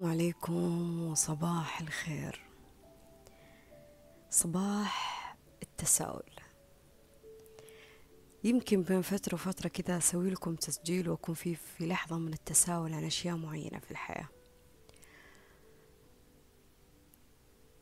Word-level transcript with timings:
وعليكم 0.00 1.02
وصباح 1.02 1.80
الخير. 1.80 2.40
صباح 4.30 5.36
التساؤل. 5.62 6.32
يمكن 8.44 8.82
بين 8.82 9.02
فترة 9.02 9.34
وفترة 9.34 9.68
كذا 9.68 9.96
أسوي 9.96 10.30
لكم 10.30 10.54
تسجيل 10.54 11.08
وأكون 11.08 11.34
في 11.34 11.54
في 11.54 11.86
لحظة 11.86 12.18
من 12.18 12.32
التساؤل 12.32 12.94
عن 12.94 13.04
أشياء 13.04 13.36
معينة 13.36 13.78
في 13.78 13.90
الحياة. 13.90 14.28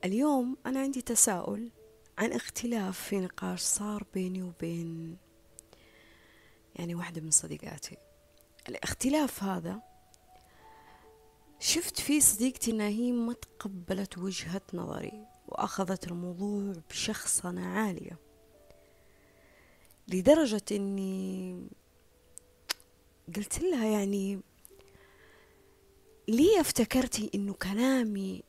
اليوم 0.04 0.56
أنا 0.66 0.80
عندي 0.80 1.02
تساؤل 1.02 1.70
عن 2.18 2.32
اختلاف 2.32 3.00
في 3.00 3.20
نقاش 3.20 3.60
صار 3.60 4.04
بيني 4.14 4.42
وبين 4.42 5.16
يعني 6.74 6.94
واحدة 6.94 7.20
من 7.20 7.30
صديقاتي. 7.30 7.96
الاختلاف 8.68 9.42
هذا 9.42 9.93
شفت 11.60 12.00
في 12.00 12.20
صديقتي 12.20 12.70
انها 12.70 12.88
هي 12.88 13.12
ما 13.12 13.32
تقبلت 13.32 14.18
وجهة 14.18 14.62
نظري 14.74 15.26
وأخذت 15.48 16.06
الموضوع 16.06 16.72
بشخصنة 16.90 17.66
عالية 17.66 18.18
لدرجة 20.08 20.62
إني 20.72 21.68
قلت 23.36 23.62
لها 23.62 23.86
يعني 23.86 24.40
ليه 26.28 26.60
افتكرتي 26.60 27.30
إنه 27.34 27.52
كلامي 27.52 28.42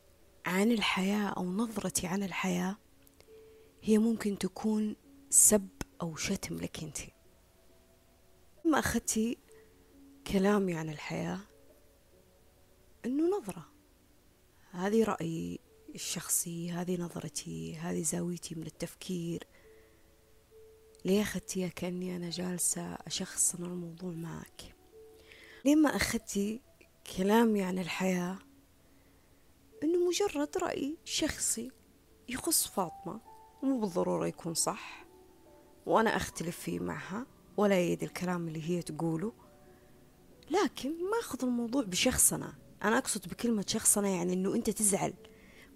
عن 0.45 0.71
الحياة 0.71 1.27
أو 1.27 1.43
نظرتي 1.43 2.07
عن 2.07 2.23
الحياة 2.23 2.77
هي 3.83 3.97
ممكن 3.97 4.37
تكون 4.37 4.95
سب 5.29 5.67
أو 6.01 6.15
شتم 6.15 6.55
لك 6.55 6.83
انتي 6.83 7.11
ما 8.65 8.79
أخذتي 8.79 9.37
كلامي 10.27 10.73
عن 10.73 10.89
الحياة 10.89 11.39
إنه 13.05 13.37
نظرة. 13.37 13.65
هذه 14.71 15.03
رأيي 15.03 15.59
الشخصي 15.95 16.71
هذه 16.71 17.01
نظرتي 17.01 17.75
هذه 17.75 18.01
زاويتي 18.01 18.55
من 18.55 18.65
التفكير. 18.65 19.47
ليه 21.05 21.21
أخذتيها 21.21 21.67
كأني 21.67 22.15
أنا 22.15 22.29
جالسة 22.29 22.81
أشخصن 22.81 23.65
الموضوع 23.65 24.11
معك؟ 24.11 24.75
ليه 25.65 25.75
ما 25.75 25.95
أخذتي 25.95 26.61
كلامي 27.17 27.63
عن 27.63 27.79
الحياة؟ 27.79 28.39
إنه 29.83 30.07
مجرد 30.07 30.57
رأي 30.57 30.97
شخصي 31.03 31.71
يخص 32.29 32.67
فاطمة 32.67 33.21
مو 33.63 33.79
بالضرورة 33.79 34.27
يكون 34.27 34.53
صح. 34.53 35.05
وأنا 35.85 36.15
أختلف 36.15 36.59
فيه 36.59 36.79
معها 36.79 37.25
ولا 37.57 37.81
يد 37.81 38.03
الكلام 38.03 38.47
اللي 38.47 38.69
هي 38.69 38.81
تقوله. 38.81 39.33
لكن 40.49 40.89
ما 40.89 41.19
أخذ 41.21 41.45
الموضوع 41.45 41.83
بشخصنة 41.83 42.64
أنا 42.85 42.97
أقصد 42.97 43.29
بكلمة 43.29 43.65
شخصنة 43.67 44.07
يعني 44.07 44.33
إنه 44.33 44.55
أنت 44.55 44.69
تزعل 44.69 45.13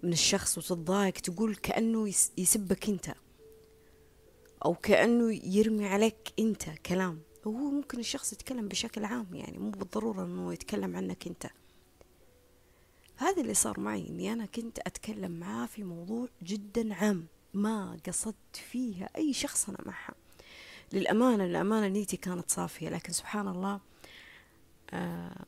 من 0.02 0.12
الشخص 0.12 0.58
وتتضايق 0.58 1.12
تقول 1.12 1.56
كأنه 1.56 2.08
يسبك 2.38 2.88
أنت 2.88 3.14
أو 4.64 4.74
كأنه 4.74 5.40
يرمي 5.44 5.86
عليك 5.86 6.32
أنت 6.38 6.70
كلام. 6.86 7.20
وهو 7.44 7.70
ممكن 7.70 7.98
الشخص 7.98 8.32
يتكلم 8.32 8.68
بشكل 8.68 9.04
عام 9.04 9.26
يعني 9.34 9.58
مو 9.58 9.70
بالضرورة 9.70 10.24
أنه 10.24 10.52
يتكلم 10.52 10.96
عنك 10.96 11.26
أنت. 11.26 11.46
هذا 13.16 13.42
اللي 13.42 13.54
صار 13.54 13.80
معي 13.80 14.08
أني 14.08 14.32
أنا 14.32 14.46
كنت 14.46 14.78
أتكلم 14.78 15.30
معاه 15.32 15.66
في 15.66 15.84
موضوع 15.84 16.28
جدا 16.42 16.94
عام 16.94 17.26
ما 17.54 17.96
قصدت 18.06 18.56
فيها 18.70 19.08
أي 19.16 19.32
شخص 19.32 19.68
أنا 19.68 19.78
معها. 19.86 20.14
للأمانة 20.92 21.44
للأمانة 21.44 21.88
نيتي 21.88 22.16
كانت 22.16 22.50
صافية 22.50 22.88
لكن 22.88 23.12
سبحان 23.12 23.48
الله 23.48 23.80
آه 24.90 25.44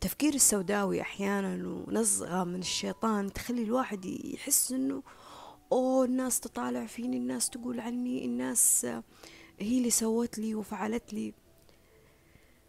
التفكير 0.00 0.34
السوداوي 0.34 1.00
أحيانا 1.00 1.68
ونزغة 1.68 2.44
من 2.44 2.58
الشيطان 2.58 3.32
تخلي 3.32 3.62
الواحد 3.62 4.04
يحس 4.04 4.72
أنه 4.72 5.02
أوه 5.72 6.04
الناس 6.04 6.40
تطالع 6.40 6.86
فيني 6.86 7.16
الناس 7.16 7.50
تقول 7.50 7.80
عني 7.80 8.24
الناس 8.24 8.84
هي 9.58 9.78
اللي 9.78 9.90
سوت 9.90 10.38
لي 10.38 10.54
وفعلت 10.54 11.12
لي. 11.12 11.34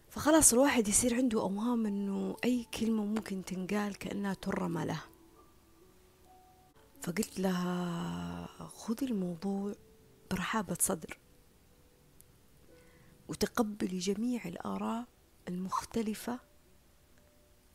فخلاص 0.10 0.54
الواحد 0.54 0.88
يصير 0.88 1.16
عنده 1.16 1.42
أوهام 1.42 1.86
أنه 1.86 2.36
أي 2.44 2.66
كلمة 2.80 3.06
ممكن 3.06 3.46
تنقال 3.46 3.98
كأنها 3.98 4.34
ترمى 4.34 4.86
له. 4.86 5.02
فقلت 7.02 7.40
لها 7.40 8.48
خذي 8.68 9.06
الموضوع 9.06 9.74
برحابة 10.32 10.78
صدر 10.80 11.18
وتقبلي 13.28 14.00
جميع 14.00 14.46
الآراء 14.46 15.06
المختلفة 15.48 16.51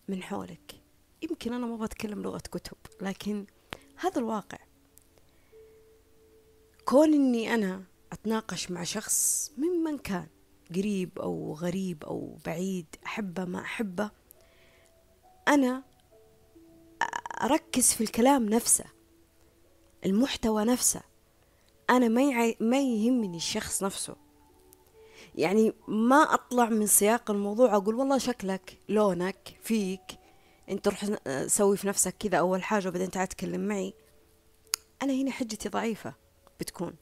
من 0.08 0.22
حولك. 0.22 0.74
يمكن 1.22 1.52
أنا 1.52 1.66
ما 1.66 1.76
بتكلم 1.76 2.22
لغة 2.22 2.38
كتب 2.38 2.76
لكن 3.00 3.46
هذا 3.96 4.18
الواقع. 4.18 4.58
كون 6.84 7.14
إني 7.14 7.54
أنا 7.54 7.82
أتناقش 8.12 8.70
مع 8.70 8.82
شخص 8.84 9.50
ممن 9.56 9.98
كان 9.98 10.26
قريب 10.74 11.18
أو 11.18 11.54
غريب 11.54 12.04
أو 12.04 12.38
بعيد 12.46 12.86
أحبه 13.06 13.44
ما 13.44 13.60
أحبه 13.60 14.10
أنا 15.48 15.82
أركز 17.42 17.92
في 17.92 18.00
الكلام 18.00 18.48
نفسه 18.48 18.84
المحتوى 20.06 20.64
نفسه. 20.64 21.02
أنا 21.90 22.08
ما, 22.08 22.54
ما 22.60 22.80
يهمني 22.80 23.36
الشخص 23.36 23.82
نفسه. 23.82 24.16
يعني 25.36 25.72
ما 25.88 26.16
أطلع 26.34 26.68
من 26.68 26.86
سياق 26.86 27.30
الموضوع 27.30 27.76
أقول 27.76 27.94
والله 27.94 28.18
شكلك 28.18 28.78
لونك 28.88 29.56
فيك 29.62 30.18
أنت 30.68 30.88
روح 30.88 31.04
سوي 31.46 31.76
في 31.76 31.88
نفسك 31.88 32.14
كذا 32.18 32.38
أول 32.38 32.62
حاجة 32.62 32.88
وبعدين 32.88 33.10
تعال 33.10 33.28
تكلم 33.28 33.68
معي. 33.68 33.94
أنا 35.02 35.12
هنا 35.12 35.30
حجتي 35.30 35.68
ضعيفة 35.68 36.14
بتكون. 36.60 36.94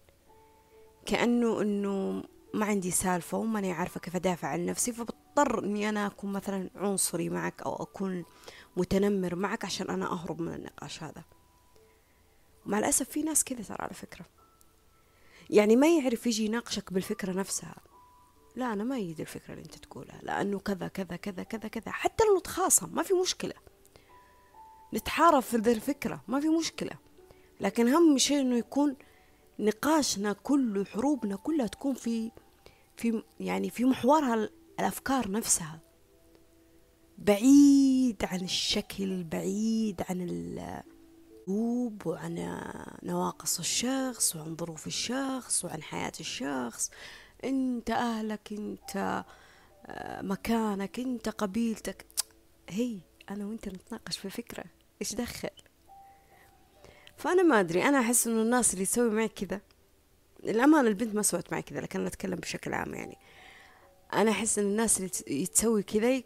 كأنه 1.07 1.63
أنه 1.63 2.25
ما 2.55 2.67
عندي 2.67 2.91
سالفة 2.91 3.39
وماني 3.39 3.73
عارفة 3.73 4.01
كيف 4.01 4.17
أدافع 4.17 4.49
عن 4.49 4.67
نفسي 4.67 4.93
فبضطر 4.93 5.65
إني 5.65 5.89
أنا 5.89 6.07
أكون 6.07 6.33
مثلا 6.33 6.71
عنصري 6.75 7.29
معك 7.29 7.63
أو 7.63 7.83
أكون 7.83 8.25
متنمر 8.77 9.35
معك 9.35 9.65
عشان 9.65 9.91
أنا 9.91 10.07
أهرب 10.07 10.41
من 10.41 10.55
النقاش 10.55 11.03
هذا. 11.03 11.25
مع 12.67 12.79
الأسف 12.79 13.09
في 13.09 13.23
ناس 13.23 13.45
كذا 13.45 13.63
ترى 13.63 13.77
على 13.81 13.95
فكرة. 13.95 14.27
يعني 15.51 15.77
ما 15.77 15.99
يعرف 15.99 16.27
يجي 16.27 16.45
يناقشك 16.45 16.93
بالفكرة 16.93 17.33
نفسها. 17.33 17.75
لا 18.57 18.73
أنا 18.73 18.85
ما 18.85 18.99
يجي 18.99 19.23
الفكرة 19.23 19.53
اللي 19.53 19.65
أنت 19.65 19.75
تقولها 19.75 20.21
لأنه 20.23 20.59
كذا 20.59 20.89
كذا 20.89 21.17
كذا 21.17 21.43
كذا 21.43 21.69
كذا. 21.69 21.91
حتى 21.91 22.25
لو 22.25 22.39
نتخاصم 22.39 22.95
ما 22.95 23.03
في 23.03 23.15
مشكلة. 23.15 23.55
نتحارب 24.95 25.43
في 25.43 25.57
ذي 25.57 25.73
الفكرة 25.73 26.23
ما 26.29 26.41
في 26.41 26.49
مشكلة. 26.49 26.99
لكن 27.61 27.89
أهم 27.89 28.19
شيء 28.19 28.41
إنه 28.41 28.57
يكون 28.57 28.97
نقاشنا 29.59 30.33
كله 30.33 30.85
حروبنا 30.85 31.37
كلها 31.37 31.67
تكون 31.67 31.95
في 31.95 32.31
في 32.97 33.23
يعني 33.41 33.71
في 33.71 33.85
محورها 33.85 34.49
الأفكار 34.81 35.31
نفسها. 35.31 35.81
بعيد 37.19 38.25
عن 38.25 38.41
الشكل 38.41 39.25
بعيد 39.25 40.03
عن 40.09 40.21
الأسلوب 40.21 42.07
وعن 42.07 42.63
نواقص 43.03 43.59
الشخص 43.59 44.37
وعن 44.37 44.57
ظروف 44.57 44.87
الشخص 44.87 45.65
وعن 45.65 45.83
حياة 45.83 46.13
الشخص. 46.21 46.91
انت 47.45 47.91
اهلك 47.91 48.53
انت 48.53 49.25
مكانك 50.23 50.99
انت 50.99 51.29
قبيلتك. 51.29 52.07
هي 52.69 52.99
أنا 53.31 53.47
وانت 53.47 53.69
نتناقش 53.69 54.19
في 54.19 54.31
فكرة. 54.31 54.65
إيش 55.01 55.15
دخل؟ 55.15 55.49
فأنا 57.17 57.43
ما 57.43 57.61
أدري. 57.61 57.83
أنا 57.83 58.01
أحس 58.01 58.27
إنه 58.27 58.43
الناس 58.43 58.75
اللي 58.75 58.87
تسوي 58.87 59.11
معي 59.11 59.29
كذا 59.29 59.61
الأمانة 60.45 60.89
البنت 60.89 61.15
ما 61.15 61.23
سوت 61.23 61.53
معي 61.53 61.63
كذا 61.63 61.81
لكن 61.81 61.99
أنا 61.99 62.09
أتكلم 62.09 62.37
بشكل 62.37 62.75
عام 62.75 62.95
يعني. 62.95 63.19
أنا 64.13 64.31
أحس 64.31 64.59
إن 64.59 64.65
الناس 64.65 64.99
اللي 64.99 65.47
تسوي 65.47 65.83
كذا 65.83 66.23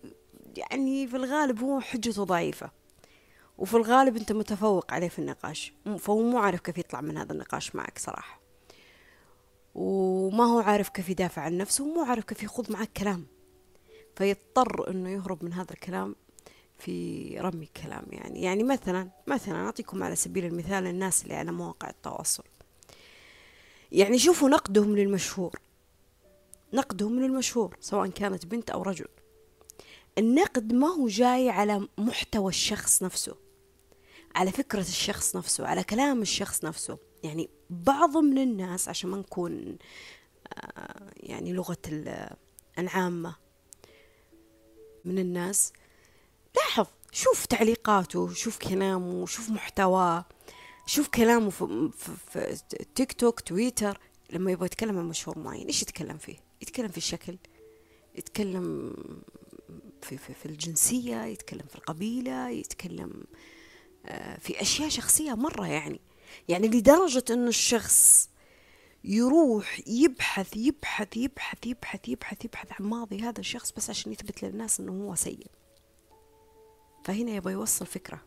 يعني 0.57 1.07
في 1.07 1.17
الغالب 1.17 1.63
هو 1.63 1.81
حجته 1.81 2.25
ضعيفة. 2.25 2.71
وفي 3.59 3.75
الغالب 3.75 4.17
أنت 4.17 4.33
متفوق 4.33 4.93
عليه 4.93 5.09
في 5.09 5.19
النقاش. 5.19 5.73
فهو 5.99 6.23
مو 6.23 6.39
عارف 6.39 6.61
كيف 6.61 6.79
يطلع 6.79 7.01
من 7.01 7.19
هذا 7.19 7.33
النقاش 7.33 7.75
معك 7.75 7.99
صراحة. 7.99 8.41
وما 9.79 10.45
هو 10.45 10.59
عارف 10.61 10.89
كيف 10.89 11.09
يدافع 11.09 11.43
عن 11.43 11.57
نفسه 11.57 11.85
ومو 11.85 12.05
عارف 12.05 12.25
كيف 12.25 12.43
يخوض 12.43 12.73
معك 12.73 12.91
كلام. 12.97 13.27
فيضطر 14.17 14.91
إنه 14.91 15.11
يهرب 15.11 15.45
من 15.45 15.53
هذا 15.53 15.73
الكلام 15.73 16.17
في 16.79 17.39
رمي 17.41 17.65
الكلام 17.65 18.05
يعني. 18.13 18.43
يعني 18.43 18.63
مثلا 18.63 19.11
مثلا 19.27 19.57
أعطيكم 19.57 20.03
على 20.03 20.17
سبيل 20.17 20.45
المثال 20.45 20.87
الناس 20.87 21.23
اللي 21.23 21.35
على 21.35 21.53
مواقع 21.53 21.91
التواصل. 21.91 22.45
يعني 23.93 24.19
شوفوا 24.19 24.49
نقدهم 24.49 24.97
للمشهور. 24.97 25.61
نقدهم 26.73 27.21
للمشهور 27.21 27.77
سواء 27.81 28.09
كانت 28.09 28.47
بنت 28.47 28.71
أو 28.71 28.83
رجل. 28.83 29.09
النقد 30.19 30.73
ما 30.73 30.89
هو 30.89 31.09
جاي 31.09 31.51
على 31.51 31.89
محتوى 31.99 32.49
الشخص 32.49 33.03
نفسه 33.03 33.35
على 34.35 34.51
فكرة 34.53 34.81
الشخص 34.81 35.37
نفسه 35.37 35.67
على 35.67 35.85
كلام 35.85 36.23
الشخص 36.23 36.65
نفسه. 36.65 37.08
يعني 37.23 37.51
بعض 37.71 38.17
من 38.17 38.39
الناس 38.39 38.89
عشان 38.89 39.11
ما 39.11 39.17
نكون 39.17 39.79
يعني 41.17 41.53
لغة 41.53 41.79
العامة 42.79 43.37
من 45.05 45.19
الناس 45.19 45.73
لاحظ 46.57 46.87
شوف 47.13 47.47
تعليقاته 47.47 48.33
شوف 48.33 48.59
كلامه 48.59 49.27
شوف 49.27 49.51
محتواه 49.51 50.25
شوف 50.87 51.09
كلامه 51.09 51.51
في, 51.51 51.91
في, 51.99 52.57
في 52.57 52.85
تيك 52.95 53.13
توك 53.13 53.41
تويتر 53.41 54.01
لما 54.31 54.51
يبغى 54.51 54.67
يتكلم 54.67 54.99
عن 54.99 55.05
مشهور 55.05 55.39
معين 55.39 55.67
إيش 55.67 55.83
يتكلم 55.83 56.19
فيه؟ 56.19 56.37
يتكلم 56.63 56.89
في 56.89 56.97
الشكل 56.97 57.39
يتكلم 58.15 58.95
في, 60.03 60.17
في, 60.19 60.35
في 60.35 60.47
الجنسية 60.47 61.25
يتكلم 61.25 61.67
في 61.69 61.75
القبيلة 61.75 62.49
يتكلم 62.49 63.25
آه، 64.07 64.39
في 64.39 64.61
أشياء 64.61 64.89
شخصية 64.89 65.35
مرة 65.35 65.67
يعني. 65.67 66.01
يعني 66.49 66.69
لدرجة 66.69 67.25
أنه 67.31 67.49
الشخص 67.49 68.29
يروح 69.05 69.81
يبحث 69.87 70.57
يبحث 70.57 71.17
يبحث 71.17 71.67
يبحث 71.67 72.09
يبحث 72.09 72.45
يبحث 72.45 72.73
عن 72.81 72.87
ماضي 72.87 73.21
هذا 73.21 73.41
الشخص 73.41 73.73
بس 73.73 73.91
عشان 73.91 74.13
يثبت 74.13 74.43
للناس 74.43 74.81
أنه 74.81 74.93
هو 74.93 75.15
سيء. 75.15 75.47
فهنا 77.05 77.31
يبغى 77.31 77.53
يوصل 77.53 77.87
فكرة. 77.87 78.21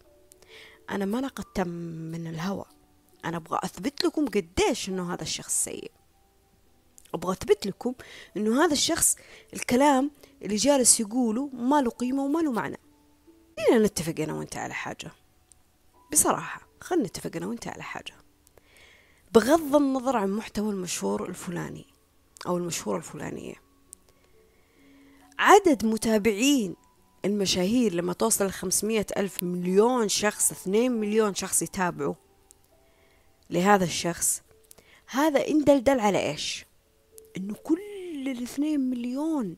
أنا 0.90 1.06
ما 1.06 1.22
نقدت 1.22 1.60
من 1.60 2.28
الهوى. 2.28 2.66
أنا 3.26 3.38
أبغى 3.38 3.60
أثبت 3.64 4.04
لكم 4.04 4.26
قديش 4.26 4.90
أنه 4.90 5.14
هذا 5.14 5.22
الشخص 5.22 5.64
سيء. 5.64 5.92
أبغى 7.14 7.32
أثبت 7.32 7.66
لكم 7.66 7.94
أنه 8.38 8.66
هذا 8.66 8.74
الشخص 8.74 9.16
الكلام 9.54 10.12
اللي 10.42 10.56
جالس 10.56 11.00
يقوله 11.00 11.50
ما 11.54 11.82
له 11.82 11.90
قيمة 11.90 12.24
وما 12.24 12.40
له 12.40 12.52
معنى. 12.52 12.80
خلينا 13.58 13.86
نتفق 13.86 14.20
أنا 14.20 14.34
وأنت 14.34 14.58
على 14.58 14.74
حاجة. 14.74 15.12
بصراحة. 16.12 16.71
خلينا 16.82 17.08
نتفق 17.08 17.32
أنا 17.36 17.48
وأنت 17.48 17.68
على 17.68 17.84
حاجة. 17.84 18.14
بغض 19.32 19.76
النظر 19.76 20.18
عن 20.18 20.32
محتوى 20.32 20.70
المشهور 20.70 21.30
الفلاني 21.30 21.86
أو 22.48 22.58
المشهورة 22.58 22.98
الفلانية. 22.98 23.56
عدد 25.40 25.86
متابعين 25.86 26.76
المشاهير 27.26 27.94
لما 27.94 28.14
توصل 28.14 28.46
لخمسمية 28.46 29.06
ألف 29.18 29.44
مليون 29.44 30.10
شخص 30.10 30.52
اثنين 30.52 30.92
مليون 30.92 31.36
شخص 31.36 31.62
يتابعوا 31.62 32.14
لهذا 33.50 33.84
الشخص 33.84 34.42
هذا 35.08 35.48
إن 35.48 35.64
دلدل 35.64 36.00
على 36.00 36.30
إيش؟ 36.30 36.66
إنه 37.38 37.54
كل 37.54 37.82
الاثنين 38.28 38.80
مليون 38.80 39.58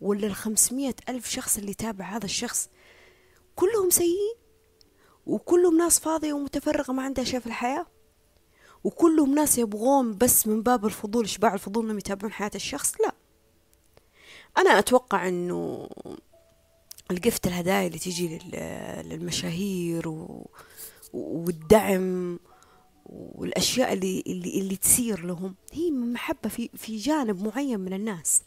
ولا 0.00 0.26
الخمسمية 0.26 0.94
ألف 1.08 1.30
شخص 1.30 1.58
اللي 1.58 1.70
يتابع 1.70 2.04
هذا 2.04 2.24
الشخص 2.24 2.68
كلهم 3.56 3.90
سيئين. 3.90 4.39
وكلهم 5.26 5.78
ناس 5.78 5.98
فاضية 6.00 6.32
ومتفرغة 6.32 6.92
ما 6.92 7.02
عندها 7.02 7.24
شيء 7.24 7.40
في 7.40 7.46
الحياة؟ 7.46 7.86
وكلهم 8.84 9.34
ناس 9.34 9.58
يبغون 9.58 10.16
بس 10.16 10.46
من 10.46 10.62
باب 10.62 10.86
الفضول 10.86 11.24
إشباع 11.24 11.54
الفضول 11.54 11.84
إنهم 11.84 11.98
يتابعون 11.98 12.32
حياة 12.32 12.50
الشخص؟ 12.54 12.92
لا. 13.00 13.12
أنا 14.58 14.78
أتوقع 14.78 15.28
إنه 15.28 15.88
القفت 17.10 17.46
الهدايا 17.46 17.86
اللي 17.86 17.98
تيجي 17.98 18.38
للمشاهير 19.04 20.08
و... 20.08 20.50
والدعم 21.12 22.38
والأشياء 23.06 23.92
اللي 23.92 24.22
اللي 24.26 24.58
اللي 24.60 24.76
تصير 24.76 25.26
لهم 25.26 25.54
هي 25.72 25.90
محبة 25.90 26.48
في 26.48 26.70
في 26.74 26.96
جانب 26.96 27.44
معين 27.44 27.80
من 27.80 27.92
الناس. 27.92 28.42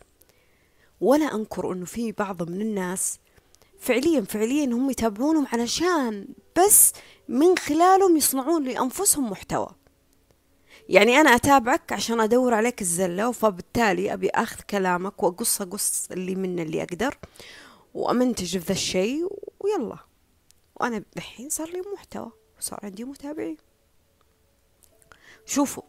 ولا 1.01 1.35
أنكر 1.35 1.71
إنه 1.71 1.85
في 1.85 2.11
بعض 2.11 2.49
من 2.49 2.61
الناس 2.61 3.19
فعليا 3.83 4.21
فعليا 4.21 4.65
هم 4.65 4.89
يتابعونهم 4.89 5.47
علشان 5.53 6.27
بس 6.59 6.93
من 7.27 7.57
خلالهم 7.57 8.17
يصنعون 8.17 8.63
لأنفسهم 8.63 9.29
محتوى. 9.31 9.67
يعني 10.89 11.15
أنا 11.21 11.35
أتابعك 11.35 11.93
عشان 11.93 12.19
أدور 12.19 12.53
عليك 12.53 12.81
الزلة 12.81 13.31
فبالتالي 13.31 14.13
أبي 14.13 14.29
أخذ 14.29 14.61
كلامك 14.61 15.23
وأقص 15.23 15.61
أقص 15.61 16.11
اللي 16.11 16.35
من 16.35 16.59
اللي 16.59 16.83
أقدر 16.83 17.17
وأمنتج 17.93 18.57
في 18.57 18.65
ذا 18.65 18.71
الشيء 18.71 19.27
ويلا. 19.59 19.97
وأنا 20.75 21.03
الحين 21.17 21.49
صار 21.49 21.69
لي 21.69 21.81
محتوى 21.93 22.31
وصار 22.57 22.79
عندي 22.83 23.03
متابعين. 23.03 23.57
شوفوا 25.45 25.83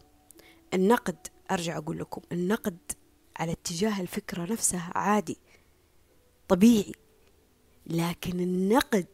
النقد 0.73 1.27
أرجع 1.51 1.77
أقول 1.77 1.99
لكم 1.99 2.21
النقد 2.31 2.91
على 3.37 3.51
اتجاه 3.51 4.01
الفكرة 4.01 4.51
نفسها 4.51 4.91
عادي 4.95 5.37
طبيعي. 6.47 7.04
لكن 7.87 8.39
النقد 8.39 9.05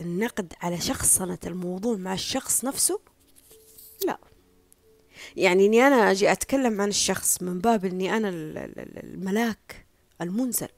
النقد 0.00 0.52
على 0.60 0.80
شخصنة 0.80 1.38
الموضوع 1.46 1.96
مع 1.96 2.14
الشخص 2.14 2.64
نفسه؟ 2.64 3.00
لا. 4.06 4.18
يعني 5.36 5.66
إني 5.66 5.86
أنا 5.86 6.10
أجي 6.10 6.32
أتكلم 6.32 6.80
عن 6.80 6.88
الشخص 6.88 7.42
من 7.42 7.58
باب 7.58 7.84
إني 7.84 8.16
أنا 8.16 8.28
الملاك 8.28 9.86
المنزل 10.20 10.68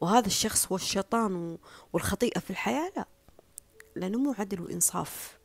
وهذا 0.00 0.26
الشخص 0.26 0.66
هو 0.66 0.76
الشيطان 0.76 1.58
والخطيئة 1.92 2.40
في 2.40 2.50
الحياة؟ 2.50 2.92
لا. 2.96 3.06
لأنه 3.96 4.18
مو 4.18 4.34
عدل 4.38 4.60
وإنصاف. 4.60 5.38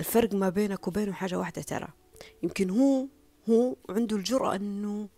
الفرق 0.00 0.34
ما 0.34 0.48
بينك 0.48 0.88
وبينه 0.88 1.12
حاجة 1.12 1.38
واحدة 1.38 1.62
ترى. 1.62 1.88
يمكن 2.42 2.70
هو 2.70 3.06
هو 3.50 3.76
عنده 3.88 4.16
الجرأة 4.16 4.56
أنه 4.56 5.08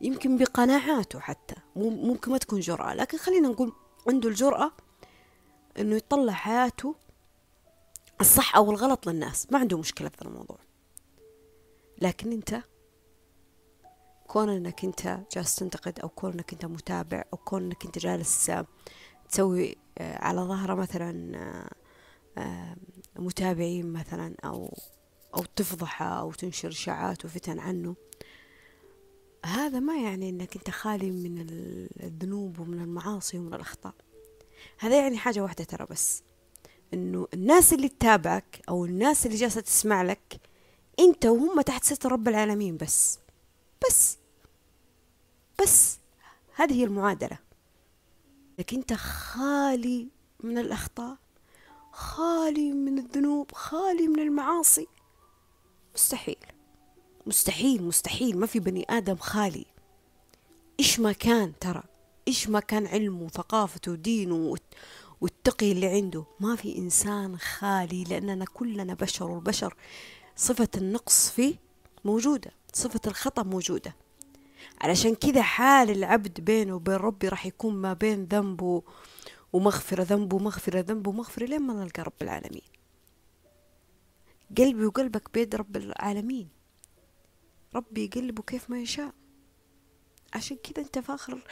يمكن 0.00 0.36
بقناعاته 0.38 1.20
حتى. 1.20 1.54
ممكن 1.76 2.30
ما 2.32 2.38
تكون 2.38 2.60
جرأة. 2.60 2.94
لكن 2.94 3.18
خلينا 3.18 3.48
نقول 3.48 3.72
عنده 4.08 4.28
الجرأة 4.28 4.72
أنه 5.78 5.96
يطلع 5.96 6.32
حياته 6.32 6.94
الصح 8.20 8.56
أو 8.56 8.70
الغلط 8.70 9.06
للناس. 9.06 9.52
ما 9.52 9.58
عنده 9.58 9.78
مشكلة 9.78 10.08
في 10.08 10.22
الموضوع. 10.22 10.58
لكن 11.98 12.32
أنت 12.32 12.62
كون 14.26 14.48
إنك 14.48 14.84
أنت 14.84 15.20
جالس 15.32 15.54
تنتقد 15.56 16.00
أو 16.00 16.08
كون 16.08 16.32
إنك 16.32 16.52
أنت 16.52 16.64
متابع 16.64 17.24
أو 17.32 17.38
كون 17.38 17.62
إنك 17.62 17.84
أنت 17.84 17.98
جالس 17.98 18.52
تسوي 19.28 19.76
آه، 19.98 20.24
على 20.24 20.40
ظهره 20.40 20.74
مثلا 20.74 21.36
آه، 22.38 22.76
متابعين 23.16 23.92
مثلا 23.92 24.34
أو 24.44 24.78
أو 25.34 25.44
تفضحه 25.56 26.06
أو 26.06 26.32
تنشر 26.32 26.68
إشاعات 26.68 27.24
وفتن 27.24 27.58
عنه. 27.58 27.96
هذا 29.44 29.80
ما 29.80 29.96
يعني 29.96 30.28
إنك 30.28 30.56
أنت 30.56 30.70
خالي 30.70 31.10
من 31.10 31.46
الذنوب 32.00 32.58
ومن 32.58 32.80
المعاصي 32.82 33.38
ومن 33.38 33.54
الأخطاء. 33.54 33.94
هذا 34.78 35.02
يعني 35.02 35.18
حاجة 35.18 35.40
واحدة 35.40 35.64
ترى 35.64 35.86
بس 35.90 36.22
إنه 36.94 37.28
الناس 37.34 37.72
اللي 37.72 37.88
تتابعك 37.88 38.62
أو 38.68 38.84
الناس 38.84 39.26
اللي 39.26 39.36
جالسة 39.36 39.60
تسمع 39.60 40.02
لك 40.02 40.40
أنت 41.00 41.26
وهم 41.26 41.60
تحت 41.60 41.84
ستر 41.84 42.12
رب 42.12 42.28
العالمين 42.28 42.76
بس 42.76 43.18
بس 43.88 44.18
بس. 45.62 45.98
هذه 46.54 46.72
هي 46.72 46.84
المعادلة. 46.84 47.38
لكن 48.58 48.76
أنت 48.76 48.92
خالي 48.92 50.08
من 50.40 50.58
الأخطاء 50.58 51.16
خالي 51.92 52.72
من 52.72 52.98
الذنوب 52.98 53.52
خالي 53.52 54.08
من 54.08 54.18
المعاصي 54.20 54.88
مستحيل. 55.94 56.51
مستحيل 57.26 57.82
مستحيل. 57.82 58.38
ما 58.38 58.46
في 58.46 58.60
بني 58.60 58.86
آدم 58.90 59.16
خالي. 59.16 59.66
إيش 60.80 61.00
ما 61.00 61.12
كان 61.12 61.52
ترى 61.60 61.82
إيش 62.28 62.48
ما 62.48 62.60
كان 62.60 62.86
علمه 62.86 63.22
وثقافته 63.22 63.92
ودينه 63.92 64.56
والتقي 65.20 65.72
اللي 65.72 65.86
عنده. 65.86 66.24
ما 66.40 66.56
في 66.56 66.78
إنسان 66.78 67.38
خالي 67.38 68.04
لأننا 68.04 68.44
كلنا 68.44 68.94
بشر 68.94 69.30
والبشر 69.30 69.74
صفة 70.36 70.68
النقص 70.76 71.30
فيه 71.30 71.54
موجودة 72.04 72.50
صفة 72.72 73.00
الخطأ 73.06 73.42
موجودة. 73.42 73.96
علشان 74.80 75.14
كذا 75.14 75.42
حال 75.42 75.90
العبد 75.90 76.40
بينه 76.40 76.74
وبين 76.74 76.94
ربي 76.94 77.28
راح 77.28 77.46
يكون 77.46 77.74
ما 77.74 77.92
بين 77.92 78.24
ذنبه 78.24 78.82
ومغفرة 79.52 80.02
ذنبه 80.02 80.36
ومغفرة 80.36 80.80
ذنبه 80.80 81.10
ومغفرة 81.10 81.44
لين 81.44 81.62
ما 81.62 81.74
نلقى 81.74 82.02
رب 82.02 82.22
العالمين. 82.22 82.62
قلبي 84.58 84.86
وقلبك 84.86 85.34
بيد 85.34 85.54
رب 85.54 85.76
العالمين. 85.76 86.48
ربي 87.74 88.04
يقلبه 88.04 88.42
كيف 88.42 88.70
ما 88.70 88.80
يشاء. 88.80 89.14
عشان 90.34 90.56
كذا 90.56 90.84
انت 90.84 90.98
في 90.98 91.14
آخر 91.14 91.42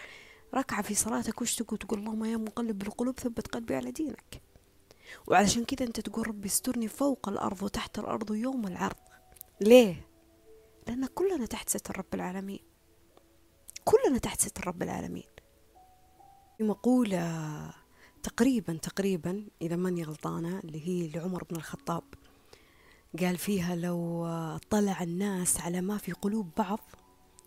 ركعة 0.54 0.82
في 0.82 0.94
صلاتك 0.94 1.42
وش 1.42 1.54
تقول؟ 1.54 1.78
تقول 1.78 1.98
اللهم 1.98 2.24
يا 2.24 2.36
مقلب 2.36 2.82
القلوب 2.82 3.18
ثبت 3.18 3.46
قلبي 3.46 3.74
على 3.74 3.90
دينك. 3.90 4.42
وعلشان 5.26 5.64
كذا 5.64 5.86
انت 5.86 6.00
تقول 6.00 6.28
ربي 6.28 6.48
استرني 6.48 6.88
فوق 6.88 7.28
الأرض 7.28 7.62
وتحت 7.62 7.98
الأرض 7.98 8.34
يوم 8.34 8.66
العرض. 8.66 8.96
ليه؟ 9.60 10.06
لأن 10.86 11.06
كلنا 11.06 11.46
تحت 11.46 11.68
ستر 11.68 11.98
رب 11.98 12.14
العالمين. 12.14 12.60
كلنا 13.84 14.18
تحت 14.18 14.40
ستر 14.40 14.66
رب 14.66 14.82
العالمين. 14.82 15.28
مقولة 16.60 17.74
تقريبا 18.22 18.76
تقريبا 18.76 19.48
إذا 19.62 19.76
ماني 19.76 20.02
غلطانة 20.02 20.58
اللي 20.58 20.88
هي 20.88 21.08
لعمر 21.08 21.44
بن 21.44 21.56
الخطاب. 21.56 22.04
قال 23.18 23.38
فيها 23.38 23.76
لو 23.76 24.26
طلع 24.70 25.02
الناس 25.02 25.60
على 25.60 25.80
ما 25.80 25.98
في 25.98 26.12
قلوب 26.12 26.50
بعض 26.56 26.80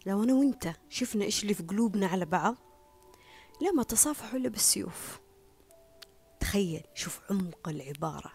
لو 0.05 0.23
أنا 0.23 0.33
وإنت 0.33 0.73
شفنا 0.89 1.25
إيش 1.25 1.43
اللي 1.43 1.53
في 1.53 1.63
قلوبنا 1.63 2.07
على 2.07 2.25
بعض 2.25 2.55
لا 3.61 3.71
ما 3.71 3.83
تصافحوا 3.83 4.39
إلا 4.39 4.49
بالسيوف. 4.49 5.19
تخيل 6.39 6.83
شوف 6.93 7.21
عمق 7.29 7.69
العبارة. 7.69 8.31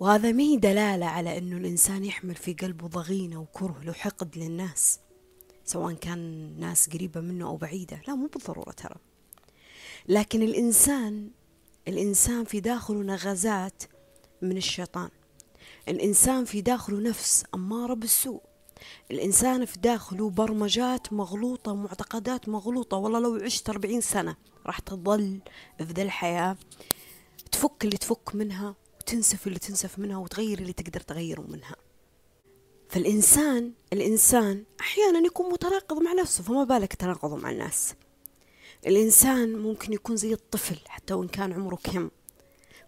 وهذا 0.00 0.32
ما 0.32 0.42
هي 0.42 0.56
دلالة 0.56 1.06
على 1.06 1.38
أنه 1.38 1.56
الإنسان 1.56 2.04
يحمل 2.04 2.34
في 2.34 2.52
قلبه 2.52 2.88
ضغينة 2.88 3.40
وكره 3.40 3.84
وحقد 3.88 4.38
للناس 4.38 5.00
سواء 5.64 5.94
كان 5.94 6.54
ناس 6.60 6.88
قريبة 6.88 7.20
منه 7.20 7.46
أو 7.46 7.56
بعيدة. 7.56 8.00
لا 8.08 8.14
مو 8.14 8.26
بالضرورة 8.26 8.70
ترى. 8.70 8.96
لكن 10.08 10.42
الإنسان 10.42 11.30
الإنسان 11.88 12.44
في 12.44 12.60
داخله 12.60 13.02
نغزات 13.02 13.82
من 14.42 14.56
الشيطان. 14.56 15.10
الإنسان 15.88 16.44
في 16.44 16.60
داخله 16.60 17.00
نفس 17.00 17.44
أمارة 17.54 17.94
بالسوء 17.94 18.42
الإنسان 19.10 19.64
في 19.64 19.78
داخله 19.78 20.30
برمجات 20.30 21.12
مغلوطة 21.12 21.74
معتقدات 21.74 22.48
مغلوطة. 22.48 22.96
والله 22.96 23.18
لو 23.18 23.34
عشت 23.34 23.70
أربعين 23.70 24.00
سنة 24.00 24.36
راح 24.66 24.78
تظل 24.78 25.40
في 25.78 25.92
ذا 25.92 26.02
الحياة. 26.02 26.56
تفك 27.52 27.84
اللي 27.84 27.96
تفك 27.96 28.34
منها 28.34 28.74
وتنسف 29.00 29.46
اللي 29.46 29.58
تنسف 29.58 29.98
منها 29.98 30.16
وتغير 30.16 30.58
اللي 30.58 30.72
تقدر 30.72 31.00
تغيره 31.00 31.40
منها. 31.40 31.76
فالإنسان 32.88 33.72
الإنسان 33.92 34.64
أحيانا 34.80 35.26
يكون 35.26 35.52
متناقض 35.52 35.98
مع 36.02 36.12
نفسه 36.12 36.42
فما 36.42 36.64
بالك 36.64 36.94
تناقضه 36.94 37.36
مع 37.36 37.50
الناس. 37.50 37.94
الإنسان 38.86 39.58
ممكن 39.58 39.92
يكون 39.92 40.16
زي 40.16 40.32
الطفل 40.32 40.78
حتى 40.88 41.14
وإن 41.14 41.28
كان 41.28 41.52
عمره 41.52 41.76
كم. 41.76 42.10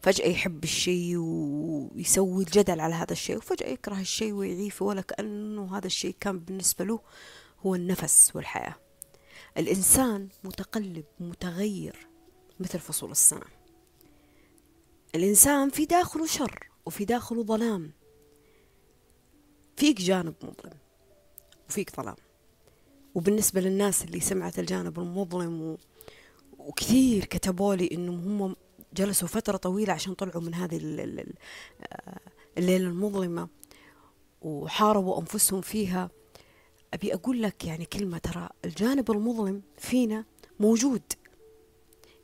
فجأة 0.06 0.26
يحب 0.26 0.64
الشيء 0.64 1.16
ويسوي 1.16 2.44
الجدل 2.44 2.80
على 2.80 2.94
هذا 2.94 3.12
الشيء 3.12 3.36
وفجأة 3.36 3.68
يكره 3.68 4.00
الشيء 4.00 4.32
ويعيفه 4.32 4.86
ولا 4.86 5.00
كأنه 5.00 5.76
هذا 5.76 5.86
الشيء 5.86 6.14
كان 6.20 6.38
بالنسبة 6.38 6.84
له 6.84 7.00
هو 7.66 7.74
النفس 7.74 8.36
والحياة. 8.36 8.74
الإنسان 9.58 10.28
متقلب 10.44 11.04
متغير 11.20 12.08
مثل 12.60 12.78
فصول 12.78 13.10
السنة 13.10 13.46
الإنسان 15.14 15.70
في 15.70 15.84
داخله 15.84 16.26
شر 16.26 16.68
وفي 16.86 17.04
داخله 17.04 17.42
ظلام. 17.42 17.92
فيك 19.76 20.00
جانب 20.00 20.34
مظلم 20.42 20.78
وفيك 21.68 21.96
ظلام. 21.96 22.16
وبالنسبة 23.14 23.60
للناس 23.60 24.04
اللي 24.04 24.20
سمعت 24.20 24.58
الجانب 24.58 24.98
المظلم 24.98 25.62
و... 25.62 25.78
وكثير 26.58 27.24
كتبوا 27.24 27.74
لي 27.74 27.88
إنهم 27.92 28.42
هم 28.42 28.56
جلسوا 28.96 29.28
فترة 29.28 29.56
طويلة 29.56 29.92
عشان 29.92 30.14
طلعوا 30.14 30.42
من 30.42 30.54
هذه 30.54 30.76
آه، 30.76 32.18
الليلة 32.58 32.86
المظلمة 32.86 33.48
وحاربوا 34.42 35.20
أنفسهم 35.20 35.60
فيها. 35.60 36.10
أبي 36.94 37.14
أقول 37.14 37.42
لك 37.42 37.64
يعني 37.64 37.84
كلمة 37.84 38.18
ترى 38.18 38.48
الجانب 38.64 39.10
المظلم 39.10 39.62
فينا 39.78 40.24
موجود. 40.60 41.02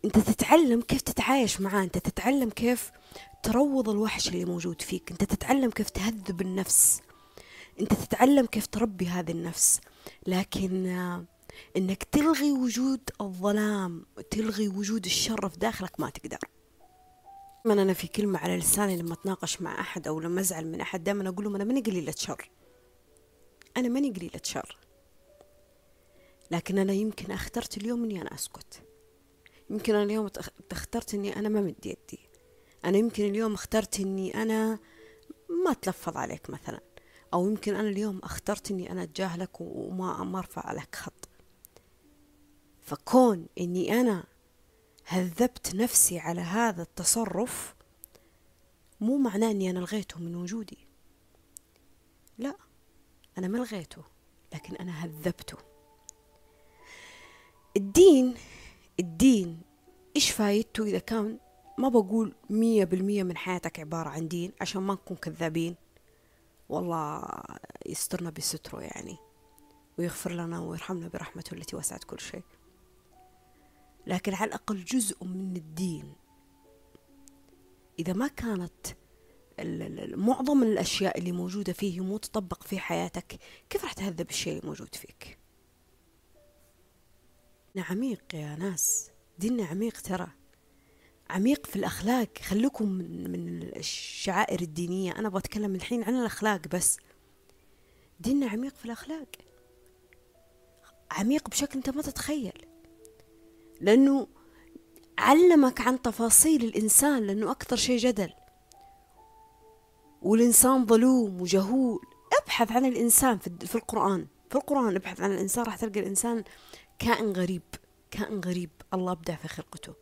أنت 0.04 0.18
تتعلم 0.18 0.80
كيف 0.80 1.00
تتعايش 1.00 1.60
معاه 1.60 1.82
أنت 1.82 1.98
تتعلم 1.98 2.50
كيف 2.50 2.90
تروض 3.42 3.88
الوحش 3.88 4.28
اللي 4.28 4.44
موجود 4.44 4.82
فيك 4.82 5.10
أنت 5.10 5.24
تتعلم 5.24 5.70
كيف 5.70 5.90
تهذب 5.90 6.40
النفس 6.40 7.00
أنت 7.80 7.92
تتعلم 7.94 8.46
كيف 8.46 8.66
تربي 8.66 9.06
هذه 9.06 9.30
النفس. 9.30 9.80
لكن 10.26 10.86
آه، 10.86 11.24
إنك 11.76 12.02
تلغي 12.02 12.52
وجود 12.52 13.00
الظلام 13.20 14.06
تلغي 14.30 14.68
وجود 14.68 15.04
الشر 15.04 15.48
في 15.48 15.58
داخلك 15.58 16.00
ما 16.00 16.10
تقدر. 16.10 16.38
من 17.64 17.78
أنا 17.78 17.92
في 17.92 18.08
كلمة 18.08 18.38
على 18.38 18.56
لساني 18.56 18.96
لما 18.96 19.12
أتناقش 19.14 19.62
مع 19.62 19.80
أحد 19.80 20.08
أو 20.08 20.20
لما 20.20 20.40
أزعل 20.40 20.66
من 20.66 20.80
أحد 20.80 21.04
دائما 21.04 21.28
أقول 21.28 21.44
لهم 21.44 21.54
أنا 21.54 21.64
ماني 21.64 21.80
قليله 21.80 22.14
شر 22.16 22.50
أنا 23.76 23.88
ماني 23.88 24.10
قليله 24.10 24.40
شر 24.42 24.78
لكن 26.50 26.78
أنا 26.78 26.92
يمكن 26.92 27.32
أخترت 27.32 27.76
اليوم 27.76 28.04
إني 28.04 28.22
أنا 28.22 28.34
أسكت. 28.34 28.82
يمكن 29.70 29.94
أنا 29.94 30.02
اليوم 30.04 30.30
اخترت 30.72 31.14
إني 31.14 31.36
أنا 31.36 31.48
ما 31.48 31.60
مدي 31.60 31.88
يدي. 31.88 32.28
أنا 32.84 32.98
يمكن 32.98 33.24
اليوم 33.24 33.54
اخترت 33.54 34.00
إني 34.00 34.42
أنا 34.42 34.78
ما 35.64 35.70
أتلفظ 35.70 36.16
عليك 36.16 36.50
مثلا. 36.50 36.80
أو 37.34 37.48
يمكن 37.48 37.74
أنا 37.74 37.88
اليوم 37.88 38.20
اخترت 38.24 38.70
إني 38.70 38.92
أنا 38.92 39.02
أتجاهلك 39.02 39.60
وما 39.60 40.24
ما 40.24 40.38
أرفع 40.38 40.66
عليك 40.66 40.94
خط. 40.94 41.28
فكون 42.80 43.46
إني 43.58 44.00
أنا 44.00 44.24
هذبت 45.12 45.74
نفسي 45.74 46.18
على 46.18 46.40
هذا 46.40 46.82
التصرف 46.82 47.74
مو 49.00 49.18
معناه 49.18 49.50
إني 49.50 49.70
أنا 49.70 49.78
لغيته 49.78 50.20
من 50.20 50.34
وجودي. 50.34 50.78
لا 52.38 52.56
أنا 53.38 53.48
ما 53.48 53.58
لغيته 53.58 54.02
لكن 54.54 54.76
أنا 54.76 55.04
هذبته. 55.04 55.56
الدين 57.76 58.34
الدين 59.00 59.60
إيش 60.16 60.30
فايدته 60.30 60.84
إذا 60.84 60.98
كان 60.98 61.38
ما 61.78 61.88
بقول 61.88 62.34
مية 62.50 62.84
بالمية 62.84 63.22
من 63.22 63.36
حياتك 63.36 63.80
عبارة 63.80 64.08
عن 64.08 64.28
دين 64.28 64.52
عشان 64.60 64.82
ما 64.82 64.94
نكون 64.94 65.16
كذابين؟ 65.16 65.76
والله 66.68 67.28
يسترنا 67.86 68.30
بستره 68.30 68.80
يعني 68.80 69.16
ويغفر 69.98 70.32
لنا 70.32 70.60
ويرحمنا 70.60 71.08
برحمته 71.08 71.54
التي 71.54 71.76
وسعت 71.76 72.04
كل 72.04 72.20
شيء. 72.20 72.42
لكن 74.06 74.34
على 74.34 74.48
الأقل 74.48 74.84
جزء 74.84 75.24
من 75.24 75.56
الدين. 75.56 76.14
إذا 77.98 78.12
ما 78.12 78.28
كانت 78.28 78.86
معظم 80.16 80.62
الأشياء 80.62 81.18
اللي 81.18 81.32
موجودة 81.32 81.72
فيه 81.72 82.00
مو 82.00 82.18
تطبق 82.18 82.62
في 82.62 82.78
حياتك 82.78 83.38
كيف 83.70 83.82
راح 83.84 83.92
تهذب 83.92 84.30
الشيء 84.30 84.52
اللي 84.52 84.68
موجود 84.68 84.94
فيك؟ 84.94 85.38
عميق 87.76 88.34
يا 88.34 88.56
ناس. 88.56 89.10
ديننا 89.38 89.64
عميق 89.64 90.00
ترى. 90.00 90.28
عميق 91.30 91.66
في 91.66 91.76
الأخلاق. 91.76 92.38
خلوكم 92.38 92.88
من, 92.88 93.30
من 93.30 93.62
الشعائر 93.62 94.60
الدينية. 94.60 95.18
أنا 95.18 95.28
بتكلم 95.28 95.74
الحين 95.74 96.04
عن 96.04 96.14
الأخلاق 96.14 96.68
بس. 96.68 96.98
ديننا 98.20 98.46
عميق 98.46 98.76
في 98.76 98.84
الأخلاق. 98.84 99.28
عميق 101.10 101.48
بشكل 101.48 101.78
أنت 101.78 101.90
ما 101.90 102.02
تتخيل. 102.02 102.71
لأنه 103.82 104.26
علمك 105.18 105.80
عن 105.80 106.02
تفاصيل 106.02 106.64
الإنسان 106.64 107.22
لأنه 107.26 107.50
أكثر 107.50 107.76
شيء 107.76 107.98
جدل. 107.98 108.30
والإنسان 110.22 110.86
ظلوم 110.86 111.42
وجهول. 111.42 112.00
ابحث 112.42 112.72
عن 112.72 112.84
الإنسان 112.84 113.38
في 113.38 113.74
القرآن. 113.74 114.26
في 114.50 114.56
القرآن 114.56 114.96
ابحث 114.96 115.20
عن 115.20 115.32
الإنسان 115.32 115.64
راح 115.64 115.76
تلقى 115.76 116.00
الإنسان 116.00 116.44
كائن 116.98 117.32
غريب. 117.32 117.62
كائن 118.10 118.40
غريب. 118.40 118.70
الله 118.94 119.12
أبدع 119.12 119.36
في 119.36 119.48
خلقته. 119.48 119.94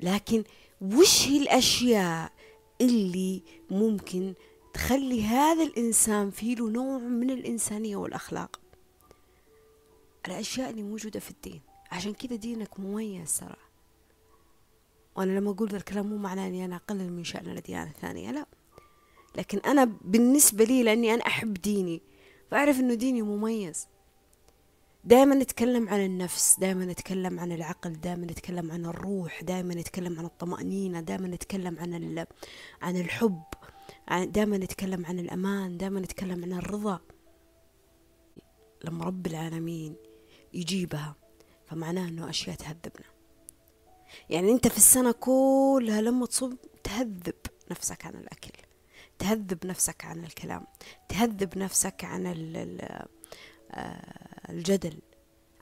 لكن 0.00 0.44
وش 0.80 1.28
هي 1.28 1.42
الأشياء 1.42 2.32
اللي 2.80 3.42
ممكن 3.70 4.34
تخلي 4.74 5.22
هذا 5.22 5.62
الإنسان 5.62 6.30
فيه 6.30 6.54
له 6.54 6.70
نوع 6.70 6.98
من 6.98 7.30
الإنسانية 7.30 7.96
والأخلاق؟ 7.96 8.60
الأشياء 10.26 10.70
اللي 10.70 10.82
موجودة 10.82 11.20
في 11.20 11.30
الدين. 11.30 11.69
عشان 11.90 12.14
كذا 12.14 12.36
دينك 12.36 12.80
مميز 12.80 13.38
ترى 13.38 13.56
وأنا 15.16 15.38
لما 15.38 15.50
أقول 15.50 15.68
ذا 15.68 15.76
الكلام 15.76 16.06
مو 16.06 16.16
معناه 16.16 16.46
أني 16.46 16.64
أنا 16.64 16.76
أقلل 16.76 17.12
من 17.12 17.24
شأن 17.24 17.50
الأديان 17.50 17.86
الثانية 17.86 18.30
لا. 18.30 18.46
لكن 19.36 19.58
أنا 19.58 19.84
بالنسبة 19.84 20.64
لي 20.64 20.82
لأني 20.82 21.14
أنا 21.14 21.26
أحب 21.26 21.54
ديني 21.54 22.02
فأعرف 22.50 22.80
أنه 22.80 22.94
ديني 22.94 23.22
مميز. 23.22 23.86
دائما 25.04 25.34
نتكلم 25.34 25.88
عن 25.88 26.04
النفس 26.04 26.60
دائما 26.60 26.84
نتكلم 26.84 27.40
عن 27.40 27.52
العقل 27.52 27.92
دائما 27.92 28.26
نتكلم 28.26 28.70
عن 28.72 28.86
الروح 28.86 29.42
دائما 29.42 29.74
نتكلم 29.74 30.18
عن 30.18 30.24
الطمأنينة 30.24 31.00
دائما 31.00 31.28
نتكلم 31.28 31.78
عن 31.78 32.26
عن 32.82 32.96
الحب 32.96 33.42
دائما 34.10 34.58
نتكلم 34.58 35.06
عن 35.06 35.18
الأمان 35.18 35.76
دائما 35.78 36.00
نتكلم 36.00 36.44
عن 36.44 36.52
الرضا. 36.52 37.00
لما 38.84 39.04
رب 39.04 39.26
العالمين 39.26 39.96
يجيبها 40.54 41.16
فمعناه 41.70 42.08
أنه 42.08 42.30
أشياء 42.30 42.56
تهذبنا. 42.56 43.06
يعني 44.30 44.52
أنت 44.52 44.68
في 44.68 44.76
السنة 44.76 45.12
كلها 45.12 46.00
لما 46.00 46.26
تصوم 46.26 46.58
تهذب 46.84 47.34
نفسك 47.70 48.06
عن 48.06 48.14
الأكل 48.14 48.50
تهذب 49.18 49.66
نفسك 49.66 50.04
عن 50.04 50.24
الكلام 50.24 50.66
تهذب 51.08 51.58
نفسك 51.58 52.04
عن 52.04 52.26
آه، 53.70 54.48
الجدل. 54.48 54.98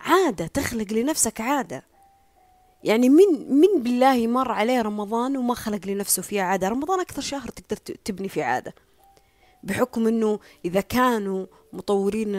عادة 0.00 0.46
تخلق 0.46 0.92
لنفسك 0.92 1.40
عادة. 1.40 1.84
يعني 2.84 3.08
من 3.08 3.50
من 3.60 3.82
بالله 3.82 4.26
مر 4.26 4.52
عليه 4.52 4.82
رمضان 4.82 5.36
وما 5.36 5.54
خلق 5.54 5.86
لنفسه 5.86 6.22
فيها 6.22 6.42
عادة. 6.42 6.68
رمضان 6.68 7.00
أكثر 7.00 7.22
شهر 7.22 7.48
تقدر 7.48 7.76
تبني 7.76 8.28
فيه 8.28 8.44
عادة. 8.44 8.74
بحكم 9.62 10.06
إنه 10.06 10.40
إذا 10.64 10.80
كانوا 10.80 11.46
مطورين 11.72 12.30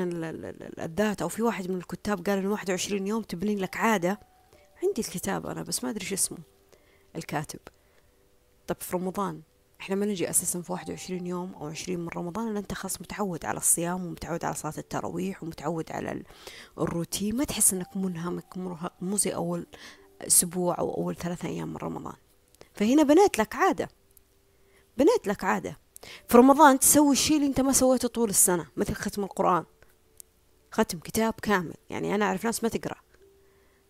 الذات 0.79 1.21
أو 1.21 1.29
في 1.29 1.41
واحد 1.41 1.71
من 1.71 1.77
الكتاب 1.77 2.25
قال 2.25 2.39
انه 2.39 2.51
21 2.51 3.07
يوم 3.07 3.23
تبني 3.23 3.55
لك 3.55 3.77
عادة. 3.77 4.19
عندي 4.83 5.01
الكتاب 5.01 5.47
أنا 5.47 5.63
بس 5.63 5.83
ما 5.83 5.89
أدري 5.89 6.05
شو 6.05 6.15
اسمه 6.15 6.37
الكاتب. 7.15 7.59
طب 8.67 8.75
في 8.79 8.97
رمضان 8.97 9.41
إحنا 9.81 9.95
ما 9.95 10.05
نجي 10.05 10.29
أساسا 10.29 10.61
في 10.61 10.71
21 10.71 11.27
يوم 11.27 11.53
أو 11.53 11.67
20 11.67 11.99
من 11.99 12.07
رمضان 12.07 12.47
إلا 12.47 12.59
أنت 12.59 12.73
خلاص 12.73 13.01
متعود 13.01 13.45
على 13.45 13.57
الصيام 13.57 14.05
ومتعود 14.05 14.45
على 14.45 14.55
صلاة 14.55 14.73
التراويح 14.77 15.43
ومتعود 15.43 15.91
على 15.91 16.23
الروتين. 16.77 17.35
ما 17.37 17.43
تحس 17.43 17.73
إنك 17.73 17.97
منهمك 17.97 18.57
مو 19.01 19.17
زي 19.17 19.35
أول 19.35 19.65
أسبوع 20.21 20.79
أو 20.79 20.95
أول 20.97 21.15
ثلاثة 21.15 21.47
أيام 21.47 21.69
من 21.69 21.77
رمضان. 21.77 22.15
فهنا 22.73 23.03
بنيت 23.03 23.39
لك 23.39 23.55
عادة. 23.55 23.89
بنيت 24.97 25.27
لك 25.27 25.43
عادة. 25.43 25.77
في 26.27 26.37
رمضان 26.37 26.79
تسوي 26.79 27.11
الشيء 27.11 27.35
اللي 27.37 27.47
انت 27.47 27.61
ما 27.61 27.73
سويته 27.73 28.07
طول 28.07 28.29
السنة 28.29 28.67
مثل 28.77 28.93
ختم 28.93 29.23
القرآن. 29.23 29.65
ختم 30.71 30.99
كتاب 30.99 31.33
كامل. 31.33 31.73
يعني 31.89 32.15
أنا 32.15 32.25
أعرف 32.25 32.45
ناس 32.45 32.63
ما 32.63 32.69
تقرأ. 32.69 32.97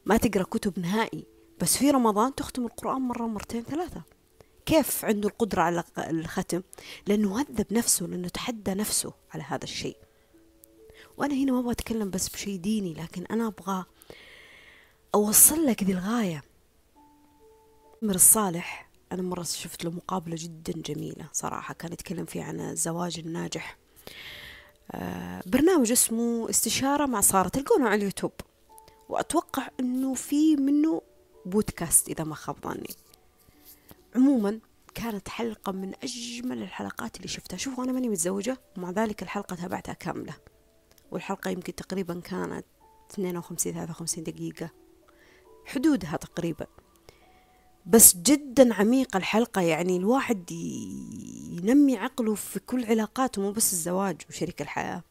ما 0.06 0.18
تقرأ 0.18 0.44
كتب 0.44 0.80
نهائي. 0.80 1.26
بس 1.62 1.78
في 1.78 1.92
رمضان 1.92 2.36
تختم 2.36 2.66
القرآن 2.66 3.02
مرة 3.02 3.28
مرتين 3.28 3.64
ثلاثة. 3.64 4.02
كيف 4.66 5.06
عنده 5.06 5.30
القدرة 5.30 5.62
على 5.62 5.84
الختم؟ 5.98 6.62
لأنه 7.08 7.40
هذب 7.40 7.66
نفسه 7.72 8.06
لأنه 8.06 8.28
تحدى 8.28 8.74
نفسه 8.74 9.14
على 9.32 9.44
هذا 9.44 9.64
الشيء. 9.64 9.98
وأنا 11.18 11.34
هنا 11.34 11.52
ما 11.52 11.60
أبغى 11.60 11.72
أتكلم 11.72 12.10
بس 12.10 12.30
بشيء 12.30 12.60
ديني 12.60 12.94
لكن 12.94 13.26
أنا 13.32 13.48
أبغى 13.48 13.86
أوصل 15.16 15.66
لك 15.66 15.84
ذي 15.84 15.92
الغاية. 15.94 16.44
عمر 18.04 18.16
الصالح 18.16 18.89
أنا 19.12 19.22
مرة 19.22 19.44
شفت 19.44 19.84
له 19.84 19.92
مقابلة 19.92 20.36
جدا 20.40 20.74
جميلة 20.76 21.30
صراحة 21.34 21.74
كان 21.74 21.94
يتكلم 21.94 22.26
فيه 22.26 22.44
عن 22.44 22.60
الزواج 22.60 23.20
الناجح. 23.20 23.78
آه 24.92 25.44
برنامج 25.46 25.92
اسمه 25.92 26.50
استشارة 26.50 27.06
مع 27.06 27.22
سارة 27.22 27.48
تلقونه 27.48 27.86
على 27.86 27.96
اليوتيوب. 27.96 28.32
وأتوقع 29.10 29.68
أنه 29.80 30.14
في 30.14 30.56
منه 30.56 31.02
بودكاست 31.46 32.10
إذا 32.10 32.24
ما 32.24 32.36
خاب 32.36 32.56
ظني. 32.64 32.96
عموما 34.16 34.60
كانت 34.96 35.30
حلقة 35.30 35.72
من 35.72 35.94
أجمل 36.04 36.62
الحلقات 36.62 37.18
اللي 37.18 37.28
شفتها. 37.28 37.58
شوفوا 37.58 37.84
أنا 37.84 37.92
ماني 37.92 38.10
متزوجة 38.10 38.58
ومع 38.78 38.92
ذلك 38.92 39.24
الحلقة 39.24 39.56
تابعتها 39.56 39.94
كاملة. 39.94 40.34
والحلقة 41.12 41.52
يمكن 41.52 41.76
تقريبا 41.76 42.20
كانت 42.20 42.66
52 43.12 43.74
53 43.74 44.24
دقيقة. 44.24 44.70
حدودها 45.66 46.18
تقريبا. 46.18 46.68
بس 47.90 48.16
جدا 48.16 48.74
عميقة 48.74 49.18
الحلقة 49.18 49.62
يعني 49.62 49.98
الواحد 49.98 50.52
ينمي 50.52 51.98
عقله 51.98 52.36
في 52.36 52.60
كل 52.60 52.86
علاقاته 52.86 53.42
مو 53.42 53.52
بس 53.52 53.74
الزواج 53.74 54.22
وشريك 54.30 54.62
الحياة. 54.62 55.04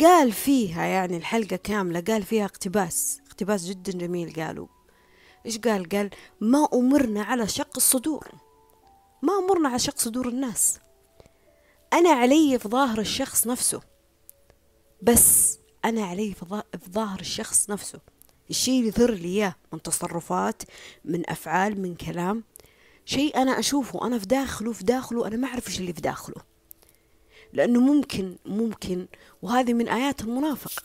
قال 0.00 0.32
فيها 0.32 0.84
يعني 0.84 1.16
الحلقة 1.16 1.56
كاملة 1.56 2.00
قال 2.00 2.22
فيها 2.22 2.44
اقتباس 2.44 3.20
اقتباس 3.26 3.66
جدا 3.66 3.92
جميل 3.92 4.32
قالوا. 4.32 4.66
إيش 5.46 5.58
قال؟ 5.58 5.88
قال 5.88 6.10
ما 6.40 6.68
أمرنا 6.74 7.22
على 7.22 7.48
شق 7.48 7.76
الصدور 7.76 8.28
ما 9.22 9.32
أمرنا 9.38 9.68
على 9.68 9.78
شق 9.78 9.98
صدور 9.98 10.28
الناس. 10.28 10.78
أنا 11.92 12.10
علي 12.10 12.58
في 12.58 12.68
ظاهر 12.68 13.00
الشخص 13.00 13.46
نفسه 13.46 13.80
بس 15.02 15.58
أنا 15.84 16.04
علي 16.04 16.34
في 16.34 16.90
ظاهر 16.90 17.20
الشخص 17.20 17.70
نفسه. 17.70 18.13
الشيء 18.50 18.78
اللي 18.78 18.88
يثر 18.88 19.10
لي 19.10 19.28
إياه 19.28 19.54
من 19.72 19.82
تصرفات 19.82 20.62
من 21.04 21.30
أفعال 21.30 21.80
من 21.80 21.94
كلام. 21.94 22.44
شيء 23.04 23.36
أنا 23.36 23.58
أشوفه 23.58 24.06
أنا 24.06 24.18
في 24.18 24.26
داخله 24.26 24.72
في 24.72 24.84
داخله 24.84 25.26
أنا 25.26 25.36
ما 25.36 25.48
أعرف 25.48 25.68
إيش 25.68 25.80
اللي 25.80 25.92
في 25.92 26.00
داخله. 26.00 26.42
لأنه 27.52 27.80
ممكن 27.80 28.36
ممكن 28.46 29.06
وهذه 29.42 29.72
من 29.72 29.88
آيات 29.88 30.20
المنافق. 30.20 30.82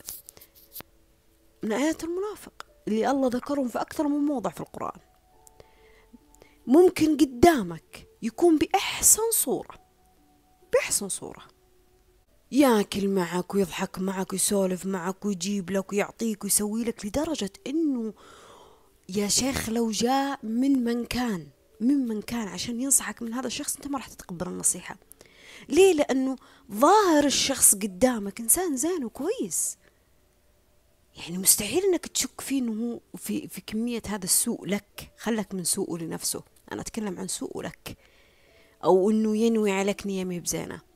من 1.62 1.72
آيات 1.72 2.04
المنافق 2.04 2.66
اللي 2.88 3.10
الله 3.10 3.28
ذكرهم 3.28 3.68
في 3.68 3.80
أكثر 3.80 4.08
من 4.08 4.18
موضع 4.18 4.50
في 4.50 4.60
القرآن. 4.60 5.00
ممكن 6.66 7.16
قدامك 7.16 8.08
يكون 8.22 8.58
بأحسن 8.58 9.22
صورة 9.32 9.74
بأحسن 10.72 11.08
صورة. 11.08 11.59
ياكل 12.52 13.08
معك 13.08 13.54
ويضحك 13.54 13.98
معك 13.98 14.32
ويسولف 14.32 14.86
معك 14.86 15.24
ويجيب 15.24 15.70
لك 15.70 15.92
ويعطيك 15.92 16.44
ويسوي 16.44 16.84
لك 16.84 17.06
لدرجة 17.06 17.52
إنه 17.66 18.14
يا 19.08 19.28
شيخ 19.28 19.68
لو 19.68 19.90
جاء 19.90 20.38
من 20.42 20.84
من 20.84 21.04
كان 21.04 21.46
من 21.80 22.08
من 22.08 22.22
كان 22.22 22.48
عشان 22.48 22.80
ينصحك 22.80 23.22
من 23.22 23.34
هذا 23.34 23.46
الشخص 23.46 23.76
أنت 23.76 23.86
ما 23.86 23.98
راح 23.98 24.08
تتقبل 24.08 24.48
النصيحة. 24.48 24.96
ليه؟ 25.68 25.92
لأنه 25.92 26.36
ظاهر 26.72 27.24
الشخص 27.24 27.74
قدامك 27.74 28.40
إنسان 28.40 28.76
زين 28.76 29.04
وكويس. 29.04 29.78
يعني 31.16 31.38
مستحيل 31.38 31.82
إنك 31.84 32.06
تشك 32.06 32.40
فيه 32.40 32.60
إنه 32.60 32.92
هو 32.92 33.00
في 33.16 33.48
في 33.48 33.60
كمية 33.60 34.02
هذا 34.06 34.24
السوء 34.24 34.66
لك 34.66 35.12
خلك 35.18 35.54
من 35.54 35.64
سوءه 35.64 35.98
لنفسه. 35.98 36.42
أنا 36.72 36.80
أتكلم 36.80 37.18
عن 37.18 37.28
سوءه 37.28 37.62
لك. 37.62 37.96
أو 38.84 39.10
إنه 39.10 39.36
ينوي 39.36 39.72
عليك 39.72 40.06
نية 40.06 40.40
بزينة. 40.40 40.89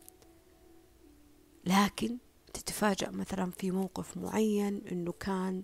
لكن 1.67 2.19
تتفاجأ 2.55 3.11
مثلا 3.11 3.51
في 3.51 3.71
موقف 3.71 4.17
معين 4.17 4.83
إنه 4.93 5.13
كان 5.13 5.63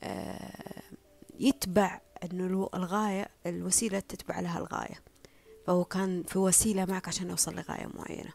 آه، 0.00 0.82
يتبع 1.40 2.00
إنه 2.24 2.68
الغاية 2.74 3.28
الوسيلة 3.46 4.00
تتبع 4.00 4.40
لها 4.40 4.58
الغاية. 4.58 5.02
فهو 5.66 5.84
كان 5.84 6.22
في 6.22 6.38
وسيلة 6.38 6.84
معك 6.84 7.08
عشان 7.08 7.30
يوصل 7.30 7.54
لغاية 7.54 7.86
معينة. 7.94 8.32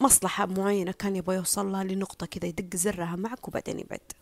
مصلحة 0.00 0.46
معينة 0.46 0.92
كان 0.92 1.16
يبغى 1.16 1.36
يوصل 1.36 1.72
لها 1.72 1.84
لنقطة 1.84 2.26
كذا 2.26 2.46
يدق 2.48 2.76
زرها 2.76 3.16
معك 3.16 3.48
وبعدين 3.48 3.78
يبعد. 3.78 4.12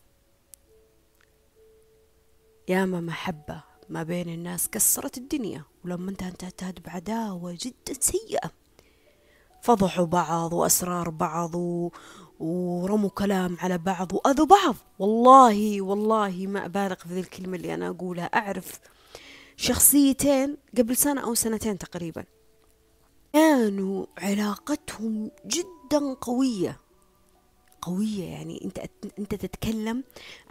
ياما 2.67 2.99
محبة 3.01 3.63
ما 3.89 4.03
بين 4.03 4.29
الناس 4.29 4.69
كسرت 4.69 5.17
الدنيا. 5.17 5.63
ولما 5.85 6.11
انتهى 6.11 6.29
انتهت 6.29 6.79
بعداوة 6.79 7.57
جدا 7.61 7.93
سيئة. 7.99 8.60
فضحوا 9.61 10.05
بعض 10.05 10.53
وأسرار 10.53 11.09
بعض 11.09 11.55
و... 11.55 11.89
ورموا 12.39 13.09
كلام 13.09 13.57
على 13.59 13.77
بعض 13.77 14.13
وأذوا 14.13 14.45
بعض. 14.45 14.75
والله 14.99 15.81
والله 15.81 16.45
ما 16.47 16.65
أبالغ 16.65 16.95
في 16.95 17.13
ذي 17.13 17.19
الكلمة 17.19 17.57
اللي 17.57 17.73
أنا 17.73 17.89
أقولها. 17.89 18.25
أعرف 18.25 18.79
شخصيتين 19.57 20.57
قبل 20.77 20.97
سنة 20.97 21.21
أو 21.21 21.33
سنتين 21.33 21.77
تقريبا 21.77 22.23
كانوا 23.33 24.05
علاقتهم 24.17 25.31
جدا 25.45 26.13
قوية. 26.21 26.79
قوية 27.81 28.23
يعني 28.23 28.61
أنت 28.65 28.79
أنت 29.19 29.35
تتكلم 29.35 30.03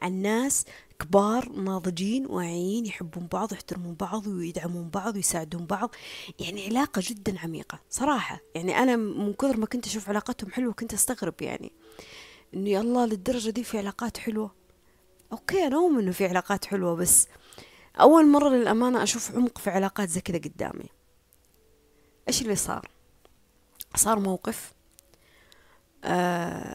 عن 0.02 0.12
ناس 0.12 0.64
كبار 1.00 1.48
ناضجين 1.48 2.26
واعيين 2.26 2.86
يحبون 2.86 3.26
بعض 3.26 3.52
يحترمون 3.52 3.94
بعض 3.94 4.26
ويدعمون 4.26 4.88
بعض 4.88 5.16
ويساعدون 5.16 5.66
بعض. 5.66 5.90
يعني 6.38 6.66
علاقة 6.66 7.02
جدا 7.04 7.38
عميقة 7.38 7.80
صراحة. 7.90 8.40
يعني 8.54 8.78
أنا 8.78 8.96
من 8.96 9.32
كثر 9.32 9.56
ما 9.56 9.66
كنت 9.66 9.86
أشوف 9.86 10.08
علاقتهم 10.08 10.50
حلوة 10.50 10.72
كنت 10.72 10.92
أستغرب 10.94 11.42
يعني 11.42 11.72
إنه 12.54 12.70
يا 12.70 12.80
الله 12.80 13.06
للدرجة 13.06 13.50
دي 13.50 13.64
في 13.64 13.78
علاقات 13.78 14.18
حلوة. 14.18 14.54
أوكي 15.32 15.66
أنا 15.66 15.76
أؤمن 15.76 15.98
إنه 15.98 16.12
في 16.12 16.26
علاقات 16.26 16.64
حلوة 16.64 16.94
بس 16.94 17.26
أول 18.00 18.26
مرة 18.26 18.48
للأمانة 18.48 19.02
أشوف 19.02 19.36
عمق 19.36 19.58
في 19.58 19.70
علاقات 19.70 20.08
زي 20.08 20.20
كذا 20.20 20.38
قدامي. 20.38 20.88
إيش 22.28 22.42
اللي 22.42 22.56
صار؟ 22.56 22.90
صار 23.96 24.18
موقف 24.18 24.72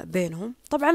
بينهم. 0.04 0.56
طبعا 0.70 0.90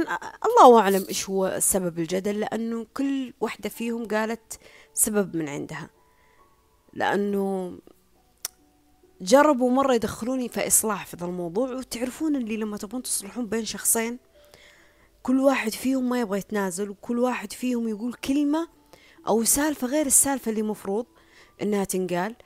الله 0.46 0.80
أعلم 0.80 1.04
إيش 1.08 1.28
هو 1.28 1.56
سبب 1.58 1.98
الجدل 1.98 2.40
لأنه 2.40 2.86
كل 2.94 3.32
واحدة 3.40 3.68
فيهم 3.68 4.08
قالت 4.08 4.58
سبب 4.94 5.36
من 5.36 5.48
عندها. 5.48 5.90
لأنه 6.92 7.78
جربوا 9.20 9.70
مرة 9.70 9.94
يدخلوني 9.94 10.48
في 10.48 10.66
إصلاح 10.66 11.06
في 11.06 11.16
ذا 11.16 11.26
الموضوع 11.26 11.70
وتعرفون 11.70 12.36
اللي 12.36 12.56
لما 12.56 12.76
تبون 12.76 13.02
تصلحون 13.02 13.46
بين 13.46 13.64
شخصين 13.64 14.18
كل 15.22 15.40
واحد 15.40 15.72
فيهم 15.72 16.08
ما 16.08 16.20
يبغى 16.20 16.38
يتنازل 16.38 16.90
وكل 16.90 17.18
واحد 17.18 17.52
فيهم 17.52 17.88
يقول 17.88 18.14
كلمة 18.14 18.68
أو 19.28 19.44
سالفة 19.44 19.86
غير 19.86 20.06
السالفة 20.06 20.50
اللي 20.50 20.62
مفروض 20.62 21.06
إنها 21.62 21.84
تنقال. 21.84 22.36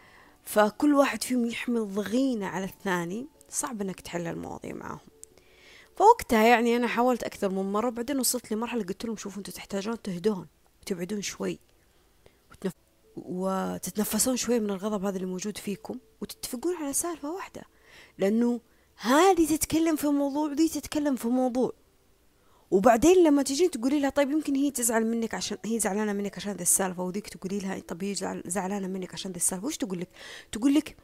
فكل 0.43 0.95
واحد 0.95 1.23
فيهم 1.23 1.47
يحمل 1.47 1.95
ضغينة 1.95 2.47
على 2.47 2.65
الثاني. 2.65 3.27
صعب 3.49 3.83
إنك 3.83 4.01
تحل 4.01 4.27
المواضيع 4.27 4.75
معهم. 4.75 4.99
فوقتها 5.97 6.47
يعني 6.47 6.77
أنا 6.77 6.87
حاولت 6.87 7.23
أكثر 7.23 7.49
من 7.49 7.73
مرة 7.73 7.91
بعدين 7.91 8.19
وصلت 8.19 8.53
لمرحلة 8.53 8.85
قلت 8.85 9.05
لهم 9.05 9.17
شوفوا 9.17 9.39
أنتوا 9.39 9.55
تحتاجون 9.55 10.03
تهدون 10.03 10.47
وتبعدون 10.83 11.23
شوي 11.23 11.59
وتنف... 12.51 12.73
وتتنفسون 13.17 14.37
شوي 14.37 14.61
من 14.61 14.71
الغضب 14.71 15.05
هذا 15.05 15.17
اللي 15.17 15.27
موجود 15.27 15.59
فيكم 15.59 15.99
وتتفقون 16.21 16.77
على 16.77 16.93
سالفة 16.93 17.31
واحدة 17.31 17.63
لأنه 18.19 18.61
هذه 18.97 19.47
تتكلم 19.57 19.97
في 19.97 20.07
موضوع 20.07 20.51
ودي 20.51 20.69
تتكلم 20.69 21.17
في 21.17 21.29
موضوع. 21.29 21.73
وبعدين 22.71 23.25
لما 23.25 23.43
تجين 23.43 23.71
تقولي 23.71 24.01
لها 24.01 24.11
طيب 24.11 24.31
يمكن 24.31 24.55
هي 24.55 24.71
تزعل 24.71 25.07
منك 25.07 25.35
عشان 25.35 25.59
هي 25.65 25.79
زعلانة 25.79 26.13
منك 26.13 26.37
عشان 26.37 26.53
ذي 26.53 26.63
السالفة 26.63 27.03
وذيك 27.03 27.29
تقولي 27.29 27.59
لها 27.59 27.79
طيب 27.79 28.05
هي 28.05 28.15
زعلانة 28.47 28.87
منك 28.87 29.13
عشان 29.13 29.31
ذي 29.31 29.37
السالفة 29.37 29.67
وش 29.67 29.77
تقول 29.77 30.01
لك؟ 30.01 30.09
تقول 30.53 30.75
لك 30.75 30.97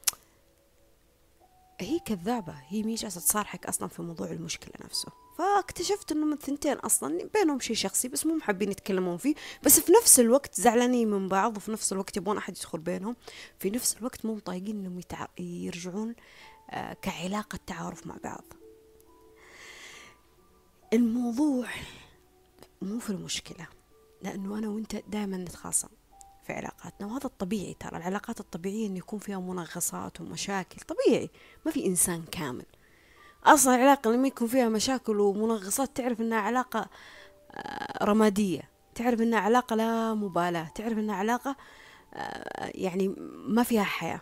هي 1.83 1.99
كذابة 1.99 2.55
هي 2.69 2.83
مي 2.83 2.95
جالسة 2.95 3.21
تصارحك 3.21 3.66
أصلا 3.66 3.88
في 3.88 4.03
موضوع 4.03 4.31
المشكلة 4.31 4.73
نفسه. 4.85 5.12
فاكتشفت 5.38 6.12
إنه 6.12 6.27
من 6.27 6.37
ثنتين 6.37 6.77
أصلا 6.77 7.29
بينهم 7.35 7.61
شيء 7.61 7.77
شخصي 7.77 8.09
بس 8.09 8.27
مو 8.27 8.40
حابين 8.40 8.71
يتكلمون 8.71 9.16
فيه. 9.16 9.35
بس 9.62 9.81
في 9.81 9.93
نفس 9.93 10.21
الوقت 10.21 10.55
زعلانين 10.55 11.11
من 11.11 11.29
بعض 11.29 11.57
وفي 11.57 11.73
نفس 11.73 11.93
الوقت 11.93 12.16
يبغون 12.16 12.37
أحد 12.37 12.57
يدخل 12.57 12.79
بينهم. 12.79 13.16
في 13.59 13.71
نفس 13.71 13.97
الوقت 13.97 14.27
مو 14.27 14.38
طايقين 14.38 14.77
إنهم 14.77 14.99
يتع... 14.99 15.27
يرجعون 15.38 16.14
آه 16.71 16.93
كعلاقة 16.93 17.59
تعارف 17.66 18.07
مع 18.07 18.16
بعض. 18.25 18.45
الموضوع 20.93 21.69
مو 22.83 22.99
في 22.99 23.11
المشكلة 23.11 23.66
لأنه 24.23 24.59
أنا 24.59 24.69
وأنت 24.69 24.97
دائما 24.97 25.37
نتخاصم. 25.37 25.88
في 26.46 26.53
علاقاتنا 26.53 27.07
وهذا 27.07 27.24
الطبيعي 27.26 27.74
ترى 27.81 27.96
العلاقات 27.96 28.40
الطبيعية 28.40 28.87
أن 28.87 28.96
يكون 28.96 29.18
فيها 29.18 29.38
منغصات 29.40 30.20
ومشاكل 30.20 30.81
طبيعي 30.81 31.31
ما 31.66 31.72
في 31.72 31.87
إنسان 31.87 32.22
كامل. 32.22 32.66
أصلا 33.44 33.74
العلاقة 33.74 34.11
لما 34.11 34.29
يكون 34.29 34.48
فيها 34.48 34.68
مشاكل 34.68 35.20
ومنغصات 35.20 35.96
تعرف 35.96 36.20
أنها 36.20 36.38
علاقة 36.38 36.87
آه، 37.50 38.05
رمادية 38.05 38.62
تعرف 38.94 39.20
إنها 39.20 39.38
علاقة 39.40 39.76
لا 39.76 40.14
مبالاة 40.14 40.68
تعرف 40.74 40.98
إنها 40.98 41.14
علاقة 41.14 41.57
آه، 42.14 42.70
يعني 42.74 43.14
ما 43.48 43.62
فيها 43.62 43.83
حياة. 43.83 44.20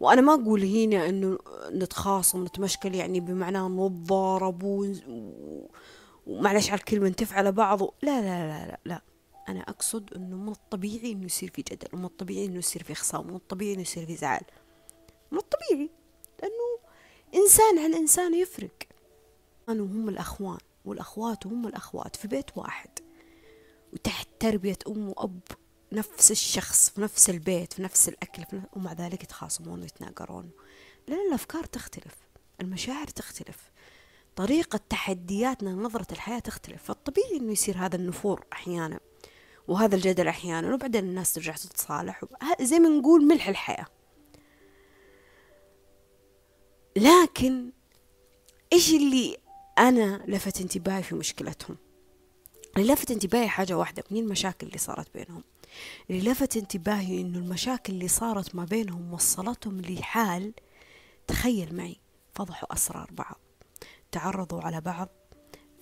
وأنا 0.00 0.20
ما 0.20 0.34
أقول 0.34 0.64
هنا 0.64 1.08
إنه 1.08 1.38
نتخاصم 1.70 2.44
نتمشكل 2.44 2.94
يعني 2.94 3.20
بمعنى 3.20 3.58
نتضارب 3.58 4.62
ومعلش 6.26 6.70
على 6.70 6.78
الكلمة 6.78 7.08
نتف 7.08 7.32
على 7.32 7.52
بعض 7.52 7.82
لا 7.82 7.90
لا 8.02 8.20
لا 8.22 8.66
لا 8.66 8.78
لا. 8.84 9.00
أنا 9.48 9.60
أقصد 9.60 10.14
أنه 10.14 10.36
من 10.36 10.48
الطبيعي 10.48 11.12
أنه 11.12 11.24
يصير 11.24 11.50
في 11.50 11.62
جدل 11.62 11.88
ومن 11.92 12.04
الطبيعي 12.04 12.44
أنه 12.44 12.58
يصير 12.58 12.82
في 12.82 12.94
خصام 12.94 13.26
ومن 13.26 13.36
الطبيعي 13.36 13.72
أنه 13.72 13.82
يصير 13.82 14.06
في 14.06 14.16
زعل. 14.16 14.42
من 15.32 15.38
الطبيعي 15.38 15.90
لأنه 16.42 16.78
إنسان 17.34 17.78
عن 17.78 17.94
إنسان 17.94 18.34
يفرق. 18.34 18.88
أنا 19.68 19.82
هم 19.82 20.08
الأخوان 20.08 20.58
والأخوات 20.84 21.46
هم 21.46 21.66
الأخوات 21.66 22.16
في 22.16 22.28
بيت 22.28 22.56
واحد 22.56 22.90
وتحت 23.92 24.28
تربية 24.40 24.78
أم 24.88 25.08
وأب 25.08 25.40
نفس 25.92 26.30
الشخص 26.30 26.90
في 26.90 27.00
نفس 27.00 27.30
البيت 27.30 27.72
في 27.72 27.82
نفس 27.82 28.08
الأكل 28.08 28.44
في 28.44 28.56
نفس 28.56 28.66
ومع 28.72 28.92
ذلك 28.92 29.22
يتخاصمون 29.22 29.80
ويتناقرون. 29.80 30.50
لأن 31.08 31.28
الأفكار 31.28 31.64
تختلف 31.64 32.14
المشاعر 32.60 33.06
تختلف 33.06 33.70
طريقة 34.36 34.80
تحدياتنا 34.88 35.72
نظرة 35.72 36.06
الحياة 36.12 36.38
تختلف. 36.38 36.82
فالطبيعي 36.82 37.36
إنه 37.36 37.52
يصير 37.52 37.76
هذا 37.76 37.96
النفور 37.96 38.44
أحيانا. 38.52 39.00
وهذا 39.68 39.96
الجدل 39.96 40.28
أحيانا 40.28 40.74
وبعدين 40.74 41.04
الناس 41.04 41.32
ترجع 41.32 41.52
تتصالح 41.52 42.24
زي 42.60 42.78
ما 42.78 42.88
نقول 42.88 43.26
ملح 43.26 43.48
الحياة. 43.48 43.86
لكن 46.96 47.72
إيش 48.72 48.90
اللي 48.90 49.36
أنا 49.78 50.24
لفت 50.26 50.60
انتباهي 50.60 51.02
في 51.02 51.14
مشكلتهم؟ 51.14 51.76
اللي 52.76 52.92
لفت 52.92 53.10
انتباهي 53.10 53.48
حاجة 53.48 53.78
واحدة 53.78 54.04
من 54.10 54.18
المشاكل 54.18 54.66
اللي 54.66 54.78
صارت 54.78 55.14
بينهم. 55.14 55.44
اللي 56.10 56.30
لفت 56.30 56.56
انتباهي 56.56 57.20
إنه 57.20 57.38
المشاكل 57.38 57.92
اللي 57.92 58.08
صارت 58.08 58.54
ما 58.54 58.64
بينهم 58.64 59.14
وصلتهم 59.14 59.80
لحال 59.80 60.52
تخيل 61.26 61.76
معي 61.76 61.96
فضحوا 62.34 62.72
أسرار 62.72 63.10
بعض 63.12 63.40
تعرضوا 64.12 64.60
على 64.60 64.80
بعض 64.80 65.08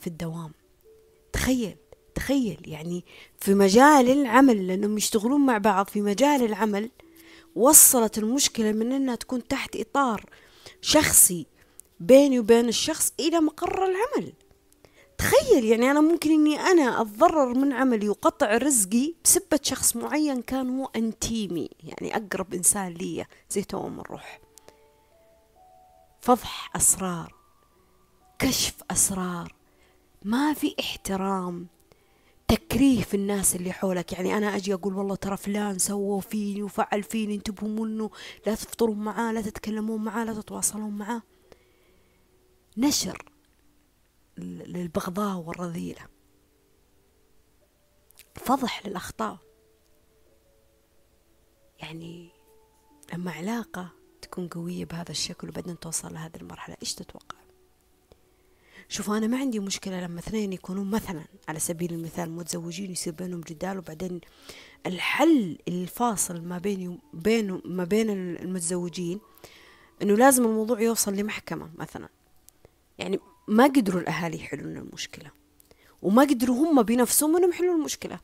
في 0.00 0.06
الدوام. 0.06 0.52
تخيل. 1.32 1.76
تخيل 2.26 2.60
يعني 2.64 3.04
في 3.38 3.54
مجال 3.54 4.10
العمل 4.10 4.66
لأنهم 4.66 4.96
يشتغلون 4.96 5.46
مع 5.46 5.58
بعض 5.58 5.88
في 5.88 6.00
مجال 6.00 6.44
العمل 6.44 6.90
وصلت 7.56 8.18
المشكلة 8.18 8.72
من 8.72 8.92
أنها 8.92 9.14
تكون 9.14 9.48
تحت 9.48 9.76
إطار 9.76 10.24
شخصي 10.80 11.46
بيني 12.00 12.38
وبين 12.38 12.68
الشخص 12.68 13.12
إلى 13.20 13.40
مقر 13.40 13.84
العمل. 13.84 14.32
تخيل 15.18 15.64
يعني 15.64 15.90
أنا 15.90 16.00
ممكن 16.00 16.30
إني 16.30 16.60
أنا 16.60 17.00
أتضرر 17.00 17.54
من 17.54 17.72
عملي 17.72 18.08
وقطع 18.08 18.56
رزقي 18.56 19.14
بسبة 19.24 19.60
شخص 19.62 19.96
معين 19.96 20.42
كان 20.42 20.78
هو 20.78 20.90
أنتيمي 20.96 21.70
يعني 21.84 22.16
أقرب 22.16 22.54
إنسان 22.54 22.94
لي 22.94 23.26
زي 23.50 23.62
توم 23.62 24.00
الروح 24.00 24.40
فضح 26.20 26.70
أسرار 26.76 27.34
كشف 28.38 28.74
أسرار 28.90 29.54
ما 30.24 30.54
في 30.54 30.74
احترام. 30.80 31.75
تكريه 32.48 33.02
في 33.02 33.14
الناس 33.14 33.56
اللي 33.56 33.72
حولك. 33.72 34.12
يعني 34.12 34.36
أنا 34.36 34.56
أجي 34.56 34.74
أقول 34.74 34.94
والله 34.94 35.14
ترى 35.14 35.36
فلان 35.36 35.78
سووا 35.78 36.20
فيني 36.20 36.62
وفعل 36.62 37.02
فيني 37.02 37.34
انتبهوا 37.34 37.68
منه 37.68 38.10
لا 38.46 38.54
تفطرون 38.54 38.98
معاه 38.98 39.32
لا 39.32 39.40
تتكلمون 39.42 40.04
معاه 40.04 40.24
لا 40.24 40.34
تتواصلون 40.34 40.90
معاه. 40.90 41.22
نشر 42.76 43.32
للبغضاء 44.38 45.36
والرذيلة. 45.36 46.06
فضح 48.34 48.86
للأخطاء. 48.86 49.38
يعني 51.78 52.30
لما 53.12 53.30
علاقة 53.32 53.88
تكون 54.22 54.48
قوية 54.48 54.84
بهذا 54.84 55.10
الشكل 55.10 55.48
وبعدين 55.48 55.78
توصل 55.78 56.14
لهذه 56.14 56.36
المرحلة 56.36 56.76
إيش 56.82 56.94
تتوقع؟ 56.94 57.45
شوفوا 58.88 59.16
أنا 59.16 59.26
ما 59.26 59.38
عندي 59.38 59.60
مشكلة 59.60 60.00
لما 60.00 60.18
اثنين 60.18 60.52
يكونون 60.52 60.90
مثلا 60.90 61.24
على 61.48 61.58
سبيل 61.58 61.92
المثال 61.92 62.30
متزوجين 62.30 62.90
يصير 62.90 63.12
بينهم 63.12 63.40
جدال 63.40 63.78
وبعدين 63.78 64.20
الحل 64.86 65.58
الفاصل 65.68 66.40
ما 66.42 66.58
بيني 66.58 66.98
وبين 67.14 67.60
ما 67.64 67.84
بين 67.84 68.10
المتزوجين 68.10 69.20
إنه 70.02 70.14
لازم 70.14 70.44
الموضوع 70.44 70.80
يوصل 70.80 71.14
لمحكمة 71.14 71.70
مثلا. 71.78 72.08
يعني 72.98 73.20
ما 73.48 73.64
قدروا 73.64 74.00
الأهالي 74.00 74.36
يحلون 74.36 74.76
المشكلة 74.76 75.30
وما 76.02 76.22
قدروا 76.22 76.56
هم 76.56 76.82
بنفسهم 76.82 77.36
إنهم 77.36 77.50
يحلوا 77.50 77.74
المشكلة. 77.74 78.20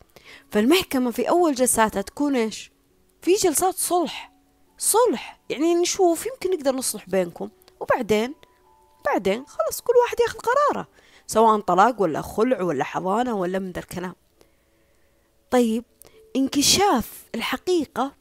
فالمحكمة 0.51 1.11
في 1.11 1.29
أول 1.29 1.55
جلساتها 1.55 2.03
تكون 2.03 2.37
إيش؟ 2.37 2.73
في 3.23 3.35
جلسات 3.35 3.75
صلح 3.75 4.33
صلح. 4.79 5.41
يعني 5.51 5.75
نشوف 5.75 6.27
يمكن 6.27 6.51
نقدر 6.51 6.75
نصلح 6.77 7.09
بينكم 7.09 7.51
وبعدين 7.81 8.35
بعدين 9.05 9.47
خلاص 9.47 9.81
كل 9.81 9.93
واحد 10.03 10.21
ياخذ 10.21 10.39
قراره 10.39 10.89
سواء 11.27 11.61
طلاق 11.61 12.03
ولا 12.03 12.23
خلع 12.23 12.63
ولا 12.63 12.85
حضانة 12.85 13.35
ولا 13.35 13.59
من 13.59 13.73
ذا 13.73 13.81
الكلام. 13.81 14.15
طيب 15.51 15.85
انكشاف 16.37 17.25
الحقيقة 17.35 18.13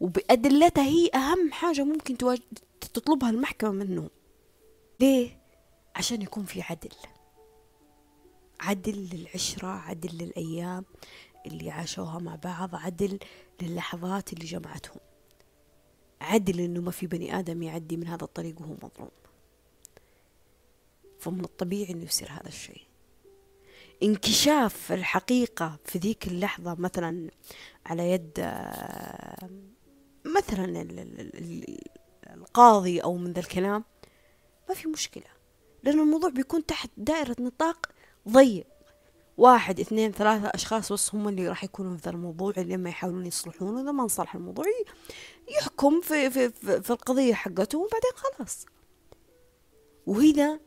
وبأدلتها 0.00 0.84
هي 0.84 1.10
أهم 1.14 1.52
حاجة 1.52 1.84
ممكن 1.84 2.16
تطلبها 2.80 3.30
المحكمة 3.30 3.70
منه. 3.70 4.10
ليه؟ 5.00 5.40
عشان 5.96 6.22
يكون 6.22 6.44
في 6.44 6.62
عدل. 6.62 6.90
عدل 8.60 9.08
للعشرة 9.12 9.68
عدل 9.68 10.18
للأيام 10.18 10.84
اللي 11.46 11.70
عاشوها 11.70 12.18
مع 12.18 12.34
بعض 12.34 12.74
عدل 12.74 13.18
للحظات 13.62 14.32
اللي 14.32 14.44
جمعتهم. 14.44 15.00
عدل 16.20 16.60
إنه 16.60 16.80
ما 16.80 16.90
في 16.90 17.06
بني 17.06 17.38
آدم 17.38 17.62
يعدي 17.62 17.96
من 17.96 18.06
هذا 18.06 18.24
الطريق 18.24 18.60
وهو 18.60 18.74
مظلوم. 18.74 19.10
فمن 21.18 21.44
الطبيعي 21.44 21.92
إنه 21.92 22.04
يصير 22.04 22.30
هذا 22.30 22.48
الشيء. 22.48 22.82
انكشاف 24.02 24.92
الحقيقة 24.92 25.78
في 25.84 25.98
ذيك 25.98 26.26
اللحظة 26.26 26.74
مثلا 26.74 27.30
على 27.86 28.10
يد 28.10 28.38
مثلا 30.24 30.86
القاضي 32.34 33.00
أو 33.00 33.16
من 33.16 33.32
ذا 33.32 33.40
الكلام 33.40 33.84
ما 34.68 34.74
في 34.74 34.88
مشكلة 34.88 35.24
لأن 35.82 36.00
الموضوع 36.00 36.30
بيكون 36.30 36.66
تحت 36.66 36.90
دائرة 36.96 37.36
نطاق 37.40 37.86
ضيق. 38.28 38.66
واحد 39.40 39.80
اثنين 39.80 40.12
ثلاثة 40.12 40.48
أشخاص 40.48 40.92
بس 40.92 41.14
هم 41.14 41.28
اللي 41.28 41.48
راح 41.48 41.64
يكونوا 41.64 41.96
في 41.96 42.02
ذا 42.04 42.10
الموضوع 42.10 42.52
لما 42.56 42.90
يحاولون 42.90 43.26
يصلحون. 43.26 43.78
إذا 43.80 43.92
ما 43.92 44.02
انصلح 44.02 44.34
الموضوع 44.34 44.64
يحكم 45.48 46.00
في, 46.00 46.30
في, 46.30 46.50
في, 46.50 46.82
في 46.82 46.90
القضية 46.90 47.34
حقته 47.34 47.78
وبعدين 47.78 48.10
خلاص. 48.14 48.66
وهنا 50.06 50.60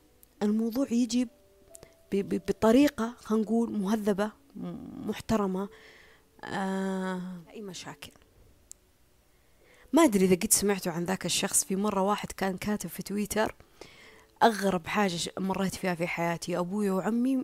الموضوع 0.43 0.87
يجي 0.91 1.27
بطريقة 2.13 3.15
خلينا 3.19 3.43
نقول 3.43 3.71
مهذبة 3.71 4.31
محترمة 5.05 5.69
آه 6.43 7.21
أي 7.53 7.61
مشاكل. 7.61 8.11
ما 9.93 10.03
أدري 10.03 10.25
إذا 10.25 10.35
قد 10.35 10.53
سمعتوا 10.53 10.91
عن 10.91 11.03
ذاك 11.03 11.25
الشخص. 11.25 11.63
في 11.63 11.75
مرة 11.75 12.01
واحد 12.01 12.31
كان 12.31 12.57
كاتب 12.57 12.89
في 12.89 13.03
تويتر 13.03 13.55
أغرب 14.43 14.87
حاجة 14.87 15.17
مريت 15.39 15.75
فيها 15.75 15.95
في 15.95 16.07
حياتي. 16.07 16.57
أبوي 16.57 16.89
وعمي 16.89 17.43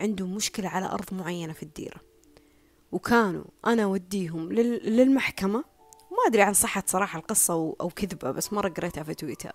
عندهم 0.00 0.34
مشكلة 0.34 0.68
على 0.68 0.86
أرض 0.86 1.14
معينة 1.14 1.52
في 1.52 1.62
الديرة. 1.62 2.00
وكانوا 2.92 3.44
أنا 3.66 3.86
وديهم 3.86 4.52
للمحكمة. 4.52 5.64
ما 6.10 6.18
أدري 6.26 6.42
عن 6.42 6.54
صحة 6.54 6.82
صراحة 6.86 7.18
القصة 7.18 7.54
أو 7.54 7.90
كذبة 7.96 8.30
بس 8.30 8.52
مرة 8.52 8.68
قريتها 8.68 9.02
في 9.02 9.14
تويتر. 9.14 9.52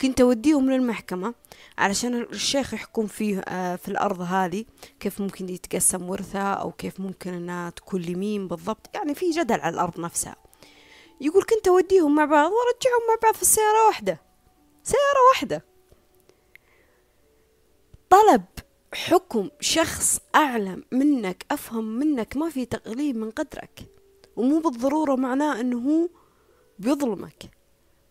كنت 0.00 0.20
أوديهم 0.20 0.70
للمحكمة 0.70 1.34
علشان 1.78 2.22
الشيخ 2.22 2.74
يحكم 2.74 3.06
فيه 3.06 3.40
آه، 3.48 3.76
في 3.76 3.88
الأرض 3.88 4.20
هذه 4.20 4.64
كيف 5.00 5.20
ممكن 5.20 5.48
يتقسم 5.48 6.10
ورثها 6.10 6.54
أو 6.54 6.72
كيف 6.72 7.00
ممكن 7.00 7.34
أنها 7.34 7.70
تكون 7.70 8.02
لمين 8.02 8.48
بالضبط. 8.48 8.90
يعني 8.94 9.14
في 9.14 9.30
جدل 9.30 9.60
على 9.60 9.74
الأرض 9.74 10.00
نفسها. 10.00 10.36
يقول 11.20 11.42
كنت 11.42 11.68
أوديهم 11.68 12.14
مع 12.14 12.24
بعض 12.24 12.50
وأرجعهم 12.50 13.08
مع 13.08 13.16
بعض 13.22 13.34
في 13.34 13.42
السيارة 13.42 13.86
واحدة. 13.86 14.20
سيارة 14.82 15.28
واحدة. 15.30 15.69
طلب 18.10 18.44
حكم 18.94 19.48
شخص 19.60 20.20
أعلم 20.34 20.84
منك 20.92 21.46
أفهم 21.50 21.84
منك 21.84 22.36
ما 22.36 22.50
في 22.50 22.64
تقليل 22.64 23.18
من 23.18 23.30
قدرك. 23.30 23.86
ومو 24.36 24.60
بالضرورة 24.60 25.14
معناه 25.16 25.60
أنه 25.60 25.78
هو 25.78 26.08
بيظلمك. 26.78 27.50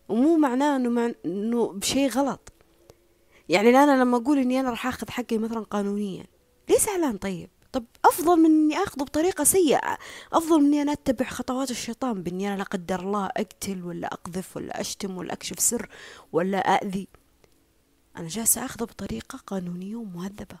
ومو 0.08 0.36
معناه 0.36 0.76
أنه, 0.76 0.90
مع... 0.90 1.12
أنه 1.26 1.72
بشيء 1.72 2.08
غلط. 2.08 2.52
يعني 3.48 3.68
أنا 3.68 4.02
لما 4.02 4.16
أقول 4.16 4.38
أني 4.38 4.60
أنا 4.60 4.70
راح 4.70 4.86
أخذ 4.86 5.10
حقي 5.10 5.38
مثلا 5.38 5.60
قانونيا 5.60 6.24
ليه 6.68 6.78
زعلان 6.78 7.16
طيب. 7.16 7.50
طب 7.72 7.84
أفضل 8.04 8.36
من 8.36 8.46
أني 8.46 8.76
أخذه 8.76 9.02
بطريقة 9.02 9.44
سيئة. 9.44 9.98
أفضل 10.32 10.60
من 10.60 10.66
أني 10.66 10.82
أنا 10.82 10.92
أتبع 10.92 11.26
خطوات 11.26 11.70
الشيطان 11.70 12.22
بأني 12.22 12.48
أنا 12.48 12.56
لا 12.56 12.64
قدر 12.64 13.00
الله 13.00 13.26
أقتل 13.26 13.84
ولا 13.84 14.06
أقذف 14.06 14.56
ولا 14.56 14.80
أشتم 14.80 15.16
ولا 15.16 15.32
أكشف 15.32 15.60
سر 15.60 15.88
ولا 16.32 16.58
أأذي. 16.58 17.08
أنا 18.16 18.28
جالسة 18.28 18.64
أخذه 18.64 18.84
بطريقة 18.84 19.38
قانونية 19.38 19.96
ومهذبة. 19.96 20.58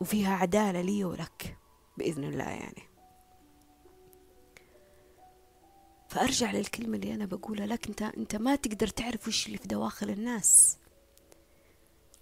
وفيها 0.00 0.34
عدالة 0.34 0.80
لي 0.80 1.04
ولك 1.04 1.58
بإذن 1.98 2.24
الله 2.24 2.48
يعني. 2.48 2.82
فأرجع 6.08 6.52
للكلمة 6.52 6.96
اللي 6.96 7.14
أنا 7.14 7.24
بقولها 7.24 7.66
لك. 7.66 7.88
أنت 7.88 8.02
أنت 8.02 8.36
ما 8.36 8.56
تقدر 8.56 8.86
تعرف 8.88 9.28
وش 9.28 9.46
اللي 9.46 9.58
في 9.58 9.68
دواخل 9.68 10.10
الناس. 10.10 10.78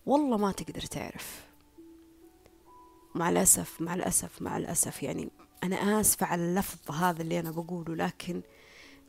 والله 0.07 0.37
ما 0.37 0.53
تقدر 0.53 0.81
تعرف. 0.83 1.51
مع 3.15 3.29
الأسف 3.29 3.81
مع 3.81 3.95
الأسف 3.95 4.43
مع 4.43 4.57
الأسف. 4.57 5.03
يعني 5.03 5.31
أنا 5.63 6.01
آسفة 6.01 6.27
على 6.27 6.43
اللفظ 6.45 6.91
هذا 6.91 7.23
اللي 7.23 7.41
أنا 7.41 7.51
بقوله 7.51 7.95
لكن 7.95 8.43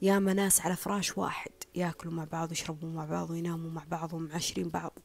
ياما 0.02 0.34
ناس 0.34 0.62
على 0.62 0.76
فراش 0.76 1.18
واحد 1.18 1.52
ياكلوا 1.76 2.14
مع 2.14 2.24
بعض 2.24 2.50
ويشربوا 2.50 2.90
مع 2.90 3.06
بعض 3.06 3.30
ويناموا 3.30 3.72
مع 3.72 3.84
بعض 3.84 4.14
ومعاشرين 4.14 4.70
بعض. 4.70 5.00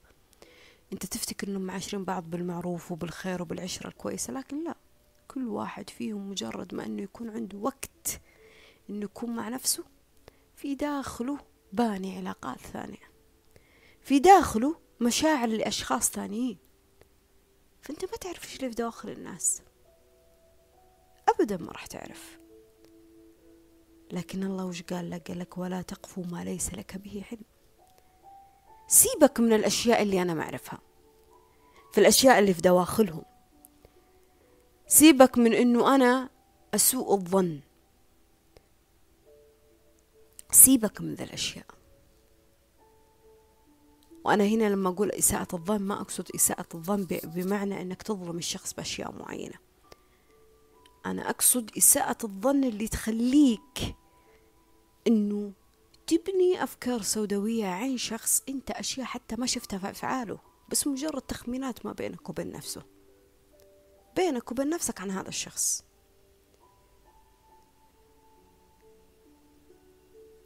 انت 0.92 1.06
تفتكر 1.06 1.48
انهم 1.48 1.62
معاشرين 1.62 2.04
بعض 2.04 2.30
بالمعروف 2.30 2.92
وبالخير 2.92 3.42
وبالعشرة 3.42 3.88
الكويسة؟ 3.88 4.32
لكن 4.32 4.64
لا 4.64 4.76
كل 5.28 5.48
واحد 5.48 5.90
فيهم 5.90 6.30
مجرد 6.30 6.74
ما 6.74 6.86
انه 6.86 7.02
يكون 7.02 7.30
عنده 7.30 7.58
وقت 7.58 8.20
انه 8.90 9.04
يكون 9.04 9.36
مع 9.36 9.48
نفسه 9.48 9.84
في 10.56 10.74
داخله 10.74 11.38
باني 11.72 12.16
علاقات 12.16 12.60
ثانية 12.60 13.10
في 14.00 14.18
داخله 14.18 14.76
مشاعر 15.00 15.48
لأشخاص 15.48 16.10
ثانيين. 16.10 16.58
فأنت 17.82 18.04
ما 18.04 18.16
تعرف 18.20 18.44
إيش 18.44 18.56
اللي 18.56 18.68
في 18.68 18.74
داخل 18.74 19.08
الناس. 19.08 19.62
أبدا 21.28 21.56
ما 21.56 21.72
راح 21.72 21.86
تعرف. 21.86 22.38
لكن 24.12 24.42
الله 24.42 24.64
وش 24.64 24.82
قال 24.82 25.10
لك 25.10 25.28
قال 25.28 25.38
لك 25.38 25.58
ولا 25.58 25.82
تقفوا 25.82 26.24
ما 26.24 26.44
ليس 26.44 26.74
لك 26.74 26.96
به 26.96 27.24
علم. 27.32 27.44
سيبك 28.88 29.40
من 29.40 29.52
الأشياء 29.52 30.02
اللي 30.02 30.22
أنا 30.22 30.34
ما 30.34 30.42
أعرفها. 30.42 30.78
في 31.92 32.00
الأشياء 32.00 32.38
اللي 32.38 32.54
في 32.54 32.60
دواخلهم. 32.60 33.22
سيبك 34.86 35.38
من 35.38 35.54
أنه 35.54 35.94
أنا 35.94 36.30
أسوء 36.74 37.14
الظن. 37.14 37.60
سيبك 40.50 41.00
من 41.00 41.14
ذا 41.14 41.24
الأشياء. 41.24 41.66
وأنا 44.24 44.44
هنا 44.44 44.64
لما 44.70 44.88
أقول 44.88 45.10
إساءة 45.10 45.56
الظن 45.56 45.80
ما 45.80 46.00
أقصد 46.00 46.28
إساءة 46.34 46.66
الظن 46.74 47.06
بمعنى 47.24 47.82
أنك 47.82 48.02
تظلم 48.02 48.38
الشخص 48.38 48.74
بأشياء 48.74 49.12
معينة. 49.12 49.65
أنا 51.06 51.30
أقصد 51.30 51.76
إساءة 51.76 52.18
الظن 52.24 52.64
اللي 52.64 52.88
تخليك 52.88 53.96
أنه 55.06 55.52
تبني 56.06 56.62
أفكار 56.62 57.02
سوداوية 57.02 57.66
عن 57.66 57.96
شخص 57.96 58.42
أنت 58.48 58.70
أشياء 58.70 59.06
حتى 59.06 59.36
ما 59.36 59.46
شفتها 59.46 59.78
في 59.78 59.90
أفعاله 59.90 60.38
بس 60.68 60.86
مجرد 60.86 61.22
تخمينات 61.22 61.86
ما 61.86 61.92
بينك 61.92 62.28
وبين 62.28 62.52
نفسه. 62.52 62.82
بينك 64.16 64.50
وبين 64.50 64.68
نفسك 64.68 65.00
عن 65.00 65.10
هذا 65.10 65.28
الشخص. 65.28 65.84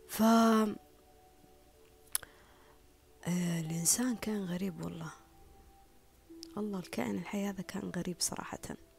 ف 0.08 0.22
آه، 0.22 0.74
الإنسان 3.60 4.16
كان 4.16 4.44
غريب 4.44 4.84
والله. 4.84 5.12
الله 6.56 6.78
الكائن 6.78 7.14
الحي 7.14 7.46
هذا 7.46 7.62
كان 7.62 7.92
غريب 7.96 8.16
صراحة. 8.18 8.89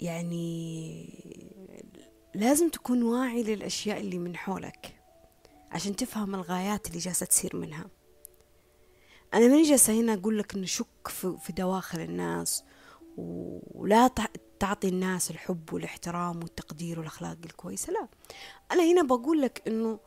يعني 0.00 1.06
لازم 2.34 2.68
تكون 2.68 3.02
واعي 3.02 3.42
للأشياء 3.42 4.00
اللي 4.00 4.18
من 4.18 4.36
حولك 4.36 4.94
عشان 5.70 5.96
تفهم 5.96 6.34
الغايات 6.34 6.86
اللي 6.86 6.98
جالسة 6.98 7.26
تصير 7.26 7.56
منها. 7.56 7.86
أنا 9.34 9.48
ماني 9.48 9.62
جالسة 9.62 9.92
هنا 9.92 10.14
أقول 10.14 10.38
لك 10.38 10.56
نشك 10.56 11.08
في 11.38 11.52
دواخل 11.52 12.00
الناس 12.00 12.64
ولا 13.74 14.10
تعطي 14.60 14.88
الناس 14.88 15.30
الحب 15.30 15.72
والاحترام 15.72 16.36
والتقدير 16.36 16.98
والأخلاق 16.98 17.36
الكويسة 17.44 17.92
لا. 17.92 18.08
أنا 18.72 18.92
هنا 18.92 19.02
بقول 19.02 19.40
لك 19.42 19.62
إنه 19.66 19.98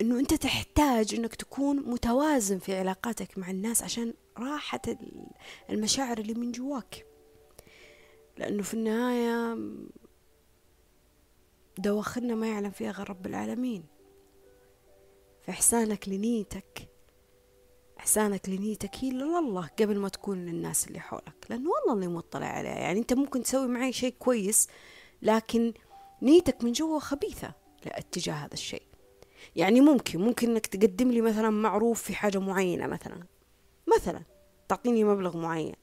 إنه 0.00 0.18
أنت 0.18 0.34
تحتاج 0.34 1.14
إنك 1.14 1.34
تكون 1.34 1.76
متوازن 1.76 2.58
في 2.58 2.78
علاقاتك 2.78 3.38
مع 3.38 3.50
الناس 3.50 3.82
عشان 3.82 4.14
راحة 4.38 4.80
المشاعر 5.70 6.18
اللي 6.18 6.34
من 6.34 6.52
جواك. 6.52 7.06
لأنه 8.38 8.62
في 8.62 8.74
النهاية 8.74 9.58
دواخلنا 11.78 12.34
ما 12.34 12.48
يعلم 12.48 12.70
فيها 12.70 12.90
غير 12.90 13.10
رب 13.10 13.26
العالمين. 13.26 13.84
فإحسانك 15.42 16.08
لنيتك 16.08 16.88
إحسانك 17.98 18.48
لنيتك 18.48 18.90
هي 19.00 19.10
لله 19.10 19.66
قبل 19.80 19.98
ما 19.98 20.08
تكون 20.08 20.46
للناس 20.46 20.88
اللي 20.88 21.00
حولك 21.00 21.46
لأنه 21.50 21.70
والله 21.70 21.94
اللي 21.94 22.16
مطلع 22.16 22.46
عليها. 22.46 22.78
يعني 22.78 22.98
أنت 22.98 23.12
ممكن 23.12 23.42
تسوي 23.42 23.68
معي 23.68 23.92
شيء 23.92 24.14
كويس 24.18 24.68
لكن 25.22 25.72
نيتك 26.22 26.64
من 26.64 26.72
جوا 26.72 26.98
خبيثة 26.98 27.52
اتجاه 27.86 28.34
هذا 28.34 28.54
الشيء. 28.54 28.82
يعني 29.56 29.80
ممكن 29.80 30.20
ممكن 30.20 30.50
إنك 30.50 30.66
تقدم 30.66 31.10
لي 31.10 31.20
مثلا 31.20 31.50
معروف 31.50 32.02
في 32.02 32.14
حاجة 32.14 32.38
معينة 32.38 32.86
مثلا. 32.86 33.22
مثلا 33.96 34.22
تعطيني 34.68 35.04
مبلغ 35.04 35.36
معين. 35.36 35.74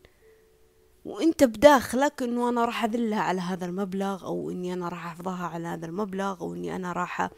وانت 1.05 1.43
بداخلك 1.43 2.23
انه 2.23 2.49
أنا 2.49 2.65
راح 2.65 2.83
اذلها 2.83 3.19
على 3.19 3.41
هذا 3.41 3.65
المبلغ 3.65 4.25
أو 4.25 4.51
اني 4.51 4.73
أنا 4.73 4.89
راح 4.89 5.05
احفظها 5.05 5.47
على 5.47 5.67
هذا 5.67 5.85
المبلغ 5.85 6.41
أو 6.41 6.53
اني 6.53 6.75
أنا 6.75 6.91
راح 6.91 7.29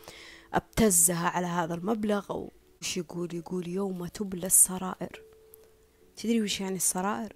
ابتزها 0.54 1.30
على 1.30 1.47
هذا 1.47 1.73
المبلغ 1.73 2.25
أو 2.30 2.51
وش 2.82 2.97
يقول؟ 2.97 3.36
يقول 3.36 3.67
يوم 3.67 4.08
تبلى 4.08 4.45
السرائر. 4.47 5.21
تدري 6.15 6.41
وش 6.41 6.62
يعني 6.62 6.75
السرائر؟ 6.75 7.36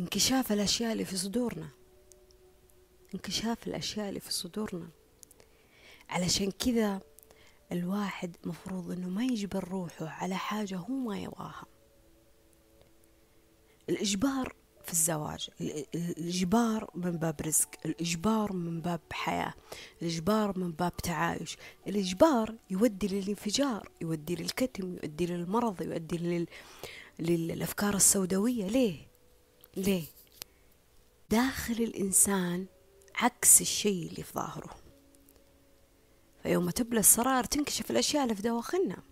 انكشاف 0.00 0.52
الأشياء 0.52 0.92
اللي 0.92 1.04
في 1.04 1.16
صدورنا. 1.16 1.68
انكشاف 3.14 3.66
الأشياء 3.66 4.08
اللي 4.08 4.20
في 4.20 4.32
صدورنا. 4.32 4.88
علشان 6.08 6.50
كذا 6.50 7.00
الواحد 7.72 8.36
مفروض 8.44 8.90
إنه 8.90 9.08
ما 9.08 9.24
يجبر 9.24 9.68
روحه 9.68 10.06
على 10.06 10.34
حاجة 10.34 10.76
هو 10.76 10.94
ما 10.94 11.18
يبغاها. 11.18 11.66
الإجبار 13.88 14.54
في 14.86 14.92
الزواج. 14.92 15.50
الإجبار 15.94 16.90
من 16.94 17.10
باب 17.10 17.40
رزق 17.40 17.68
الإجبار 17.84 18.52
من 18.52 18.80
باب 18.80 19.00
حياة 19.12 19.54
الإجبار 20.02 20.58
من 20.58 20.72
باب 20.72 20.96
تعايش. 20.96 21.56
الإجبار 21.86 22.54
يودي 22.70 23.08
للانفجار 23.08 23.88
يودي 24.00 24.34
للكتم 24.34 24.94
يؤدي 24.94 25.26
للمرض 25.26 25.82
يؤدي 25.82 26.18
لل... 26.18 26.46
للأفكار 27.18 27.94
السوداوية. 27.94 28.66
ليه؟ 28.66 28.96
ليه؟ 29.76 30.04
داخل 31.30 31.74
الإنسان 31.74 32.66
عكس 33.14 33.60
الشيء 33.60 34.08
اللي 34.08 34.22
في 34.22 34.32
ظاهره. 34.32 34.76
فيوم 36.42 36.70
تبلى 36.70 37.00
السرائر 37.00 37.44
تنكشف 37.44 37.90
الأشياء 37.90 38.22
اللي 38.24 38.34
في 38.34 38.42
دواخلنا. 38.42 39.02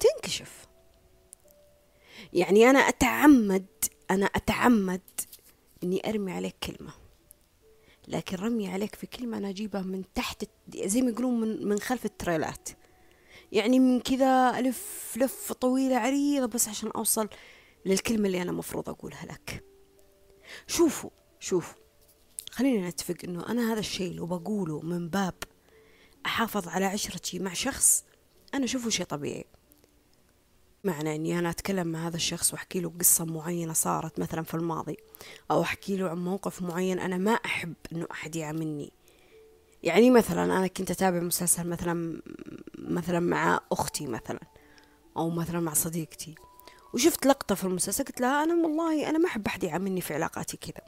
تنكشف. 0.00 0.68
يعني 2.32 2.70
أنا 2.70 2.78
أتعمد 2.78 3.66
أنا 4.10 4.26
أتعمد 4.26 5.00
إني 5.84 6.08
أرمي 6.08 6.32
عليك 6.32 6.56
كلمة. 6.62 6.92
لكن 8.08 8.36
رمي 8.36 8.68
عليك 8.68 8.94
في 8.94 9.06
كلمة 9.06 9.38
أنا 9.38 9.48
أجيبها 9.48 9.82
من 9.82 10.04
تحت 10.14 10.44
زي 10.74 11.02
ما 11.02 11.10
يقولون 11.10 11.40
من, 11.40 11.68
من 11.68 11.78
خلف 11.78 12.04
التريلات. 12.04 12.68
يعني 13.52 13.80
من 13.80 14.00
كذا 14.00 14.58
ألف 14.58 15.12
لف 15.16 15.52
طويلة 15.52 15.96
عريضة 15.96 16.46
بس 16.46 16.68
عشان 16.68 16.90
أوصل 16.90 17.28
للكلمة 17.86 18.26
اللي 18.26 18.42
أنا 18.42 18.52
مفروض 18.52 18.88
أقولها 18.88 19.26
لك. 19.26 19.64
شوفوا 20.66 21.10
شوفوا. 21.40 21.78
خلينا 22.50 22.88
نتفق 22.88 23.16
إنه 23.24 23.46
أنا 23.48 23.72
هذا 23.72 23.80
الشيء 23.80 24.12
لو 24.14 24.26
بقوله 24.26 24.80
من 24.80 25.08
باب 25.08 25.34
أحافظ 26.26 26.68
على 26.68 26.84
عشرتي 26.84 27.38
مع 27.38 27.52
شخص 27.52 28.04
أنا 28.54 28.64
أشوفه 28.64 28.90
شيء 28.90 29.06
طبيعي. 29.06 29.44
معنى 30.84 31.16
إني 31.16 31.38
أنا 31.38 31.50
أتكلم 31.50 31.86
مع 31.86 32.06
هذا 32.06 32.16
الشخص 32.16 32.52
وأحكي 32.52 32.80
له 32.80 32.92
قصة 33.00 33.24
معينة 33.24 33.72
صارت 33.72 34.20
مثلا 34.20 34.42
في 34.42 34.54
الماضي 34.54 34.96
أو 35.50 35.62
أحكي 35.62 35.96
له 35.96 36.08
عن 36.08 36.24
موقف 36.24 36.62
معين 36.62 36.98
أنا 36.98 37.16
ما 37.16 37.32
أحب 37.32 37.74
إنه 37.92 38.06
أحد 38.10 38.36
يعاملني. 38.36 38.92
يعني 39.82 40.10
مثلا 40.10 40.44
أنا 40.44 40.66
كنت 40.66 40.90
أتابع 40.90 41.20
مسلسل 41.20 41.68
مثلا 41.68 42.22
مثلا 42.78 43.20
مع 43.20 43.60
أختي 43.72 44.06
مثلا 44.06 44.40
أو 45.16 45.30
مثلا 45.30 45.60
مع 45.60 45.72
صديقتي. 45.72 46.34
وشفت 46.94 47.26
لقطة 47.26 47.54
في 47.54 47.64
المسلسل 47.64 48.04
قلت 48.04 48.20
لها 48.20 48.44
أنا 48.44 48.54
والله 48.54 49.08
أنا 49.08 49.18
ما 49.18 49.26
أحب 49.28 49.46
أحد 49.46 49.64
يعاملني 49.64 50.00
في 50.00 50.14
علاقاتي 50.14 50.56
كذا. 50.56 50.84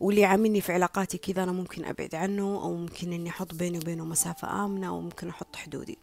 واللي 0.00 0.20
يعاملني 0.20 0.60
في 0.60 0.72
علاقاتي 0.72 1.18
كذا 1.18 1.42
أنا 1.42 1.52
ممكن 1.52 1.84
أبعد 1.84 2.14
عنه 2.14 2.42
أو 2.42 2.74
ممكن 2.74 3.12
إني 3.12 3.30
أحط 3.30 3.54
بيني 3.54 3.78
وبينه 3.78 4.04
مسافة 4.04 4.64
آمنة 4.64 4.88
أو 4.88 5.00
ممكن 5.00 5.28
أحط 5.28 5.56
حدودي. 5.56 5.98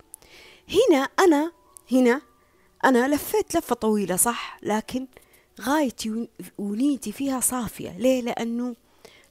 هنا 0.72 0.98
أنا 0.98 1.52
هنا 1.92 2.22
أنا 2.86 3.16
لفيت 3.16 3.58
لفة 3.58 3.76
طويلة 3.76 4.16
صح؟ 4.16 4.58
لكن 4.64 5.08
غايتي 5.62 6.28
ونيتي 6.58 7.12
فيها 7.12 7.40
صافية. 7.40 7.98
ليه؟ 7.98 8.22
لأنه 8.22 8.76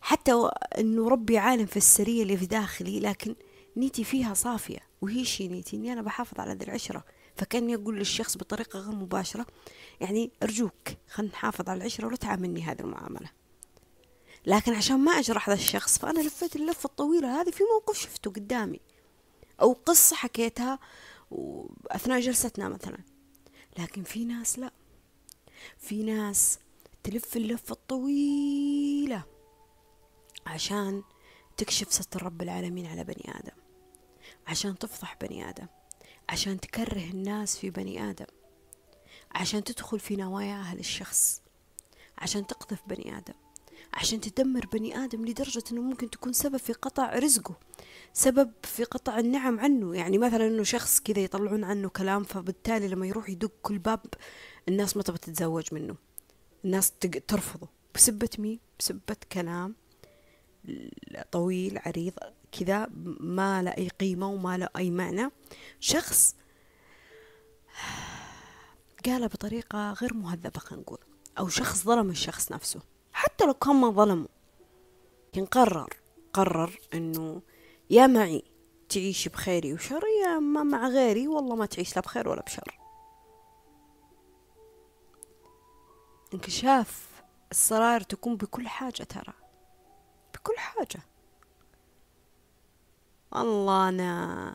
حتى 0.00 0.50
أنه 0.78 1.08
ربي 1.08 1.38
عالم 1.38 1.66
في 1.66 1.76
السرية 1.76 2.22
اللي 2.22 2.36
في 2.36 2.46
داخلي 2.46 3.00
لكن 3.00 3.34
نيتي 3.76 4.04
فيها 4.04 4.34
صافية. 4.34 4.78
وهي 5.02 5.24
شي 5.24 5.48
نيتي؟ 5.48 5.76
أني 5.76 5.92
أنا 5.92 6.02
بحافظ 6.02 6.40
على 6.40 6.52
ذي 6.52 6.64
العشرة. 6.64 7.04
فكان 7.36 7.70
يقول 7.70 7.98
للشخص 7.98 8.36
بطريقة 8.36 8.78
غير 8.78 8.94
مباشرة 8.94 9.46
يعني 10.00 10.30
أرجوك 10.42 10.88
خلينا 11.10 11.32
نحافظ 11.32 11.68
على 11.68 11.78
العشرة 11.78 12.06
ولا 12.06 12.16
تعاملني 12.16 12.62
هذه 12.62 12.80
المعاملة؟ 12.80 13.30
لكن 14.46 14.74
عشان 14.74 14.98
ما 14.98 15.12
أجرح 15.12 15.48
هذا 15.48 15.58
الشخص 15.58 15.98
فأنا 15.98 16.20
لفيت 16.20 16.56
اللفة 16.56 16.86
الطويلة 16.86 17.40
هذه 17.40 17.50
في 17.50 17.64
موقف 17.74 17.98
شفته 17.98 18.30
قدامي. 18.30 18.80
أو 19.60 19.72
قصة 19.86 20.16
حكيتها 20.16 20.78
أثناء 21.86 22.20
جلستنا 22.20 22.68
مثلا. 22.68 22.98
لكن 23.78 24.02
في 24.02 24.24
ناس 24.24 24.58
لا. 24.58 24.72
في 25.78 26.02
ناس 26.02 26.58
تلف 27.02 27.36
اللفة 27.36 27.72
الطويلة 27.72 29.22
عشان 30.46 31.02
تكشف 31.56 31.92
ستر 31.92 32.22
رب 32.22 32.42
العالمين 32.42 32.86
على 32.86 33.04
بني 33.04 33.30
آدم 33.38 33.56
عشان 34.46 34.78
تفضح 34.78 35.16
بني 35.20 35.48
آدم 35.48 35.66
عشان 36.28 36.60
تكره 36.60 37.10
الناس 37.10 37.58
في 37.58 37.70
بني 37.70 38.10
آدم 38.10 38.26
عشان 39.32 39.64
تدخل 39.64 40.00
في 40.00 40.16
نوايا 40.16 40.54
أهل 40.54 40.78
الشخص 40.78 41.42
عشان 42.18 42.46
تقذف 42.46 42.82
بني 42.86 43.18
آدم 43.18 43.34
عشان 43.94 44.20
تدمر 44.20 44.66
بني 44.66 45.04
آدم 45.04 45.24
لدرجة 45.26 45.64
أنه 45.72 45.80
ممكن 45.80 46.10
تكون 46.10 46.32
سبب 46.32 46.56
في 46.56 46.72
قطع 46.72 47.14
رزقه. 47.14 47.54
سبب 48.12 48.52
في 48.62 48.84
قطع 48.84 49.18
النعم 49.18 49.60
عنه. 49.60 49.96
يعني 49.96 50.18
مثلا 50.18 50.46
أنه 50.46 50.62
شخص 50.62 51.00
كذا 51.00 51.18
يطلعون 51.18 51.64
عنه 51.64 51.88
كلام 51.88 52.24
فبالتالي 52.24 52.88
لما 52.88 53.06
يروح 53.06 53.28
يدق 53.28 53.52
كل 53.62 53.78
باب 53.78 54.00
الناس 54.68 54.96
ما 54.96 55.02
تبغى 55.02 55.18
تتزوج 55.18 55.74
منه. 55.74 55.96
الناس 56.64 56.92
ترفضه. 57.28 57.68
بسبة 57.94 58.30
مين؟ 58.38 58.60
بسبة 58.78 59.16
كلام 59.32 59.74
طويل 61.32 61.78
عريض 61.78 62.12
كذا 62.52 62.90
ما 63.20 63.62
له 63.62 63.70
أي 63.70 63.88
قيمة 63.88 64.28
وما 64.30 64.58
له 64.58 64.68
أي 64.76 64.90
معنى. 64.90 65.30
شخص 65.80 66.36
قاله 69.06 69.26
بطريقة 69.26 69.92
غير 69.92 70.14
مهذبة 70.14 70.60
خلينا 70.60 70.82
نقول. 70.82 70.98
أو 71.38 71.48
شخص 71.48 71.84
ظلم 71.84 72.10
الشخص 72.10 72.52
نفسه. 72.52 72.80
حتى 73.12 73.44
لو 73.44 73.54
كان 73.54 73.76
ما 73.76 73.90
ظلمه 73.90 74.28
لكن 75.28 75.44
قرر 75.44 75.88
قرر 76.32 76.78
إنه 76.94 77.42
يا 77.90 78.06
معي 78.06 78.42
تعيش 78.88 79.28
بخيري 79.28 79.72
وشر 79.74 80.02
يا 80.24 80.38
ما 80.38 80.62
مع 80.62 80.88
غيري 80.88 81.28
والله 81.28 81.56
ما 81.56 81.66
تعيش 81.66 81.96
لا 81.96 82.02
بخير 82.02 82.28
ولا 82.28 82.42
بشر. 82.42 82.78
انكشاف 86.34 87.08
السرائر 87.50 88.00
تكون 88.00 88.36
بكل 88.36 88.68
حاجة 88.68 89.02
ترى 89.02 89.32
بكل 90.34 90.54
حاجة. 90.56 91.02
والله 93.32 93.88
أنا 93.88 94.54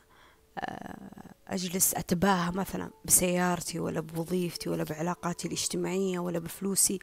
آه، 0.60 1.34
أجلس 1.48 1.94
أتباهى 1.96 2.52
مثلا 2.52 2.90
بسيارتي 3.06 3.80
ولا 3.80 4.00
بوظيفتي 4.00 4.70
ولا 4.70 4.84
بعلاقاتي 4.84 5.48
الاجتماعية 5.48 6.20
ولا 6.20 6.40
بفلوسي 6.40 7.00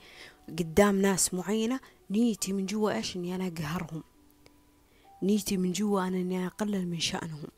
قدام 0.49 1.03
ناس 1.03 1.35
معينة 1.35 1.81
نيتي 2.11 2.53
من 2.53 2.67
جوا 2.67 2.93
إيش 2.93 3.17
إني 3.17 3.35
أنا 3.35 3.47
أقهرهم؟ 3.47 4.03
نيتي 5.23 5.57
من 5.57 5.73
جوا 5.73 6.09
أنا 6.09 6.17
أنا 6.17 6.47
أقلل 6.47 6.89
من 6.89 7.01
شأنهم. 7.01 7.49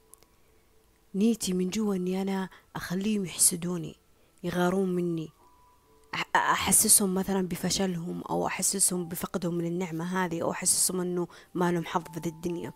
نيتي 1.14 1.52
من 1.52 1.70
جوا 1.70 1.94
إني 1.94 2.22
أنا 2.22 2.48
أخليهم 2.76 3.24
يحسدوني 3.24 3.96
يغارون 4.42 4.88
مني. 4.94 5.28
أحسسهم 6.36 7.14
مثلا 7.14 7.48
بفشلهم 7.48 8.22
أو 8.22 8.46
أحسسهم 8.46 9.08
بفقدهم 9.08 9.54
من 9.54 9.66
النعمة 9.66 10.24
هذه 10.24 10.42
أو 10.42 10.50
أحسسهم 10.50 11.00
أنه 11.00 11.28
ما 11.54 11.72
لهم 11.72 11.84
حظ 11.84 12.02
في 12.12 12.26
الدنيا. 12.26 12.72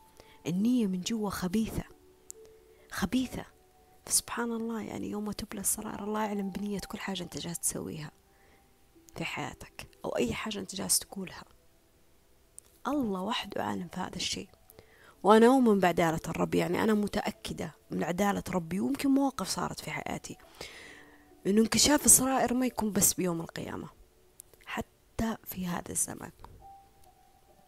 النية 0.47 0.87
من 0.87 1.01
جوا 1.01 1.31
خبيثة 1.31 1.85
خبيثة. 2.91 3.45
فسبحان 4.07 4.53
الله 4.53 4.83
يعني 4.83 5.11
يوم 5.11 5.33
تبلى 5.33 5.61
السرائر 5.61 6.05
الله 6.05 6.25
يعلم 6.25 6.51
بنية 6.51 6.81
كل 6.89 6.99
حاجة 6.99 7.23
أنت 7.23 7.39
جالس 7.39 7.59
تسويها 7.59 8.11
في 9.17 9.25
حياتك 9.25 9.87
أو 10.05 10.17
أي 10.17 10.35
حاجة 10.35 10.59
أنت 10.59 10.75
جالس 10.75 10.99
تقولها. 10.99 11.45
الله 12.87 13.21
وحده 13.23 13.65
عالم 13.65 13.89
في 13.89 14.01
هذا 14.01 14.17
الشيء. 14.17 14.49
وأنا 15.23 15.47
أؤمن 15.47 15.81
بعدالة 15.81 16.21
الرب 16.29 16.55
يعني 16.55 16.83
أنا 16.83 16.95
متأكدة 16.95 17.75
من 17.91 18.05
عدالة 18.05 18.43
ربي 18.51 18.81
ويمكن 18.81 19.11
مواقف 19.11 19.49
صارت 19.49 19.81
في 19.81 19.91
حياتي. 19.91 20.37
إنه 21.47 21.61
انكشاف 21.61 22.07
السرائر 22.07 22.55
ما 22.55 22.67
يكون 22.67 22.93
بس 22.93 23.15
بيوم 23.15 23.41
القيامة 23.41 23.89
حتى 24.67 25.37
في 25.45 25.67
هذا 25.67 25.91
الزمن. 25.91 26.31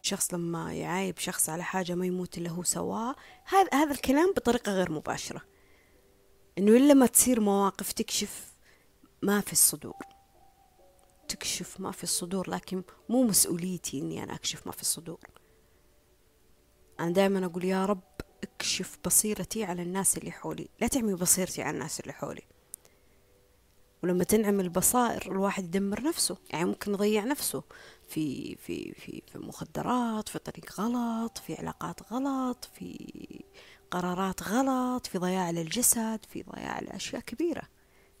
شخص 0.01 0.33
لما 0.33 0.73
يعايب 0.73 1.17
شخص 1.17 1.49
على 1.49 1.63
حاجة 1.63 1.95
ما 1.95 2.05
يموت 2.05 2.37
إلا 2.37 2.49
هو 2.49 2.63
سواها 2.63 3.15
هذا 3.45 3.69
هذا 3.73 3.91
الكلام 3.91 4.33
بطريقة 4.33 4.71
غير 4.71 4.91
مباشرة. 4.91 5.41
إنه 6.57 6.71
إلا 6.71 6.93
ما 6.93 7.05
تصير 7.05 7.39
مواقف 7.39 7.91
تكشف 7.91 8.53
ما 9.21 9.41
في 9.41 9.51
الصدور. 9.51 10.05
تكشف 11.27 11.79
ما 11.79 11.91
في 11.91 12.03
الصدور 12.03 12.49
لكن 12.49 12.83
مو 13.09 13.23
مسؤوليتي 13.23 13.99
إني 13.99 14.23
أنا 14.23 14.35
أكشف 14.35 14.67
ما 14.67 14.71
في 14.71 14.81
الصدور. 14.81 15.19
أنا 17.01 17.11
دائما 17.11 17.45
أقول 17.45 17.65
يا 17.65 17.85
رب 17.85 18.03
اكشف 18.43 18.97
بصيرتي 19.05 19.63
على 19.63 19.81
الناس 19.81 20.17
اللي 20.17 20.31
حولي. 20.31 20.67
لا 20.81 20.87
تعمي 20.87 21.13
بصيرتي 21.13 21.61
على 21.61 21.73
الناس 21.73 21.99
اللي 21.99 22.13
حولي. 22.13 22.41
ولما 24.03 24.23
تنعم 24.23 24.59
البصائر 24.59 25.31
الواحد 25.31 25.63
يدمر 25.63 26.03
نفسه. 26.03 26.37
يعني 26.49 26.65
ممكن 26.65 26.93
يضيع 26.93 27.23
نفسه 27.23 27.63
في 28.09 28.55
في 28.55 28.93
في 28.93 29.21
في 29.31 29.37
مخدرات 29.37 30.29
في 30.29 30.39
طريق 30.39 30.81
غلط 30.81 31.37
في 31.37 31.55
علاقات 31.55 32.13
غلط 32.13 32.69
في 32.73 33.43
قرارات 33.91 34.43
غلط 34.43 35.07
في 35.07 35.17
ضياع 35.17 35.51
للجسد 35.51 36.19
في 36.29 36.43
ضياع 36.43 36.79
لأشياء 36.79 37.21
كبيرة. 37.21 37.63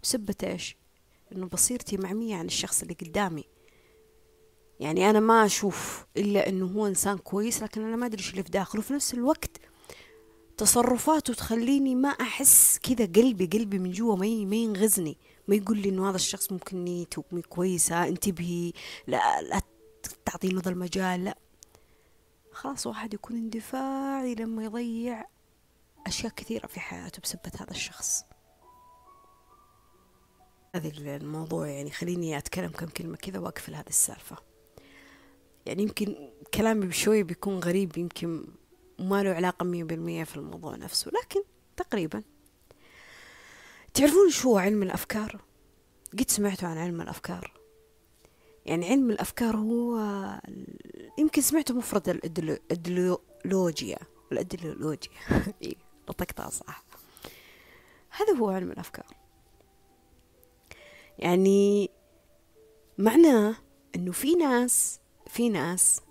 بسبة 0.03 0.35
إيش؟ 0.43 0.75
إنه 1.31 1.45
بصيرتي 1.47 1.97
معمية 1.97 2.35
عن 2.35 2.45
الشخص 2.45 2.81
اللي 2.81 2.93
قدامي. 2.93 3.43
يعني 4.81 5.09
أنا 5.09 5.19
ما 5.19 5.45
أشوف 5.45 6.05
إلا 6.17 6.49
إنه 6.49 6.65
هو 6.65 6.87
إنسان 6.87 7.17
كويس 7.17 7.63
لكن 7.63 7.83
أنا 7.83 7.95
ما 7.95 8.05
أدري 8.05 8.19
إيش 8.19 8.31
اللي 8.31 8.43
في 8.43 8.49
داخله. 8.49 8.81
في 8.81 8.93
نفس 8.93 9.13
الوقت 9.13 9.57
تصرفاته 10.57 11.33
تخليني 11.33 11.95
ما 11.95 12.09
أحس 12.09 12.79
كذا 12.83 13.05
قلبي 13.05 13.45
قلبي 13.45 13.79
من 13.79 13.91
جوا 13.91 14.15
ما 14.15 14.45
ما 14.45 14.55
ينغزني. 14.55 15.17
ما 15.47 15.55
يقول 15.55 15.77
لي 15.77 15.89
إنه 15.89 16.09
هذا 16.09 16.15
الشخص 16.15 16.51
ممكن 16.51 16.83
نيته 16.83 17.23
كويسة 17.49 18.07
انتبهي 18.07 18.73
لا 19.07 19.41
لا 19.41 19.61
تعطي 20.25 20.49
له 20.49 20.61
ذا 20.61 20.71
المجال 20.71 21.23
لا. 21.23 21.37
خلاص 22.51 22.87
واحد 22.87 23.13
يكون 23.13 23.35
اندفاعي 23.35 24.35
لما 24.35 24.63
يضيع 24.63 25.25
أشياء 26.07 26.31
كثيرة 26.35 26.67
في 26.67 26.79
حياته 26.79 27.21
بسبة 27.23 27.51
هذا 27.59 27.71
الشخص. 27.71 28.23
هذا 30.75 30.91
الموضوع 31.15 31.67
يعني 31.67 31.91
خليني 31.91 32.37
أتكلم 32.37 32.71
كم 32.71 32.87
كلمة 32.87 33.17
كذا 33.17 33.39
وأقفل 33.39 33.75
هذه 33.75 33.89
السالفة. 33.89 34.50
يعني 35.65 35.83
يمكن 35.83 36.29
كلامي 36.53 36.85
بشوي 36.85 37.23
بيكون 37.23 37.59
غريب 37.59 37.97
يمكن 37.97 38.45
ما 38.99 39.23
له 39.23 39.29
علاقة 39.29 39.63
مية 39.63 39.83
بالمية 39.83 40.23
في 40.23 40.37
الموضوع 40.37 40.75
نفسه 40.75 41.11
لكن 41.11 41.43
تقريبا. 41.77 42.23
تعرفون 43.93 44.29
شو 44.29 44.57
علم 44.57 44.83
الأفكار؟ 44.83 45.41
قد 46.19 46.29
سمعتوا 46.31 46.67
عن 46.67 46.77
علم 46.77 47.01
الأفكار؟ 47.01 47.53
يعني 48.65 48.89
علم 48.89 49.11
الأفكار 49.11 49.55
هو 49.57 49.99
يمكن 51.17 51.41
سمعتوا 51.41 51.75
مفرد 51.75 52.09
الإدلولوجيا 52.09 53.97
الإدلولوجيا. 54.31 55.11
إيه 55.63 55.75
نطقتها 56.09 56.49
صح. 56.49 56.83
هذا 58.09 58.33
هو 58.37 58.49
علم 58.49 58.71
الأفكار. 58.71 59.05
يعني 61.19 61.89
معناه 62.97 63.55
إنه 63.95 64.11
في 64.11 64.35
ناس 64.35 64.99
في 65.31 65.49
ناس 65.49 66.01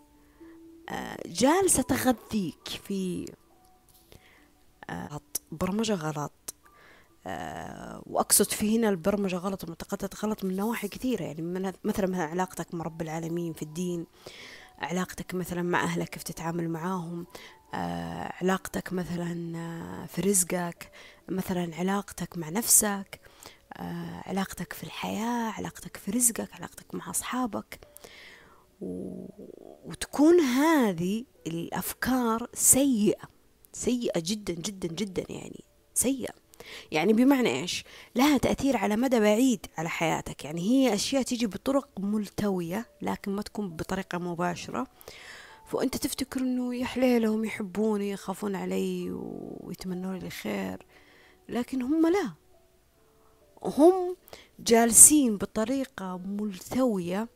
آه، 0.88 1.18
جالسة 1.26 1.82
تغذيك 1.82 2.68
في 2.68 3.32
آه، 4.90 5.20
برمجة 5.52 5.94
غلط 5.94 6.54
آه، 7.26 8.02
وأقصد 8.06 8.50
في 8.50 8.78
هنا 8.78 8.88
البرمجة 8.88 9.36
غلط 9.36 9.62
والمعتقدات 9.62 10.24
غلط 10.24 10.44
من 10.44 10.56
نواحي 10.56 10.88
كثيرة. 10.88 11.22
يعني 11.22 11.42
مثلا 11.42 11.72
مثلا 11.84 12.24
علاقتك 12.24 12.74
مع 12.74 12.84
رب 12.84 13.02
العالمين 13.02 13.52
في 13.52 13.62
الدين 13.62 14.06
علاقتك 14.78 15.34
مثلا 15.34 15.62
مع 15.62 15.84
أهلك 15.84 16.08
كيف 16.08 16.22
تتعامل 16.22 16.68
معاهم 16.68 17.26
علاقتك 18.42 18.92
مثلا 18.92 20.06
في 20.06 20.20
رزقك 20.20 20.92
مثلا 21.28 21.76
علاقتك 21.76 22.38
مع 22.38 22.48
نفسك 22.48 23.20
علاقتك 24.26 24.72
في 24.72 24.84
الحياة 24.84 25.52
علاقتك 25.52 25.96
في 25.96 26.10
رزقك 26.10 26.54
علاقتك 26.54 26.94
مع 26.94 27.10
أصحابك. 27.10 27.80
وتكون 28.80 30.40
هذه 30.40 31.24
الأفكار 31.46 32.48
سيئة 32.54 33.28
سيئة 33.72 34.20
جدا 34.20 34.54
جدا 34.54 34.88
جدا 34.88 35.24
يعني 35.28 35.64
سيئة. 35.94 36.34
يعني 36.90 37.12
بمعنى 37.12 37.60
إيش؟ 37.60 37.84
لها 38.16 38.38
تأثير 38.38 38.76
على 38.76 38.96
مدى 38.96 39.20
بعيد 39.20 39.66
على 39.78 39.88
حياتك. 39.88 40.44
يعني 40.44 40.60
هي 40.60 40.94
أشياء 40.94 41.22
تيجي 41.22 41.46
بطرق 41.46 41.88
ملتوية 41.98 42.86
لكن 43.02 43.32
ما 43.32 43.42
تكون 43.42 43.70
بطريقة 43.70 44.18
مباشرة. 44.18 44.86
فأنت 45.66 45.96
تفتكر 45.96 46.40
إنه 46.40 46.74
يا 46.74 46.84
حليلهم 46.84 47.44
يحبوني 47.44 48.10
يخافون 48.10 48.54
علي 48.56 49.10
ويتمنون 49.10 50.18
لي 50.18 50.30
خير 50.30 50.86
لكن 51.48 51.82
هم 51.82 52.06
لا. 52.06 52.32
هم 53.62 54.16
جالسين 54.58 55.36
بطريقة 55.36 56.20
ملتوية 56.26 57.28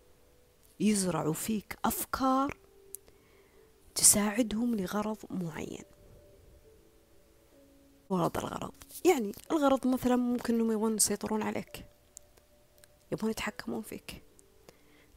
يزرعوا 0.81 1.33
فيك 1.33 1.79
أفكار 1.85 2.57
تساعدهم 3.95 4.75
لغرض 4.75 5.19
معين. 5.31 5.85
ورد 8.11 8.37
الغرض. 8.37 8.73
يعني 9.05 9.33
الغرض 9.51 9.87
مثلا 9.87 10.17
ممكن 10.17 10.55
إنهم 10.55 10.73
يبغون 10.73 10.97
يسيطرون 10.97 11.43
عليك. 11.43 11.87
يبغون 13.13 13.31
يتحكمون 13.31 13.83
فيك. 13.83 14.23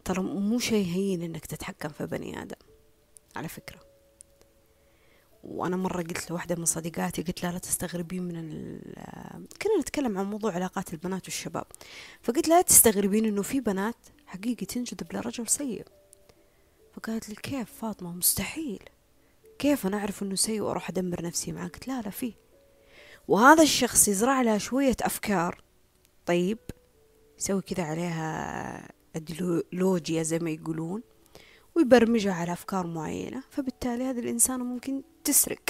ترى 0.06 0.24
مو 0.24 0.60
شيء 0.60 0.86
هين 0.86 1.22
إنك 1.22 1.46
تتحكم 1.46 1.90
في 1.90 2.06
بني 2.06 2.42
آدم. 2.42 2.58
على 3.36 3.48
فكرة. 3.48 3.87
وأنا 5.48 5.78
مرة 5.78 6.02
قلت 6.02 6.30
لواحدة 6.30 6.56
من 6.56 6.66
صديقاتي 6.66 7.22
قلت 7.22 7.44
لها 7.44 7.52
لا 7.52 7.58
تستغربين 7.58 8.24
من 8.24 8.34
كنا 9.62 9.80
نتكلم 9.82 10.18
عن 10.18 10.30
موضوع 10.30 10.54
علاقات 10.54 10.94
البنات 10.94 11.26
والشباب. 11.26 11.66
فقلت 12.22 12.48
لها 12.48 12.62
تستغربين 12.62 13.26
إنه 13.26 13.42
في 13.42 13.60
بنات 13.60 13.96
حقيقي 14.26 14.66
تنجذب 14.66 15.14
لرجل 15.14 15.48
سيء. 15.48 15.86
فقالت 16.94 17.30
لي 17.30 17.36
كيف 17.36 17.72
فاطمة؟ 17.82 18.12
مستحيل. 18.12 18.84
كيف 19.60 19.88
أنا 19.88 19.98
أعرف 19.98 20.24
أنه 20.24 20.36
سيء 20.36 20.62
وأروح 20.62 20.90
أدمر 20.90 21.26
نفسي 21.26 21.52
معك 21.52 21.74
قلت 21.74 21.88
لا 21.88 22.02
لا 22.02 22.10
فيه. 22.10 22.34
وهذا 23.28 23.64
الشخص 23.64 24.08
يزرع 24.08 24.42
لها 24.42 24.58
شوية 24.58 24.96
أفكار. 25.02 25.64
طيب 26.26 26.58
يسوي 27.40 27.62
كذا 27.62 27.84
عليها 27.84 28.92
أديولوجيا 29.16 30.24
زي 30.24 30.40
ما 30.40 30.50
يقولون. 30.50 31.02
ويبرمجها 31.78 32.34
على 32.34 32.54
أفكار 32.54 32.88
معينة 32.88 33.44
فبالتالي 33.50 34.04
هذه 34.04 34.20
الإنسانة 34.20 34.64
ممكن 34.64 35.02
تسرق 35.24 35.64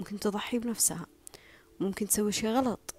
ممكن 0.00 0.18
تضحي 0.18 0.58
بنفسها 0.58 1.06
ممكن 1.80 2.06
تسوي 2.06 2.32
شيء 2.32 2.50
غلط 2.50 2.94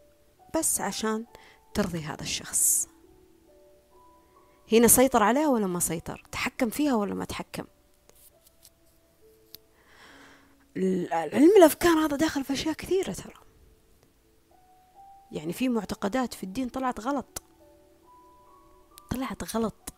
بس 0.55 0.81
عشان 0.81 1.25
ترضي 1.73 2.01
هذا 2.01 2.21
الشخص. 2.21 2.87
هنا 4.71 4.87
سيطر 4.87 5.23
عليها 5.23 5.47
ولا 5.47 5.67
ما 5.67 5.79
سيطر؟ 5.79 6.23
تحكم 6.31 6.69
فيها 6.69 6.95
ولا 6.95 7.13
ما 7.13 7.25
تحكم؟ 7.25 7.65
علم 11.11 11.57
الأفكار 11.57 12.05
هذا 12.05 12.17
داخل 12.17 12.43
في 12.43 12.53
أشياء 12.53 12.73
كثيرة 12.73 13.11
ترى. 13.11 13.33
يعني 15.31 15.53
في 15.53 15.69
معتقدات 15.69 16.33
في 16.33 16.43
الدين 16.43 16.69
طلعت 16.69 16.99
غلط. 16.99 17.41
طلعت 19.09 19.55
غلط. 19.55 19.93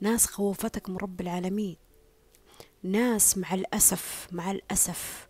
ناس 0.00 0.26
خوفتك 0.26 0.88
من 0.88 0.96
رب 0.96 1.20
العالمين. 1.20 1.76
ناس 2.82 3.38
مع 3.38 3.54
الأسف 3.54 4.28
مع 4.32 4.50
الأسف 4.50 5.28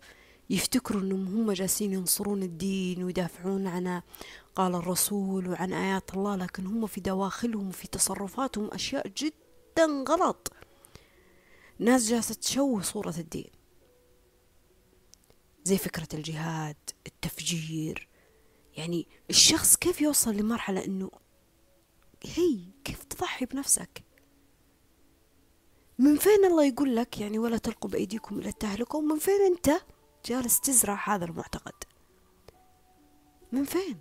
يفتكروا 0.49 1.01
إنهم 1.01 1.27
هم 1.27 1.51
جالسين 1.51 1.93
ينصرون 1.93 2.43
الدين 2.43 3.03
ويدافعون 3.03 3.67
عن 3.67 4.01
قال 4.55 4.75
الرسول 4.75 5.49
وعن 5.49 5.73
آيات 5.73 6.13
الله 6.13 6.35
لكن 6.35 6.65
هم 6.65 6.87
في 6.87 7.01
دواخلهم 7.01 7.67
وفي 7.67 7.87
تصرفاتهم 7.87 8.69
أشياء 8.73 9.07
جدا 9.07 10.03
غلط. 10.09 10.53
ناس 11.79 12.09
جالسة 12.09 12.35
تشوه 12.35 12.81
صورة 12.81 13.15
الدين. 13.17 13.51
زي 15.63 15.77
فكرة 15.77 16.07
الجهاد 16.13 16.77
التفجير. 17.07 18.07
يعني 18.77 19.07
الشخص 19.29 19.75
كيف 19.75 20.01
يوصل 20.01 20.35
لمرحلة 20.35 20.85
إنه 20.85 21.11
هي 22.23 22.59
كيف 22.83 23.03
تضحي 23.03 23.45
بنفسك؟ 23.45 24.03
من 25.99 26.15
فين 26.15 26.45
الله 26.45 26.65
يقول 26.65 26.95
لك 26.95 27.19
يعني 27.19 27.39
ولا 27.39 27.57
تلقوا 27.57 27.89
بأيديكم 27.89 28.39
إلى 28.39 28.49
التهلكة 28.49 28.97
ومن 28.97 29.19
فين 29.19 29.41
أنت 29.41 29.81
جالس 30.25 30.59
تزرع 30.59 31.15
هذا 31.15 31.25
المعتقد؟ 31.25 31.73
من 33.51 33.63
فين؟ 33.63 33.97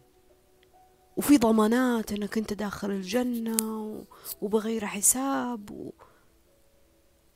وفي 1.16 1.38
ضمانات 1.38 2.12
إنك 2.12 2.38
أنت 2.38 2.52
داخل 2.52 2.90
الجنة 2.90 3.56
وبغير 4.40 4.86
حساب 4.86 5.70
و... 5.70 5.92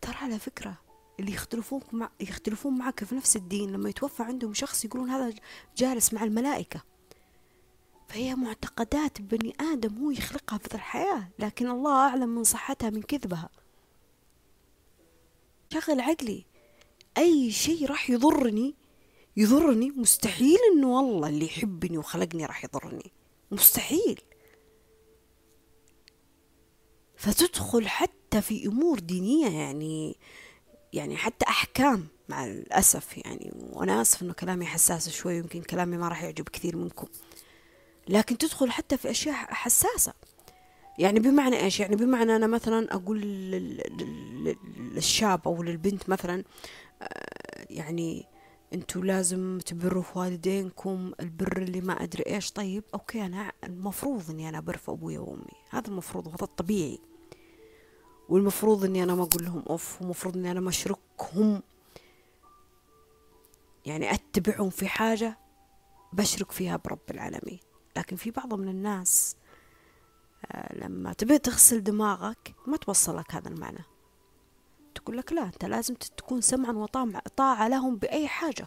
ترى 0.01 0.15
على 0.17 0.39
فكرة 0.39 0.75
اللي 1.21 1.33
يختلفون 1.33 1.81
مع 1.93 2.11
يختلفون 2.21 2.79
معك 2.79 3.05
في 3.05 3.15
نفس 3.15 3.37
الدين 3.37 3.73
لما 3.73 3.89
يتوفى 3.89 4.23
عندهم 4.23 4.55
شخص 4.55 4.85
يقولون 4.85 5.11
هذا 5.11 5.35
جالس 5.77 6.15
مع 6.15 6.25
الملائكة. 6.25 6.83
فهي 8.09 8.35
معتقدات 8.35 9.21
بني 9.21 9.55
آدم 9.61 9.99
هو 9.99 10.11
يخلقها 10.11 10.59
في 10.59 10.75
الحياة 10.75 11.29
لكن 11.39 11.71
الله 11.71 11.93
أعلم 11.93 12.29
من 12.29 12.45
صحتها 12.45 12.91
من 12.91 13.03
كذبها. 13.03 13.49
شغل 15.73 16.01
عقلي. 16.01 16.45
أي 17.19 17.51
شيء 17.51 17.87
راح 17.87 18.11
يضرني 18.11 18.75
يضرني 19.37 19.91
مستحيل 19.91 20.59
إنه 20.73 20.97
والله 20.97 21.29
اللي 21.29 21.47
يحبني 21.47 21.99
وخلقني 21.99 22.47
راح 22.47 22.65
يضرني. 22.65 23.13
مستحيل. 23.51 24.21
فتدخل 27.17 27.89
حتى 27.89 28.43
في 28.43 28.67
أمور 28.67 28.99
دينية 28.99 29.49
يعني 29.49 30.17
يعني 30.93 31.17
حتى 31.17 31.45
أحكام 31.49 32.09
مع 32.29 32.47
الأسف 32.47 33.19
يعني. 33.19 33.53
وأنا 33.73 34.03
آسف 34.03 34.23
إنه 34.23 34.33
كلامي 34.33 34.67
حساس 34.67 35.09
شوي 35.09 35.37
يمكن 35.37 35.63
كلامي 35.63 35.97
ما 35.97 36.09
راح 36.09 36.23
يعجب 36.23 36.49
كثير 36.49 36.77
منكم. 36.77 37.09
لكن 38.09 38.39
تدخل 38.39 38.71
حتى 38.71 38.97
في 38.97 39.11
أشياء 39.11 39.35
حساسة. 39.35 40.13
يعني 40.99 41.21
بمعنى 41.21 41.61
إيش؟ 41.61 41.81
يعني 41.81 41.97
بمعنى 41.97 42.37
أنا 42.37 42.47
مثلا 42.47 42.95
أقول 42.95 43.21
للشاب 44.79 45.41
أو 45.47 45.63
للبنت 45.63 46.09
مثلا 46.09 46.45
آه، 47.03 47.67
يعني 47.71 48.27
أنتوا 48.75 49.03
لازم 49.03 49.59
تبروا 49.67 50.03
في 50.03 50.19
والدينكم 50.19 51.13
البر 51.21 51.57
اللي 51.63 51.81
ما 51.81 51.93
أدري 51.93 52.25
إيش. 52.27 52.53
طيب 52.53 52.85
أوكي 52.95 53.27
أنا 53.27 53.53
المفروض 53.65 54.31
إني 54.31 54.49
أنا 54.49 54.59
أبر 54.59 54.77
في 54.77 54.91
أبوي 54.91 55.19
وأمي. 55.19 55.45
هذا 55.71 55.89
المفروض 55.89 56.27
وهذا 56.27 56.43
الطبيعي. 56.43 56.99
والمفروض 58.29 58.85
إني 58.85 59.03
أنا 59.03 59.15
ما 59.15 59.23
أقول 59.23 59.45
لهم 59.45 59.63
أوف 59.71 60.03
ومفروض 60.03 60.37
إني 60.37 60.51
أنا 60.51 60.61
ما 60.61 60.69
أشركهم. 60.69 61.63
يعني 63.87 64.15
أتبعهم 64.15 64.71
في 64.71 64.89
حاجة 64.89 65.39
بشرك 66.13 66.53
فيها 66.53 66.77
برب 66.77 67.11
العالمين. 67.11 67.61
لكن 67.97 68.17
في 68.17 68.31
بعض 68.31 68.55
من 68.55 68.69
الناس 68.69 69.37
لما 70.73 71.13
تبي 71.13 71.39
تغسل 71.39 71.83
دماغك 71.83 72.55
ما 72.67 72.77
توصلك 72.77 73.35
هذا 73.35 73.49
المعنى. 73.49 73.85
تقول 74.95 75.17
لك 75.17 75.33
لا 75.33 75.43
أنت 75.43 75.65
لازم 75.65 75.95
تكون 75.95 76.41
سمعا 76.41 76.73
وطاعة 76.73 77.69
لهم 77.69 77.97
بأي 77.97 78.29
حاجة. 78.29 78.67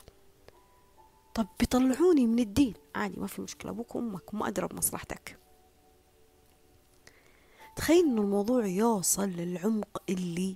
طب 1.34 1.48
بيطلعوني 1.60 2.28
من 2.28 2.40
الدين. 2.40 2.74
عادي 2.96 3.20
ما 3.20 3.28
في 3.28 3.42
مشكلة. 3.42 3.72
أبوك 3.72 3.96
وأمك 3.96 4.34
ما 4.34 4.48
أدرى 4.48 4.68
بمصلحتك. 4.68 5.38
تخيل 7.76 8.06
إنه 8.06 8.22
الموضوع 8.22 8.66
يوصل 8.66 9.30
للعمق 9.30 10.04
اللي 10.10 10.56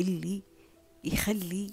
اللي 0.00 0.42
يخلي 1.04 1.70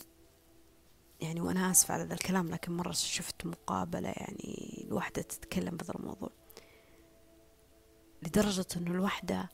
يعني 1.21 1.41
وأنا 1.41 1.71
آسفة 1.71 1.93
على 1.93 2.03
ذا 2.03 2.13
الكلام 2.13 2.49
لكن 2.49 2.77
مرة 2.77 2.91
شفت 2.91 3.45
مقابلة 3.45 4.09
يعني 4.09 4.85
الواحدة 4.87 5.21
تتكلم 5.21 5.77
بهذا 5.77 5.93
الموضوع. 5.95 6.29
لدرجة 8.25 8.65
إنه 8.77 8.91
الواحدة 8.91 9.49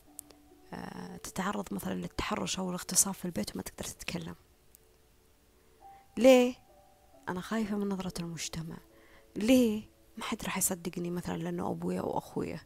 آه، 0.74 1.18
تتعرض 1.18 1.74
مثلا 1.74 1.94
للتحرش 1.94 2.60
أو 2.60 2.70
الاغتصاب 2.70 3.14
في 3.14 3.26
البيت 3.26 3.56
وما 3.56 3.64
تقدر 3.64 3.84
تتكلم 3.84 4.36
ليه؟ 6.18 6.56
أنا 7.30 7.42
خايفة 7.42 7.78
من 7.78 7.90
نظرة 7.90 8.14
المجتمع 8.20 8.78
ليه؟ 9.36 9.84
ما 10.18 10.24
حد 10.24 10.44
راح 10.44 10.58
يصدقني 10.58 11.10
مثلا 11.10 11.38
لأنه 11.38 11.72
أبويا 11.72 12.02
أو 12.02 12.18
أخويا 12.18 12.60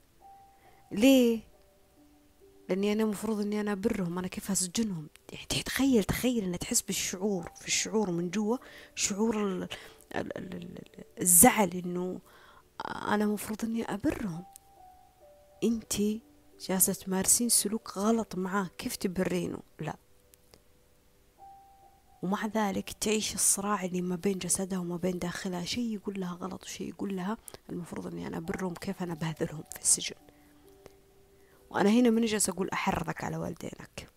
ليه؟ 0.91 1.41
لأني 2.69 2.93
أنا 2.93 3.03
المفروض 3.03 3.39
إني 3.39 3.61
أنا 3.61 3.71
أبرهم 3.71 4.19
أنا 4.19 4.27
كيف 4.27 4.51
أسجنهم 4.51 5.07
يعني 5.31 5.63
تخيل 5.65 6.03
تخيل 6.03 6.43
إن 6.43 6.59
تحس 6.59 6.81
بالشعور 6.81 7.51
في 7.61 7.67
الشعور 7.67 8.11
من 8.11 8.29
جوا 8.29 8.57
شعور 8.95 9.67
الزعل 11.21 11.69
إنه 11.69 12.19
أنا 12.85 13.23
المفروض 13.23 13.65
إني 13.65 13.93
أبرهم 13.93 14.43
أنتي 15.63 16.21
جالسة 16.59 16.93
تمارسين 16.93 17.49
سلوك 17.49 17.97
غلط 17.97 18.35
معاه 18.35 18.69
كيف 18.77 18.95
تبرينه؟ 18.95 19.59
لا. 19.79 19.95
ومع 22.23 22.45
ذلك 22.45 22.91
تعيش 22.91 23.35
الصراع 23.35 23.85
اللي 23.85 24.01
ما 24.01 24.15
بين 24.15 24.37
جسدها 24.37 24.79
وما 24.79 24.97
بين 24.97 25.19
داخلها 25.19 25.65
شيء 25.65 25.93
يقول 25.93 26.19
لها 26.19 26.33
غلط 26.33 26.63
وشيء 26.63 26.89
يقول 26.89 27.15
لها 27.15 27.37
المفروض 27.69 28.07
إني 28.07 28.27
أنا 28.27 28.37
أبرهم 28.37 28.73
كيف 28.73 29.03
أنا 29.03 29.13
بهذلهم 29.13 29.63
في 29.73 29.81
السجن؟ 29.81 30.15
وأنا 31.69 31.89
هنا 31.89 32.09
من 32.09 32.25
جالسة 32.25 32.51
أقول 32.53 32.69
أحرضك 32.69 33.23
على 33.23 33.37
والدينك. 33.37 34.09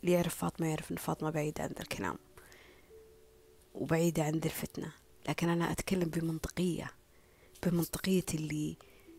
اللي 0.00 0.12
يعرف 0.12 0.34
فاطمة؟ 0.34 0.66
يعرف 0.66 0.90
إن 0.92 0.96
فاطمة 0.96 1.30
بعيدة 1.30 1.62
عن 1.64 1.70
ذا 1.70 1.80
الكلام 1.80 2.18
وبعيدة 3.74 4.22
عن 4.22 4.34
الفتنة. 4.34 4.92
لكن 5.28 5.48
أنا 5.48 5.72
أتكلم 5.72 6.08
بمنطقية 6.08 6.90
بمنطقية 7.66 8.24
اللي 8.34 8.76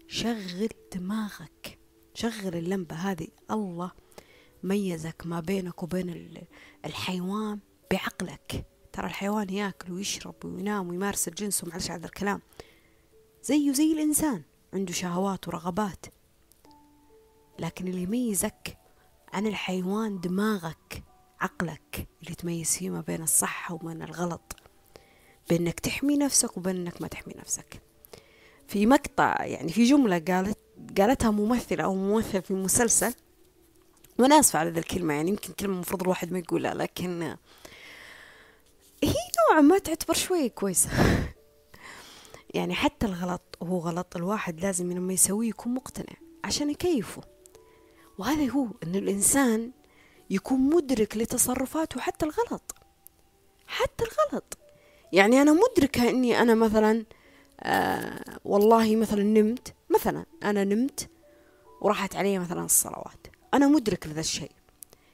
شغل 0.08 0.70
دماغك. 0.96 1.80
شغل 2.14 2.56
اللمبة 2.56 2.96
هذه. 2.96 3.28
الله 3.52 3.92
ميزك 4.64 5.22
ما 5.26 5.40
بينك 5.40 5.84
وبين 5.84 6.38
الحيوان 6.86 7.60
بعقلك. 7.92 8.66
ترى 8.94 9.08
الحيوان 9.08 9.50
ياكل 9.50 9.92
ويشرب 9.92 10.46
وينام 10.46 10.90
ويمارس 10.90 11.28
الجنس 11.28 11.64
ومعلش 11.64 11.92
هذا 11.92 12.06
الكلام. 12.06 12.42
زيه 13.44 13.72
زي 13.72 13.94
الإنسان. 13.94 14.44
عنده 14.74 14.94
شهوات 14.94 15.48
ورغبات. 15.48 16.06
لكن 17.60 17.88
اللي 17.88 18.02
يميزك 18.02 18.78
عن 19.34 19.48
الحيوان 19.48 20.20
دماغك 20.20 21.04
عقلك 21.40 22.08
اللي 22.24 22.36
تميز 22.36 22.78
فيه 22.78 22.90
ما 22.90 23.02
بين 23.02 23.22
الصح 23.24 23.72
وبين 23.72 24.02
الغلط. 24.02 24.56
بأنك 25.50 25.80
تحمي 25.80 26.18
نفسك 26.18 26.58
وبين 26.58 26.76
أنك 26.76 27.02
ما 27.02 27.08
تحمي 27.08 27.34
نفسك. 27.38 27.82
في 28.68 28.86
مقطع 28.86 29.46
يعني 29.46 29.72
في 29.72 29.84
جملة 29.84 30.20
قالت 30.28 30.58
قالتها 30.98 31.32
ممثلة 31.32 31.84
أو 31.84 31.96
ممثل 31.96 32.42
في 32.42 32.54
مسلسل 32.54 33.14
وأنا 34.20 34.40
آسفة 34.40 34.60
على 34.60 34.70
ذا 34.70 34.80
الكلمة 34.80 35.14
يعني 35.14 35.30
يمكن 35.30 35.54
كلمة 35.54 35.74
المفروض 35.74 36.02
الواحد 36.02 36.32
ما 36.32 36.40
يقولها 36.40 36.74
لكن 36.74 37.36
هي 39.04 39.14
نوعا 39.50 39.62
ما 39.62 39.78
تعتبر 39.78 40.14
شوية 40.14 40.48
كويسة. 40.48 40.90
يعني 42.56 42.76
حتى 42.76 43.06
الغلط 43.06 43.58
هو 43.64 43.80
غلط 43.80 44.16
الواحد 44.16 44.62
لازم 44.62 44.92
لما 44.92 45.14
يسويه 45.14 45.50
يكون 45.50 45.74
مقتنع 45.74 46.18
عشان 46.44 46.70
يكيفه. 46.70 47.22
وهذا 48.18 48.52
هو 48.52 48.68
أن 48.84 48.96
الإنسان 48.96 49.72
يكون 50.30 50.60
مدرك 50.60 51.18
لتصرفاته 51.18 52.00
حتى 52.00 52.26
الغلط. 52.26 52.76
حتى 53.68 54.04
الغلط. 54.04 54.58
يعني 55.14 55.42
أنا 55.42 55.54
مدركة 55.54 56.10
أني 56.10 56.42
أنا 56.42 56.56
مثلا 56.56 57.06
آه 57.60 58.40
والله 58.46 58.96
مثلا 58.96 59.24
نمت 59.24 59.74
مثلا 59.90 60.26
أنا 60.44 60.64
نمت 60.64 61.10
وراحت 61.82 62.16
علي 62.16 62.40
مثلا 62.40 62.66
الصلوات. 62.66 63.28
أنا 63.54 63.68
مدرك 63.68 64.08
لذا 64.08 64.20
الشيء 64.20 64.52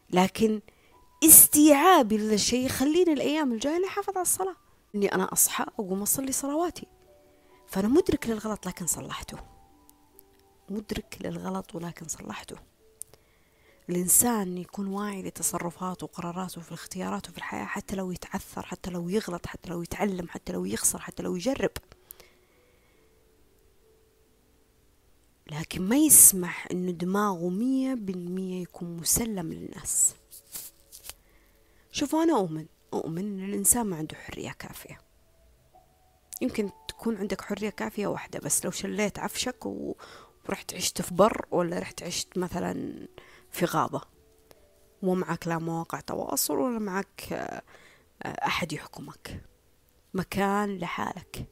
لكن 0.09 0.61
استيعابي 1.23 2.17
لذا 2.17 2.33
الشيء 2.33 2.65
يخليني 2.65 3.13
الأيام 3.13 3.53
الجاية 3.53 3.85
أحافظ 3.87 4.17
على 4.17 4.21
الصلاة. 4.21 4.55
إني 4.95 5.15
أنا 5.15 5.33
أصحى 5.33 5.63
أقوم 5.63 6.01
أصلي 6.01 6.31
صلواتي. 6.31 6.87
فأنا 7.67 7.87
مدرك 7.87 8.27
للغلط 8.27 8.67
لكن 8.67 8.87
صلحته. 8.87 9.37
مدرك 10.69 11.17
للغلط 11.21 11.75
ولكن 11.75 12.07
صلحته. 12.07 12.55
الإنسان 13.89 14.57
يكون 14.57 14.87
واعي 14.87 15.21
لتصرفاته 15.23 16.03
وقراراته 16.03 16.61
في 16.61 16.73
اختياراته 16.73 17.31
في 17.31 17.37
الحياة 17.37 17.65
حتى 17.65 17.95
لو 17.95 18.11
يتعثر 18.11 18.65
حتى 18.65 18.89
لو 18.89 19.09
يغلط 19.09 19.45
حتى 19.45 19.69
لو 19.69 19.81
يتعلم 19.81 20.27
حتى 20.29 20.53
لو 20.53 20.65
يخسر 20.65 20.99
حتى 20.99 21.23
لو 21.23 21.35
يجرب. 21.35 21.71
لكن 25.47 25.81
ما 25.81 25.97
يسمح 25.97 26.67
إنه 26.71 26.91
دماغه 26.91 27.49
مية 27.49 27.93
بالمية 27.93 28.61
يكون 28.61 28.97
مسلم 28.97 29.53
للناس. 29.53 30.15
شوفوا 31.91 32.23
أنا 32.23 32.33
أؤمن 32.37 32.65
أؤمن 32.93 33.39
إن 33.39 33.49
الإنسان 33.49 33.85
ما 33.85 33.95
عنده 33.95 34.15
حرية 34.15 34.51
كافية. 34.51 35.01
يمكن 36.41 36.69
تكون 36.87 37.17
عندك 37.17 37.41
حرية 37.41 37.69
كافية 37.69 38.07
واحدة 38.07 38.39
بس 38.39 38.65
لو 38.65 38.71
شليت 38.71 39.19
عفشك 39.19 39.65
ورحت 39.65 40.73
عشت 40.73 41.01
في 41.01 41.13
بر 41.13 41.45
ولا 41.51 41.79
رحت 41.79 42.03
عشت 42.03 42.37
مثلا 42.37 43.07
في 43.51 43.65
غابة. 43.65 44.01
مو 45.03 45.15
معك 45.15 45.47
لا 45.47 45.57
مواقع 45.57 45.99
تواصل 45.99 46.57
ولا 46.57 46.79
معك 46.79 47.33
آه، 47.33 47.63
أحد 48.25 48.73
يحكمك. 48.73 49.43
مكان 50.13 50.77
لحالك. 50.77 51.45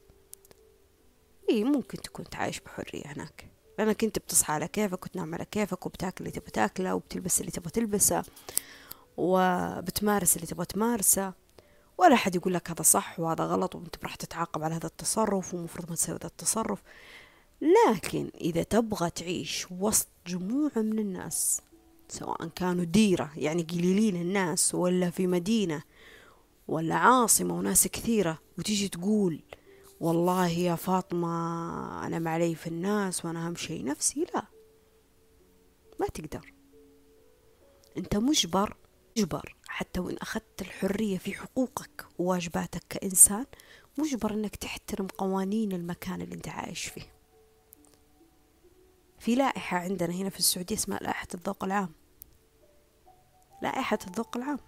إيه 1.48 1.64
ممكن 1.64 1.98
تكون 2.00 2.24
تعيش 2.24 2.60
بحرية 2.60 3.06
هناك. 3.06 3.50
لأنك 3.80 4.04
أنت 4.04 4.18
بتصحى 4.18 4.52
على 4.52 4.68
كيفك 4.68 5.04
وتنام 5.04 5.34
على 5.34 5.44
كيفك 5.44 5.86
وبتاكل 5.86 6.16
اللي 6.26 6.30
تبغى 6.30 6.50
تاكله 6.50 6.94
وبتلبس 6.94 7.40
اللي 7.40 7.50
تبغى 7.52 7.70
تلبسه 7.70 8.24
وبتمارس 9.16 10.36
اللي 10.36 10.46
تبغى 10.46 10.66
تمارسه. 10.66 11.32
ولا 11.98 12.14
أحد 12.14 12.34
يقول 12.34 12.54
لك 12.54 12.70
هذا 12.70 12.82
صح 12.82 13.20
وهذا 13.20 13.44
غلط 13.44 13.74
وأنت 13.74 13.96
راح 14.02 14.14
تتعاقب 14.14 14.62
على 14.62 14.74
هذا 14.74 14.86
التصرف 14.86 15.54
ومفروض 15.54 15.90
ما 15.90 15.96
تسوي 15.96 16.16
هذا 16.16 16.26
التصرف. 16.26 16.82
لكن 17.60 18.30
إذا 18.40 18.62
تبغى 18.62 19.10
تعيش 19.10 19.66
وسط 19.70 20.08
جموع 20.26 20.70
من 20.76 20.98
الناس 20.98 21.60
سواء 22.08 22.48
كانوا 22.48 22.84
ديرة 22.84 23.32
يعني 23.36 23.62
قليلين 23.62 24.16
الناس 24.16 24.74
ولا 24.74 25.10
في 25.10 25.26
مدينة 25.26 25.82
ولا 26.68 26.94
عاصمة 26.94 27.54
وناس 27.54 27.88
كثيرة 27.88 28.38
وتيجي 28.58 28.88
تقول 28.88 29.40
والله 30.00 30.48
يا 30.48 30.74
فاطمة 30.74 32.06
أنا 32.06 32.18
معلي 32.18 32.54
في 32.54 32.66
الناس 32.66 33.24
وأنا 33.24 33.46
أهم 33.46 33.54
شيء 33.54 33.84
نفسي 33.84 34.26
لا. 34.34 34.42
ما 36.00 36.06
تقدر. 36.06 36.52
أنت 37.96 38.16
مجبر 38.16 38.76
مجبر. 39.18 39.56
حتى 39.68 40.00
وإن 40.00 40.16
أخذت 40.16 40.60
الحرية 40.62 41.18
في 41.18 41.32
حقوقك 41.34 42.06
وواجباتك 42.18 42.82
كإنسان 42.88 43.46
مجبر 43.98 44.34
أنك 44.34 44.56
تحترم 44.56 45.06
قوانين 45.06 45.72
المكان 45.72 46.20
اللي 46.20 46.34
أنت 46.34 46.48
عايش 46.48 46.84
فيه. 46.84 47.12
في 49.18 49.34
لائحة 49.34 49.76
عندنا 49.76 50.14
هنا 50.14 50.30
في 50.30 50.38
السعودية 50.38 50.74
اسمها 50.74 50.98
لائحة 50.98 51.28
الذوق 51.34 51.64
العام. 51.64 51.92
لائحة 53.62 53.98
الذوق 54.06 54.36
العام. 54.36 54.58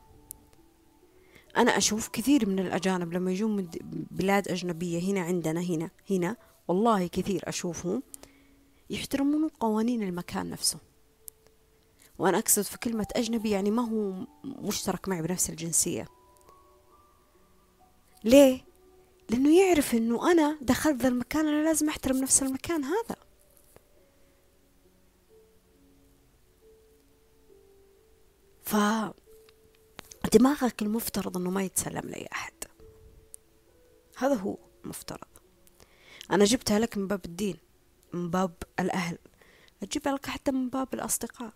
أنا 1.56 1.76
أشوف 1.76 2.08
كثير 2.08 2.48
من 2.48 2.58
الأجانب 2.58 3.12
لما 3.12 3.32
يجون 3.32 3.56
من 3.56 3.68
بلاد 4.10 4.48
أجنبية 4.48 5.12
هنا 5.12 5.20
عندنا 5.20 5.60
هنا 5.60 5.90
هنا 6.10 6.36
والله 6.68 7.06
كثير 7.06 7.48
أشوفهم 7.48 8.02
يحترمون 8.90 9.48
قوانين 9.48 10.02
المكان 10.02 10.50
نفسه. 10.50 10.78
وأنا 12.18 12.38
أقصد 12.38 12.62
في 12.62 12.78
كلمة 12.78 13.06
أجنبي 13.16 13.50
يعني 13.50 13.70
ما 13.70 13.88
هو 13.88 14.26
مشترك 14.44 15.08
معي 15.08 15.22
بنفس 15.22 15.50
الجنسية. 15.50 16.08
ليه؟ 18.24 18.60
لأنه 19.30 19.58
يعرف 19.58 19.94
أنه 19.94 20.32
أنا 20.32 20.58
دخلت 20.60 21.02
ذا 21.02 21.08
المكان 21.08 21.46
أنا 21.46 21.64
لازم 21.64 21.88
أحترم 21.88 22.16
نفس 22.16 22.42
المكان 22.42 22.84
هذا. 22.84 23.16
ف 28.62 28.76
دماغك 30.32 30.82
المفترض 30.82 31.36
إنه 31.36 31.50
ما 31.50 31.62
يتسلم 31.62 32.08
لأي 32.10 32.28
أحد. 32.32 32.52
هذا 34.16 34.34
هو 34.34 34.58
مفترض. 34.84 35.28
أنا 36.30 36.44
جبتها 36.44 36.78
لك 36.78 36.98
من 36.98 37.08
باب 37.08 37.24
الدين 37.24 37.56
من 38.12 38.30
باب 38.30 38.54
الأهل. 38.80 39.18
أجيبها 39.82 40.12
لك 40.12 40.26
حتى 40.26 40.50
من 40.50 40.70
باب 40.70 40.94
الأصدقاء 40.94 41.52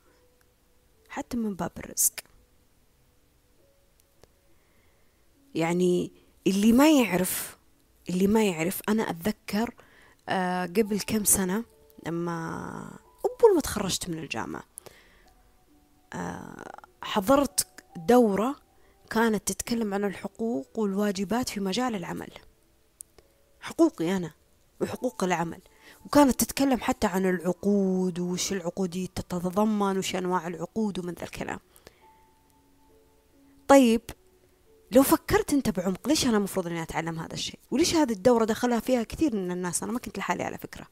حتى 1.08 1.36
من 1.36 1.54
باب 1.54 1.72
الرزق. 1.78 2.14
يعني 5.54 6.12
اللي 6.46 6.72
ما 6.72 6.90
يعرف 6.90 7.56
اللي 8.08 8.26
ما 8.26 8.44
يعرف 8.44 8.80
أنا 8.88 9.10
أتذكر 9.10 9.74
آه 10.28 10.66
قبل 10.66 11.00
كم 11.00 11.24
سنة 11.24 11.64
لما 12.06 12.38
اول 13.24 13.54
ما 13.54 13.60
تخرجت 13.60 14.08
من 14.08 14.18
الجامعة 14.18 14.64
آه 16.12 16.72
حضرت 17.02 17.66
دورة 17.96 18.65
كانت 19.11 19.48
تتكلم 19.48 19.94
عن 19.94 20.04
الحقوق 20.04 20.78
والواجبات 20.78 21.48
في 21.48 21.61
مجال 21.61 21.94
العمل. 21.94 22.30
حقوقي 23.61 24.16
أنا 24.16 24.30
وحقوق 24.80 25.24
العمل. 25.24 25.61
وكانت 26.07 26.40
تتكلم 26.40 26.80
حتى 26.80 27.07
عن 27.07 27.26
العقود 27.26 28.18
وش 28.18 28.52
العقود 28.52 29.09
تتضمن 29.14 29.98
وش 29.98 30.16
أنواع 30.16 30.46
العقود 30.46 30.98
ومن 30.98 31.12
ذا 31.12 31.24
الكلام. 31.24 31.59
طيب 33.68 34.02
لو 34.92 35.02
فكرت 35.02 35.52
أنت 35.52 35.70
بعمق 35.70 36.09
ليش 36.09 36.26
أنا 36.26 36.36
المفروض 36.36 36.66
إني 36.66 36.82
أتعلم 36.82 37.18
هذا 37.18 37.34
الشيء؟ 37.34 37.59
وليش 37.70 37.94
هذه 37.94 38.12
الدورة 38.12 38.44
دخلها 38.44 38.80
فيها 38.80 39.02
كثير 39.02 39.36
من 39.36 39.50
الناس؟ 39.50 39.82
أنا 39.82 39.92
ما 39.92 39.98
كنت 39.98 40.18
لحالي 40.18 40.42
على 40.42 40.59
فكرة. 40.59 40.86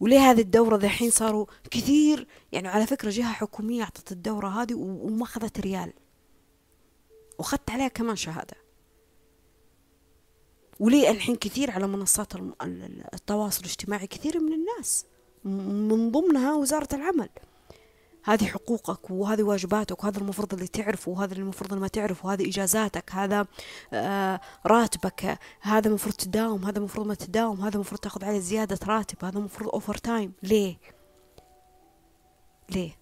وليه 0.00 0.30
هذه 0.30 0.40
الدورة 0.40 0.76
ذحين 0.76 1.10
صاروا 1.10 1.46
كثير؟ 1.70 2.26
يعني 2.52 2.68
على 2.68 2.86
فكرة 2.86 3.10
جهة 3.10 3.32
حكومية 3.32 3.82
أعطت 3.82 4.12
الدورة 4.12 4.48
هذه 4.48 4.74
وما 4.74 5.22
أخذت 5.22 5.60
ريال. 5.60 5.92
وأخذت 7.40 7.70
عليها 7.70 7.88
كمان 7.88 8.16
شهادة. 8.16 8.56
وليه 10.80 11.10
الحين 11.10 11.36
كثير 11.36 11.70
على 11.70 11.86
منصات 11.86 12.32
التواصل 13.14 13.60
الاجتماعي 13.60 14.06
كثير 14.06 14.40
من 14.40 14.52
الناس 14.52 15.06
من 15.44 16.10
ضمنها 16.10 16.54
وزارة 16.54 16.88
العمل. 16.94 17.28
هذه 18.24 18.44
حقوقك 18.44 19.10
وهذه 19.10 19.42
واجباتك 19.42 20.04
وهذا 20.04 20.18
المفروض 20.18 20.54
اللي 20.54 20.66
تعرفه 20.66 21.10
وهذا 21.10 21.34
المفروض 21.34 21.70
اللي 21.70 21.80
ما 21.80 21.88
تعرفه 21.88 22.26
وهذه 22.26 22.48
إجازاتك 22.48 23.12
هذا 23.12 23.46
آه 23.92 24.40
راتبك 24.66 25.38
هذا 25.60 25.88
المفروض 25.88 26.14
تداوم 26.14 26.64
هذا 26.64 26.78
المفروض 26.78 27.06
ما 27.06 27.14
تداوم 27.14 27.60
هذا 27.60 27.74
المفروض 27.74 28.00
تاخذ 28.00 28.24
عليه 28.24 28.38
زيادة 28.38 28.78
راتب 28.86 29.24
هذا 29.24 29.38
المفروض 29.38 29.70
أوفر 29.70 29.94
تايم 29.94 30.32
ليه؟ 30.42 30.76
ليه؟ 32.70 32.96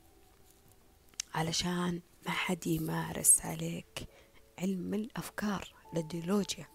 علشان 1.35 2.01
ما 2.27 2.31
حد 2.31 2.67
يمارس 2.67 3.41
عليك. 3.45 4.09
علم 4.59 4.95
الأفكار 4.95 5.75
الأيديولوجيا 5.93 6.67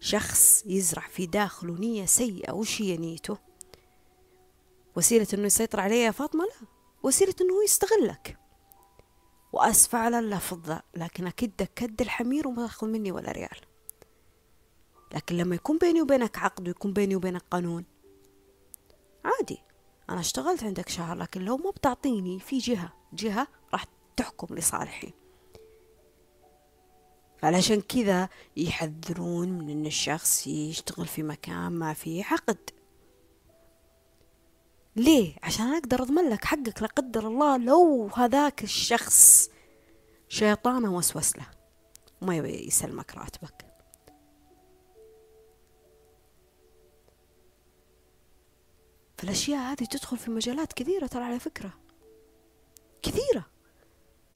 شخص 0.00 0.64
يزرع 0.66 1.08
في 1.08 1.26
داخله 1.26 1.74
نية 1.74 2.06
سيئة 2.06 2.52
وش 2.52 2.82
هي 2.82 2.96
نيته؟ 2.96 3.38
وسيلة 4.96 5.26
إنه 5.34 5.46
يسيطر 5.46 5.80
عليها 5.80 6.06
يا 6.06 6.10
فاطمة؟ 6.10 6.44
لا. 6.44 6.68
وسيلة 7.02 7.34
إنه 7.40 7.64
يستغلك. 7.64 8.38
وأسفة 9.52 9.98
على 9.98 10.18
اللفظ 10.18 10.78
لكن 10.96 11.26
اكدك 11.26 11.70
كد 11.74 12.00
الحمير 12.00 12.48
وما 12.48 12.66
تأخذ 12.66 12.86
مني 12.86 13.12
ولا 13.12 13.32
ريال. 13.32 13.60
لكن 15.14 15.36
لما 15.36 15.54
يكون 15.54 15.78
بيني 15.78 16.02
وبينك 16.02 16.38
عقد 16.38 16.68
ويكون 16.68 16.92
بيني 16.92 17.16
وبينك 17.16 17.42
قانون. 17.50 17.84
عادي. 19.24 19.58
أنا 20.10 20.20
اشتغلت 20.20 20.64
عندك 20.64 20.88
شهر 20.88 21.16
لكن 21.16 21.40
لو 21.40 21.56
ما 21.56 21.70
بتعطيني 21.70 22.40
في 22.40 22.58
جهة 22.58 22.92
جهة 23.12 23.46
راح 23.72 23.84
تحكم 24.16 24.54
لصالحي. 24.54 25.12
علشان 27.42 27.80
كذا 27.80 28.28
يحذرون 28.56 29.48
من 29.48 29.70
إن 29.70 29.86
الشخص 29.86 30.46
يشتغل 30.46 31.06
في 31.06 31.22
مكان 31.22 31.72
ما 31.72 31.92
فيه 31.94 32.24
عقد. 32.24 32.70
ليه؟ 34.96 35.36
عشان 35.42 35.74
أقدر 35.74 36.02
أضمن 36.02 36.30
لك 36.30 36.44
حقك 36.44 36.82
لا 36.82 36.88
قدر 36.88 37.26
الله 37.28 37.56
لو 37.56 38.10
هذاك 38.16 38.64
الشخص 38.64 39.50
شيطانه 40.28 40.96
وسوس 40.96 41.36
له 41.36 41.46
وما 42.22 42.36
يسلمك 42.36 43.14
راتبك. 43.14 43.66
فالأشياء 49.18 49.72
هذه 49.72 49.84
تدخل 49.84 50.18
في 50.18 50.30
مجالات 50.30 50.72
كثيرة 50.72 51.06
ترى 51.06 51.24
على 51.24 51.38
فكرة. 51.38 51.72
كثيرة. 53.02 53.46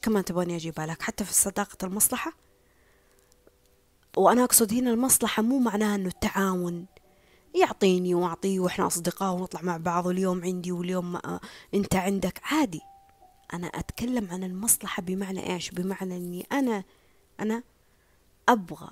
كمان 0.03 0.25
تبغاني 0.25 0.57
أجيبها 0.57 0.87
لك 0.87 1.03
حتى 1.03 1.25
في 1.25 1.35
صداقة 1.35 1.87
المصلحة؟ 1.87 2.46
وأنا 4.17 4.45
أقصد 4.45 4.73
هنا 4.73 4.91
المصلحة 4.91 5.43
مو 5.43 5.59
معناها 5.59 5.95
أنه 5.95 6.09
التعاون. 6.09 6.87
يعطيني 7.55 8.15
وأعطيه 8.15 8.61
وإحنا 8.61 8.87
أصدقاء 8.87 9.35
ونطلع 9.35 9.63
مع 9.63 9.77
بعض 9.77 10.07
واليوم 10.07 10.45
عندي 10.45 10.73
واليوم 10.73 11.13
ما 11.13 11.41
أنت 11.75 11.95
عندك. 11.95 12.41
عادي. 12.45 12.81
أنا 13.53 13.67
أتكلم 13.67 14.29
عن 14.31 14.45
المصلحة 14.45 15.03
بمعنى 15.03 15.53
إيش؟ 15.55 15.71
بمعنى 15.71 16.17
أني 16.17 16.47
أنا 16.53 16.85
أنا 17.41 17.63
أبغى 18.49 18.91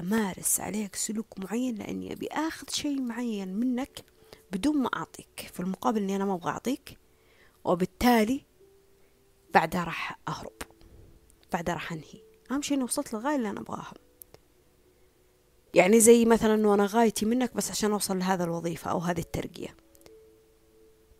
أمارس 0.00 0.60
عليك 0.60 0.96
سلوك 0.96 1.26
معين 1.38 1.74
لأني 1.74 2.12
أبي 2.12 2.26
أخذ 2.26 2.70
شيء 2.70 3.00
معين 3.00 3.54
منك 3.54 4.04
بدون 4.52 4.76
ما 4.76 4.90
أعطيك. 4.96 5.50
في 5.54 5.60
المقابل 5.60 6.02
أني 6.02 6.16
أنا 6.16 6.24
ما 6.24 6.34
أبغى 6.34 6.50
أعطيك 6.50 6.98
وبالتالي 7.64 8.44
بعدها 9.54 9.84
راح 9.84 10.18
أهرب. 10.28 10.52
بعدها 11.52 11.74
راح 11.74 11.92
أنهي. 11.92 12.22
أهم 12.50 12.62
شيء 12.62 12.76
إني 12.76 12.84
وصلت 12.84 13.14
للغاية 13.14 13.36
اللي 13.36 13.50
أنا 13.50 13.60
أبغاها 13.60 13.92
يعني 15.76 16.00
زي 16.00 16.24
مثلا 16.24 16.54
إنه 16.54 16.74
أنا 16.74 16.86
غايتي 16.86 17.26
منك 17.26 17.54
بس 17.54 17.70
عشان 17.70 17.92
أوصل 17.92 18.18
لهذا 18.18 18.44
الوظيفة 18.44 18.90
أو 18.90 18.98
هذه 18.98 19.20
الترقية. 19.20 19.76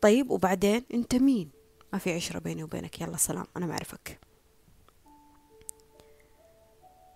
طيب 0.00 0.30
وبعدين 0.30 0.84
أنت 0.94 1.14
مين؟ 1.14 1.50
ما 1.92 1.98
في 1.98 2.14
عشرة 2.14 2.38
بيني 2.38 2.64
وبينك. 2.64 3.00
يلا 3.00 3.16
سلام. 3.16 3.46
أنا 3.56 3.66
ما 3.66 3.72
أعرفك. 3.72 4.20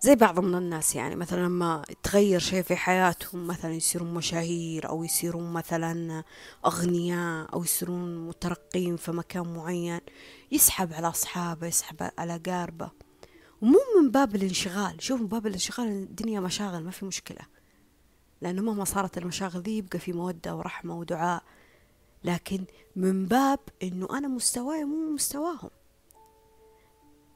زي 0.01 0.15
بعض 0.15 0.39
من 0.39 0.55
الناس 0.55 0.95
يعني 0.95 1.15
مثلا 1.15 1.45
لما 1.45 1.83
تغير 2.03 2.39
شيء 2.39 2.61
في 2.61 2.75
حياتهم 2.75 3.47
مثلا 3.47 3.73
يصيرون 3.73 4.13
مشاهير 4.13 4.89
أو 4.89 5.03
يصيرون 5.03 5.53
مثلا 5.53 6.23
أغنياء 6.65 7.53
أو 7.53 7.63
يصيرون 7.63 8.27
مترقين 8.27 8.97
في 8.97 9.11
مكان 9.11 9.53
معين 9.53 9.99
يسحب 10.51 10.93
على 10.93 11.07
أصحابه 11.07 11.67
يسحب 11.67 12.09
على 12.17 12.37
قاربه. 12.45 12.91
ومو 13.61 13.79
من 14.01 14.11
باب 14.11 14.35
الانشغال. 14.35 15.03
شوف 15.03 15.21
من 15.21 15.27
باب 15.27 15.47
الانشغال 15.47 15.87
الدنيا 15.87 16.39
مشاغل 16.39 16.83
ما 16.83 16.91
في 16.91 17.05
مشكلة. 17.05 17.41
لأنه 18.41 18.61
مهما 18.61 18.83
صارت 18.83 19.17
المشاغل 19.17 19.61
ذي 19.61 19.77
يبقى 19.77 19.99
في 19.99 20.13
مودة 20.13 20.55
ورحمة 20.55 20.95
ودعاء. 20.95 21.43
لكن 22.23 22.65
من 22.95 23.25
باب 23.25 23.59
إنه 23.83 24.07
أنا 24.17 24.27
مستواي 24.27 24.83
مو 24.85 25.13
مستواهم. 25.13 25.69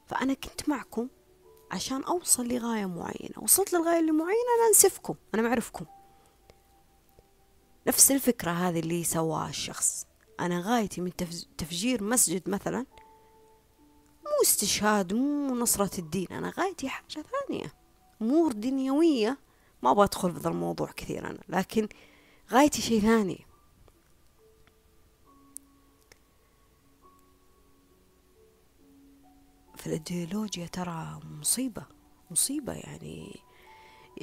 فأنا 0.06 0.34
كنت 0.34 0.68
معكم 0.68 1.08
عشان 1.70 2.02
أوصل 2.02 2.48
لغاية 2.48 2.86
معينة. 2.86 3.34
وصلت 3.36 3.72
للغاية 3.72 4.00
اللي 4.00 4.12
معينة 4.12 4.50
أنا 4.58 4.68
أنسفكم. 4.68 5.14
أنا 5.34 5.42
معرفكم. 5.42 5.86
نفس 7.86 8.10
الفكرة 8.10 8.50
هذه 8.50 8.80
اللي 8.80 9.04
سواها 9.04 9.48
الشخص. 9.48 10.06
أنا 10.40 10.60
غايتي 10.60 11.00
من 11.00 11.12
تفجير 11.58 12.02
مسجد 12.02 12.48
مثلا 12.48 12.86
مو 14.36 14.42
استشهاد 14.42 15.12
مو 15.12 15.54
نصرة 15.54 16.00
الدين 16.00 16.26
أنا 16.30 16.52
غايتي 16.58 16.88
حاجة 16.88 17.06
ثانية. 17.48 17.72
أمور 18.22 18.52
دنيوية 18.52 19.38
ما 19.82 19.90
أبغى 19.90 20.04
أدخل 20.04 20.40
في 20.40 20.48
الموضوع 20.48 20.90
كثير 20.92 21.30
أنا 21.30 21.38
لكن 21.48 21.88
غايتي 22.52 22.82
شيء 22.82 23.00
ثاني. 23.00 23.46
في 29.76 29.86
الإيديولوجيا 29.86 30.66
ترى 30.66 31.20
مصيبة 31.40 31.82
مصيبة 32.30 32.72
يعني. 32.72 33.40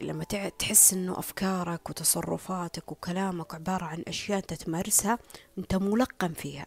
لما 0.01 0.23
تحس 0.59 0.93
إنه 0.93 1.19
أفكارك 1.19 1.89
وتصرفاتك 1.89 2.91
وكلامك 2.91 3.55
عبارة 3.55 3.85
عن 3.85 4.03
أشياء 4.07 4.37
أنت 4.39 4.53
تمارسها 4.53 5.19
أنت 5.57 5.75
ملقن 5.75 6.33
فيها. 6.33 6.65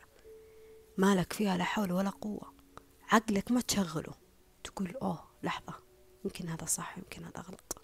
مالك 0.99 1.33
فيها 1.33 1.57
لا 1.57 1.65
حول 1.65 1.93
ولا 1.93 2.11
قوة. 2.11 2.56
عقلك 3.09 3.51
ما 3.51 3.61
تشغله. 3.61 4.15
تقول 4.65 4.97
أوه 4.97 5.29
لحظة 5.43 5.75
يمكن 6.25 6.49
هذا 6.49 6.65
صح 6.65 6.99
يمكن 6.99 7.25
هذا 7.25 7.41
غلط. 7.41 7.79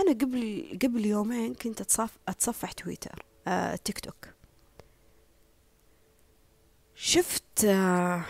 أنا 0.00 0.12
قبل 0.12 0.78
قبل 0.82 1.06
يومين 1.06 1.54
كنت 1.54 1.80
أتصف 1.80 2.18
أتصفح 2.28 2.72
تويتر 2.72 3.26
آه 3.46 3.76
تيك 3.76 3.98
توك. 4.00 4.28
شفت 6.94 7.64
آه 7.64 8.24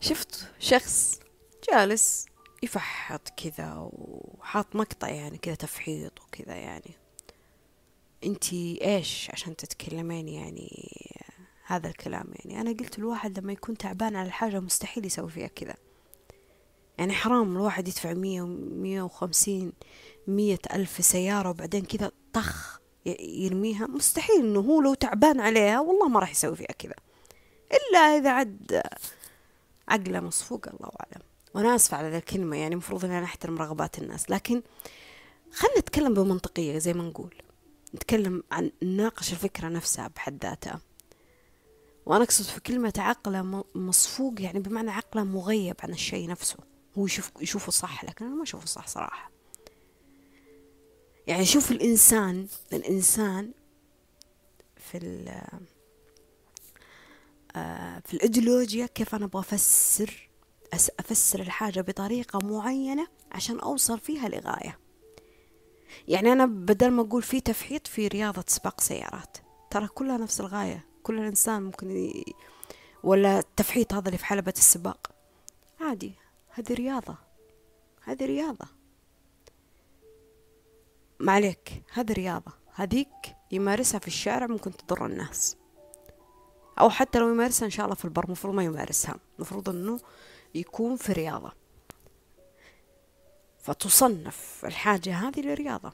شفت 0.00 0.52
شخص 0.58 1.20
جالس 1.70 2.26
يفحط 2.62 3.28
كذا 3.28 3.74
وحاط 3.92 4.76
مقطع 4.76 5.08
يعني 5.08 5.38
كذا 5.38 5.54
تفحيط 5.54 6.20
وكذا 6.22 6.56
يعني. 6.56 7.07
انتي 8.24 8.78
إيش 8.84 9.30
عشان 9.32 9.56
تتكلمين 9.56 10.28
يعني 10.28 10.98
هذا 11.66 11.88
الكلام؟ 11.88 12.26
يعني 12.34 12.60
أنا 12.60 12.70
قلت 12.70 12.98
الواحد 12.98 13.38
لما 13.38 13.52
يكون 13.52 13.76
تعبان 13.76 14.16
على 14.16 14.30
حاجة 14.30 14.60
مستحيل 14.60 15.06
يسوي 15.06 15.30
فيها 15.30 15.46
كذا. 15.46 15.74
يعني 16.98 17.12
حرام 17.12 17.56
الواحد 17.56 17.88
يدفع 17.88 18.12
مية 18.12 18.42
ومية 18.42 19.02
وخمسين 19.02 19.72
مية 20.26 20.58
ألف 20.72 21.04
سيارة 21.04 21.50
وبعدين 21.50 21.84
كذا 21.84 22.12
طخ 22.32 22.80
يرميها. 23.20 23.86
مستحيل 23.86 24.36
إنه 24.36 24.60
هو 24.60 24.80
لو 24.80 24.94
تعبان 24.94 25.40
عليها 25.40 25.80
والله 25.80 26.08
ما 26.08 26.20
راح 26.20 26.30
يسوي 26.30 26.56
فيها 26.56 26.72
كذا. 26.78 26.94
إلا 27.72 27.98
إذا 27.98 28.30
عد 28.30 28.82
عقله 29.88 30.20
مصفوق 30.20 30.66
الله 30.68 30.90
أعلم. 31.00 31.22
وأنا 31.54 31.74
آسفة 31.74 31.96
على 31.96 32.10
ذا 32.10 32.18
الكلمة 32.18 32.56
يعني 32.56 32.72
المفروض 32.72 33.04
إن 33.04 33.10
أنا 33.10 33.24
أحترم 33.24 33.58
رغبات 33.58 33.98
الناس 33.98 34.30
لكن 34.30 34.62
خلنا 35.52 35.78
نتكلم 35.78 36.14
بمنطقية 36.14 36.78
زي 36.78 36.92
ما 36.92 37.02
نقول. 37.02 37.34
نتكلم 37.94 38.42
عن 38.52 38.70
نناقش 38.82 39.32
الفكرة 39.32 39.68
نفسها 39.68 40.08
بحد 40.08 40.44
ذاتها. 40.44 40.80
وأنا 42.06 42.24
أقصد 42.24 42.44
في 42.44 42.60
كلمة 42.60 42.92
عقلة 42.98 43.64
مصفوق 43.74 44.34
يعني 44.40 44.58
بمعنى 44.58 44.90
عقله 44.90 45.24
مغيب 45.24 45.76
عن 45.82 45.90
الشيء 45.90 46.28
نفسه. 46.28 46.56
هو 46.98 47.06
يشوف 47.06 47.30
يشوفه 47.40 47.72
صح 47.72 48.04
لكن 48.04 48.24
أنا 48.24 48.34
ما 48.34 48.42
أشوفه 48.42 48.66
صح 48.66 48.86
صراحة. 48.86 49.30
يعني 51.26 51.44
شوف 51.44 51.70
الإنسان 51.70 52.46
الإنسان 52.72 53.52
في 54.76 54.98
ال 54.98 55.42
آه، 57.56 58.02
في 58.04 58.14
الإيديولوجيا 58.14 58.86
كيف 58.86 59.14
أنا 59.14 59.24
أبغى 59.24 59.40
أفسر 59.40 60.28
أفسر 60.74 61.40
الحاجة 61.40 61.80
بطريقة 61.80 62.38
معينة 62.46 63.06
عشان 63.32 63.60
أوصل 63.60 63.98
فيها 63.98 64.28
لغاية. 64.28 64.78
يعني 66.08 66.32
أنا 66.32 66.46
بدل 66.46 66.90
ما 66.90 67.02
أقول 67.02 67.22
في 67.22 67.40
تفحيط 67.40 67.86
في 67.86 68.08
رياضة 68.08 68.44
سباق 68.46 68.80
سيارات. 68.80 69.36
ترى 69.70 69.88
كلها 69.88 70.16
نفس 70.16 70.40
الغاية. 70.40 70.84
كل 71.02 71.18
الإنسان 71.18 71.62
ممكن 71.62 71.90
ي... 71.90 72.24
ولا 73.02 73.38
التفحيط 73.38 73.94
هذا 73.94 74.06
اللي 74.06 74.18
في 74.18 74.24
حلبة 74.24 74.54
السباق. 74.56 75.10
عادي. 75.80 76.12
هذه 76.50 76.74
رياضة. 76.74 77.16
هذه 78.02 78.26
رياضة. 78.26 78.66
ما 81.20 81.32
عليك. 81.32 81.82
هذه 81.92 82.12
رياضة. 82.12 82.52
هذيك 82.74 83.36
يمارسها 83.52 83.98
في 83.98 84.06
الشارع 84.06 84.46
ممكن 84.46 84.76
تضر 84.76 85.06
الناس. 85.06 85.56
أو 86.80 86.90
حتى 86.90 87.18
لو 87.18 87.28
يمارسها 87.28 87.66
إن 87.66 87.70
شاء 87.70 87.84
الله 87.84 87.96
في 87.96 88.04
البر 88.04 88.24
المفروض 88.24 88.54
ما 88.54 88.64
يمارسها. 88.64 89.16
المفروض 89.36 89.68
أنه 89.68 90.00
يكون 90.54 90.96
في 90.96 91.12
رياضة. 91.12 91.52
فتصنف 93.68 94.64
الحاجة 94.64 95.14
هذه 95.14 95.40
للرياضة 95.40 95.92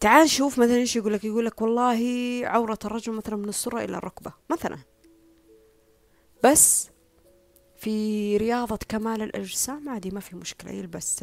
تعال 0.00 0.30
شوف 0.30 0.58
مثلا 0.58 0.76
إيش 0.76 0.96
يقول 0.96 1.12
لك؟ 1.12 1.24
يقول 1.24 1.46
لك 1.46 1.62
والله 1.62 2.00
عورة 2.44 2.78
الرجل 2.84 3.12
مثلا 3.12 3.36
من 3.36 3.48
السرة 3.48 3.84
إلى 3.84 3.96
الركبة 3.96 4.32
مثلا. 4.50 4.78
بس 6.44 6.90
في 7.76 8.36
رياضة 8.36 8.78
كمال 8.88 9.22
الأجسام 9.22 9.88
عادي 9.88 10.10
ما 10.10 10.20
في 10.20 10.36
مشكلة 10.36 10.70
يلبس 10.70 11.22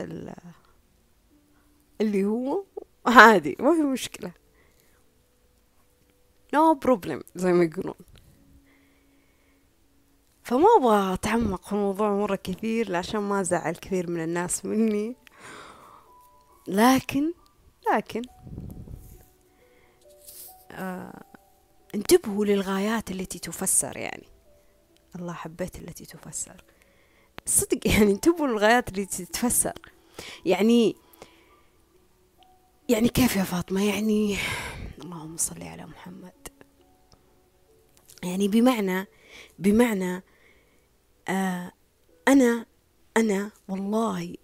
اللي 2.02 2.26
هو 2.26 2.64
عادي 3.06 3.58
ما 3.60 3.74
في 3.76 3.82
مشكلة. 3.82 4.32
No 6.56 6.78
بروبلم 6.82 7.24
زي 7.36 7.54
ما 7.54 7.64
يقولون. 7.64 7.96
فما 10.48 10.68
أبغى 10.78 11.14
أتعمق 11.14 11.66
في 11.66 11.74
الموضوع 11.74 12.12
مرة 12.12 12.36
كثير 12.36 12.96
عشان 12.96 13.20
ما 13.20 13.42
أزعل 13.42 13.76
كثير 13.76 14.10
من 14.10 14.24
الناس 14.24 14.66
مني. 14.66 15.16
لكن 16.68 17.34
لكن 17.94 18.22
آه 20.72 21.24
انتبهوا 21.96 22.46
للغايات 22.46 23.12
التي 23.12 23.40
تفسر 23.40 23.98
يعني. 23.98 24.28
الله 25.16 25.34
حبيت 25.34 25.76
التي 25.76 26.06
تفسر. 26.06 26.64
صدق 27.46 27.88
يعني 27.92 28.12
انتبهوا 28.12 28.48
للغايات 28.48 28.98
التي 28.98 29.26
تتفسر. 29.26 29.80
يعني 30.46 30.96
يعني 32.90 33.10
كيف 33.10 33.36
يا 33.36 33.44
فاطمة؟ 33.44 33.84
يعني 33.84 34.38
اللهم 35.04 35.38
صل 35.38 35.64
على 35.64 35.86
محمد. 35.86 36.48
يعني 38.24 38.48
بمعنى 38.48 39.08
بمعنى 39.60 40.24
آه 41.30 41.72
أنا 42.28 42.66
أنا 43.18 43.52
والله 43.68 44.36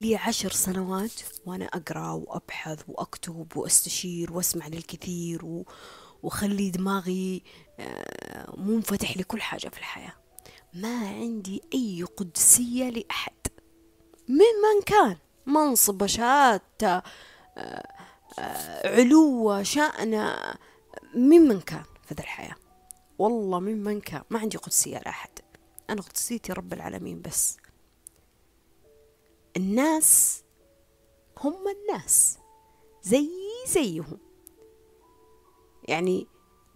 لي 0.00 0.16
عشر 0.16 0.50
سنوات 0.50 1.12
وأنا 1.46 1.64
أقرأ 1.64 2.10
وأبحث 2.10 2.82
وأكتب 2.88 3.56
وأستشير 3.56 4.32
وأسمع 4.32 4.66
للكثير 4.68 5.44
و... 5.44 5.66
وخلي 6.22 6.70
دماغي 6.70 7.42
آه 7.78 8.54
منفتح 8.56 9.16
لكل 9.16 9.40
حاجة 9.42 9.68
في 9.68 9.78
الحياة. 9.78 10.12
ما 10.74 11.08
عندي 11.08 11.62
أي 11.74 12.02
قدسية 12.16 12.90
لأحد. 12.90 13.32
من 14.28 14.36
من 14.36 14.82
كان؟ 14.86 15.16
منصب 15.46 16.06
شهادة 16.06 17.02
آه 17.56 17.88
آه 18.38 18.98
علو 18.98 19.62
شأن 19.62 20.34
ممن 21.14 21.60
كان 21.60 21.84
في 22.08 22.14
ذا 22.14 22.20
الحياة. 22.20 22.56
والله 23.18 23.60
ممن 23.60 24.00
كان. 24.00 24.22
ما 24.30 24.38
عندي 24.38 24.56
قدسية 24.56 24.98
لأحد. 24.98 25.30
أنا 25.90 26.02
قدسيتي 26.02 26.52
رب 26.52 26.72
العالمين 26.72 27.22
بس. 27.22 27.56
الناس 29.56 30.42
هم 31.38 31.64
الناس. 31.68 32.38
زي 33.02 33.28
زيهم. 33.68 34.18
يعني 35.88 36.26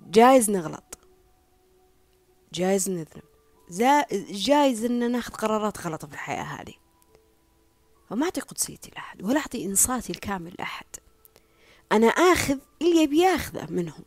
جايز 0.01 0.51
نغلط. 0.51 0.99
جايز 2.53 2.91
نذنب. 2.91 3.23
جايز 4.31 4.85
إن 4.85 5.13
ناخذ 5.13 5.33
قرارات 5.33 5.87
غلط 5.87 6.05
في 6.05 6.13
الحياة 6.13 6.43
هذه. 6.43 6.75
فما 8.11 8.25
أعطي 8.25 8.41
قدسيتي 8.41 8.91
لأحد 8.91 9.23
ولا 9.23 9.41
أعطي 9.41 9.65
إنصاتي 9.65 10.13
الكامل 10.13 10.55
لأحد. 10.59 10.87
أنا 11.93 12.07
آخذ 12.07 12.59
اللي 12.83 13.03
يبي 13.03 13.19
ياخذه 13.19 13.67
منهم 13.71 14.05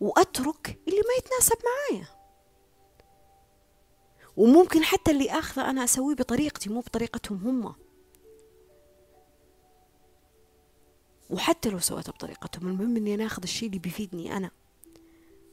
وأترك 0.00 0.78
اللي 0.88 1.00
ما 1.00 1.14
يتناسب 1.18 1.56
معايا. 1.64 2.19
وممكن 4.36 4.84
حتى 4.84 5.10
اللي 5.10 5.30
آخذه 5.30 5.70
أنا 5.70 5.84
أسويه 5.84 6.14
بطريقتي 6.14 6.70
مو 6.70 6.80
بطريقتهم 6.80 7.38
هم. 7.38 7.74
وحتى 11.30 11.70
لو 11.70 11.78
سويته 11.78 12.12
بطريقتهم 12.12 12.68
المهم 12.68 12.96
إني 12.96 13.14
أنا 13.14 13.26
أخذ 13.26 13.42
الشيء 13.42 13.68
اللي 13.68 13.78
بيفيدني 13.78 14.36
أنا. 14.36 14.50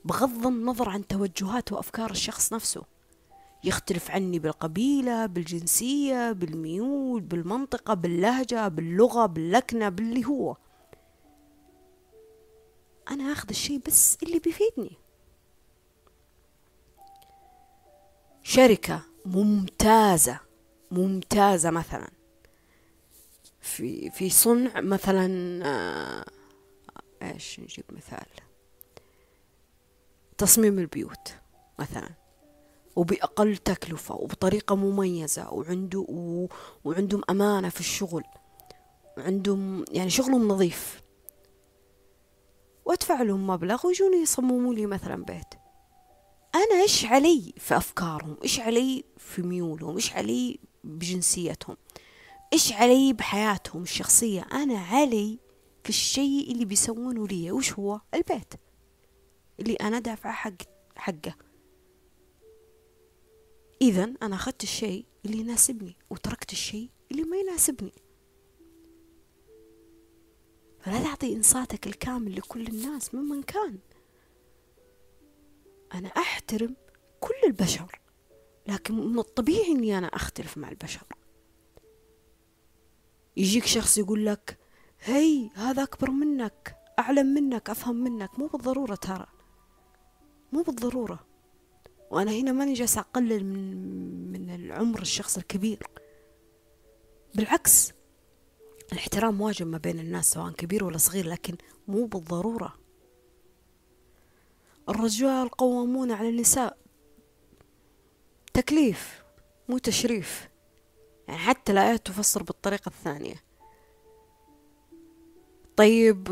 بغض 0.05 0.47
النظر 0.47 0.89
عن 0.89 1.07
توجهات 1.07 1.71
وأفكار 1.71 2.11
الشخص 2.11 2.53
نفسه. 2.53 2.83
يختلف 3.63 4.11
عني 4.11 4.39
بالقبيلة 4.39 5.25
بالجنسية 5.25 6.31
بالميول 6.31 7.21
بالمنطقة 7.21 7.93
باللهجة 7.93 8.67
باللغة 8.67 9.25
باللكنة 9.25 9.89
باللي 9.89 10.25
هو. 10.25 10.57
أنا 13.09 13.31
أخذ 13.31 13.49
الشيء 13.49 13.81
بس 13.87 14.17
اللي 14.23 14.39
بيفيدني. 14.39 14.97
شركة 18.49 19.01
ممتازة 19.25 20.39
ممتازة 20.91 21.69
مثلا. 21.69 22.09
في 23.61 24.09
في 24.09 24.29
صنع 24.29 24.81
مثلا 24.81 25.59
آه 25.65 26.25
إيش 27.21 27.59
نجيب 27.59 27.85
مثال؟ 27.89 28.27
تصميم 30.37 30.79
البيوت 30.79 31.33
مثلا. 31.79 32.09
وبأقل 32.95 33.57
تكلفة 33.57 34.15
وبطريقة 34.15 34.75
مميزة 34.75 35.53
وعنده 35.53 35.99
و... 35.99 36.47
وعندهم 36.83 37.21
أمانة 37.29 37.69
في 37.69 37.79
الشغل. 37.79 38.23
وعندهم 39.17 39.85
يعني 39.91 40.09
شغلهم 40.09 40.47
نظيف. 40.47 41.01
وأدفع 42.85 43.21
لهم 43.21 43.47
مبلغ 43.47 43.87
ويجوني 43.87 44.17
يصمموا 44.17 44.73
لي 44.73 44.85
مثلا 44.85 45.23
بيت. 45.23 45.66
أنا 46.55 46.81
إيش 46.81 47.05
علي 47.05 47.53
في 47.57 47.77
أفكارهم؟ 47.77 48.37
إيش 48.43 48.59
علي 48.59 49.03
في 49.17 49.41
ميولهم؟ 49.41 49.95
إيش 49.95 50.13
علي 50.13 50.59
بجنسيتهم؟ 50.83 51.77
إيش 52.53 52.73
علي 52.73 53.13
بحياتهم 53.13 53.83
الشخصية؟ 53.83 54.41
أنا 54.41 54.79
علي 54.79 55.39
في 55.83 55.89
الشيء 55.89 56.51
اللي 56.51 56.65
بيسوونه 56.65 57.27
لي. 57.27 57.51
وش 57.51 57.73
هو؟ 57.73 58.01
البيت. 58.13 58.53
اللي 59.59 59.73
أنا 59.73 59.99
دافعة 59.99 60.33
حق 60.33 60.53
حقه. 60.95 61.35
إذا 63.81 64.13
أنا 64.21 64.35
أخذت 64.35 64.63
الشيء 64.63 65.05
اللي 65.25 65.37
يناسبني 65.37 65.95
وتركت 66.09 66.51
الشيء 66.51 66.89
اللي 67.11 67.23
ما 67.23 67.37
يناسبني. 67.37 67.93
فلا 70.79 71.03
تعطي 71.03 71.33
إنصاتك 71.35 71.87
الكامل 71.87 72.35
لكل 72.35 72.67
الناس 72.67 73.15
ممن 73.15 73.43
كان. 73.43 73.79
أنا 75.93 76.07
أحترم 76.07 76.75
كل 77.19 77.35
البشر 77.47 77.99
لكن 78.67 78.95
من 78.95 79.19
الطبيعي 79.19 79.71
إني 79.71 79.97
أنا 79.97 80.07
أختلف 80.07 80.57
مع 80.57 80.69
البشر. 80.69 81.03
يجيك 83.37 83.65
شخص 83.65 83.97
يقول 83.97 84.25
لك 84.25 84.57
هي 84.99 85.49
هذا 85.55 85.83
أكبر 85.83 86.11
منك 86.11 86.75
أعلم 86.99 87.27
منك 87.27 87.69
أفهم 87.69 87.95
منك 87.95 88.39
مو 88.39 88.47
بالضرورة 88.47 88.95
ترى 88.95 89.25
مو 90.51 90.61
بالضرورة. 90.61 91.27
وأنا 92.11 92.31
هنا 92.31 92.51
ماني 92.51 92.73
جالسة 92.73 93.01
أقلل 93.01 93.45
من, 93.45 94.31
من 94.31 94.55
العمر 94.55 95.01
الشخص 95.01 95.37
الكبير. 95.37 95.87
بالعكس 97.35 97.93
الاحترام 98.91 99.41
واجب 99.41 99.67
ما 99.67 99.77
بين 99.77 99.99
الناس 99.99 100.31
سواء 100.31 100.51
كبير 100.51 100.83
ولا 100.83 100.97
صغير 100.97 101.27
لكن 101.27 101.55
مو 101.87 102.05
بالضرورة. 102.05 102.86
الرجال 104.89 105.49
قوامون 105.49 106.11
على 106.11 106.29
النساء. 106.29 106.77
تكليف 108.53 109.23
مو 109.69 109.77
تشريف. 109.77 110.49
يعني 111.27 111.39
حتى 111.39 111.71
الآيات 111.71 112.07
تفسر 112.07 112.43
بالطريقة 112.43 112.89
الثانية. 112.89 113.43
طيب 115.77 116.27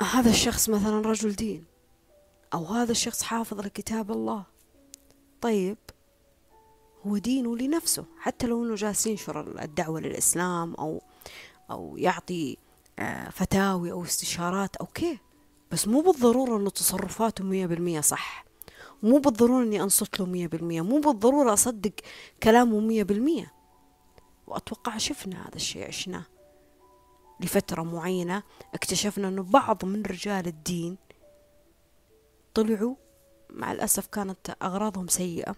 هذا 0.00 0.30
الشخص 0.30 0.68
مثلا 0.68 1.00
رجل 1.00 1.32
دين 1.32 1.64
أو 2.54 2.64
هذا 2.64 2.92
الشخص 2.92 3.22
حافظ 3.22 3.60
لكتاب 3.60 4.10
الله. 4.10 4.44
طيب 5.40 5.78
هو 7.06 7.16
دينه 7.16 7.56
لنفسه 7.56 8.04
حتى 8.18 8.46
لو 8.46 8.64
إنه 8.64 8.74
جالس 8.74 9.06
ينشر 9.06 9.62
الدعوة 9.62 10.00
للإسلام 10.00 10.74
أو 10.74 11.02
أو 11.70 11.96
يعطي 11.96 12.56
فتاوي 13.30 13.92
أو 13.92 14.02
استشارات 14.02 14.76
أوكي 14.76 15.18
بس 15.72 15.88
مو 15.88 16.00
بالضرورة 16.00 16.56
أنه 16.56 16.70
تصرفاته 16.70 17.44
مية 17.44 17.66
بالمية 17.66 18.00
صح. 18.00 18.44
مو 19.02 19.18
بالضرورة 19.18 19.62
أني 19.62 19.82
أنصت 19.82 20.20
له 20.20 20.26
مية 20.26 20.46
بالمية. 20.46 20.80
مو 20.80 21.00
بالضرورة 21.00 21.52
أصدق 21.52 21.92
كلامه 22.42 22.80
مية 22.80 23.02
بالمية. 23.02 23.52
وأتوقع 24.46 24.96
شفنا 24.96 25.42
هذا 25.42 25.56
الشيء 25.56 25.88
عشناه 25.88 26.24
لفترة 27.40 27.82
معينة. 27.82 28.42
اكتشفنا 28.74 29.28
أنه 29.28 29.42
بعض 29.42 29.84
من 29.84 30.02
رجال 30.02 30.46
الدين 30.46 30.96
طلعوا 32.54 32.94
مع 33.50 33.72
الأسف 33.72 34.06
كانت 34.06 34.56
أغراضهم 34.62 35.08
سيئة 35.08 35.56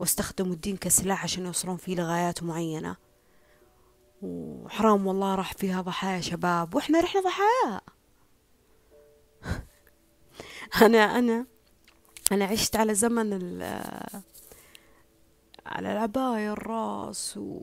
واستخدموا 0.00 0.52
الدين 0.52 0.76
كسلاح 0.76 1.22
عشان 1.24 1.46
يوصلون 1.46 1.76
فيه 1.76 1.96
لغايات 1.96 2.42
معينة. 2.42 2.96
وحرام 4.24 5.06
والله 5.06 5.34
راح 5.34 5.52
فيها 5.52 5.80
ضحايا 5.82 6.20
شباب 6.20 6.74
وإحنا 6.74 7.00
رحنا 7.00 7.20
ضحايا. 7.20 7.80
أنا 10.86 11.18
أنا 11.18 11.46
أنا 12.32 12.44
عشت 12.44 12.76
على 12.76 12.94
زمن 12.94 13.32
على 15.66 15.92
العباية 15.92 16.52
الراس 16.52 17.36
و... 17.36 17.58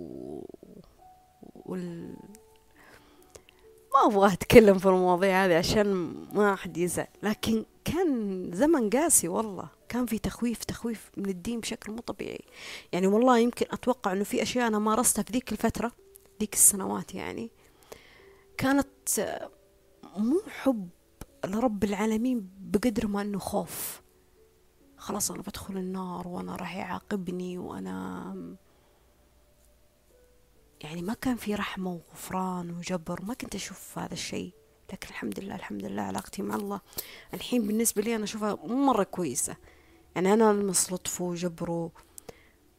وال... 1.56 2.16
ما 3.94 4.06
أبغى 4.06 4.34
أتكلم 4.34 4.78
في 4.78 4.86
المواضيع 4.86 5.46
هذه 5.46 5.58
عشان 5.58 5.88
ما 6.34 6.54
أحد 6.54 6.78
يزعل 6.78 7.08
لكن 7.24 7.66
كان 7.86 8.50
زمن 8.54 8.90
قاسي 8.90 9.28
والله. 9.28 9.68
كان 9.90 10.06
في 10.06 10.20
تخويف 10.20 10.64
تخويف 10.64 11.12
من 11.18 11.30
الدين 11.30 11.60
بشكل 11.60 11.92
مو 11.92 12.00
طبيعي. 12.00 12.46
يعني 12.92 13.08
والله 13.08 13.38
يمكن 13.38 13.66
أتوقع 13.72 14.12
أنه 14.12 14.24
في 14.24 14.42
أشياء 14.42 14.68
أنا 14.68 14.80
مارستها 14.80 15.24
في 15.24 15.34
ذيك 15.34 15.52
الفترة. 15.52 15.92
ذيك 16.42 16.54
السنوات 16.54 17.16
يعني 17.16 17.52
كانت 18.58 18.90
مو 20.18 20.42
حب 20.48 20.90
لرب 21.46 21.84
العالمين 21.84 22.50
بقدر 22.60 23.08
ما 23.08 23.22
أنه 23.22 23.40
خوف. 23.40 24.02
خلاص 24.98 25.32
أنا 25.32 25.42
بدخل 25.42 25.78
النار 25.78 26.28
وأنا 26.28 26.56
راح 26.56 26.76
يعاقبني 26.76 27.58
وأنا 27.58 28.56
يعني 30.82 31.02
ما 31.02 31.14
كان 31.14 31.36
في 31.36 31.56
رحمة 31.56 31.92
وغفران 31.92 32.72
وجبر 32.72 33.22
ما 33.26 33.34
كنت 33.34 33.56
أشوف 33.56 34.00
هذا 34.00 34.14
الشيء. 34.14 34.54
لكن 34.94 35.08
الحمد 35.10 35.40
لله 35.40 35.56
الحمد 35.56 35.86
لله 35.86 36.02
علاقتي 36.02 36.42
مع 36.42 36.56
الله 36.56 36.82
الحين 37.34 37.68
بالنسبة 37.68 38.02
لي 38.02 38.16
أنا 38.16 38.24
أشوفها 38.24 38.56
مرة 38.66 39.04
كويسة. 39.04 39.58
يعني 40.16 40.34
أنا 40.34 40.52
ألمس 40.52 40.94
لطفه 40.94 41.26
وجبره 41.26 41.92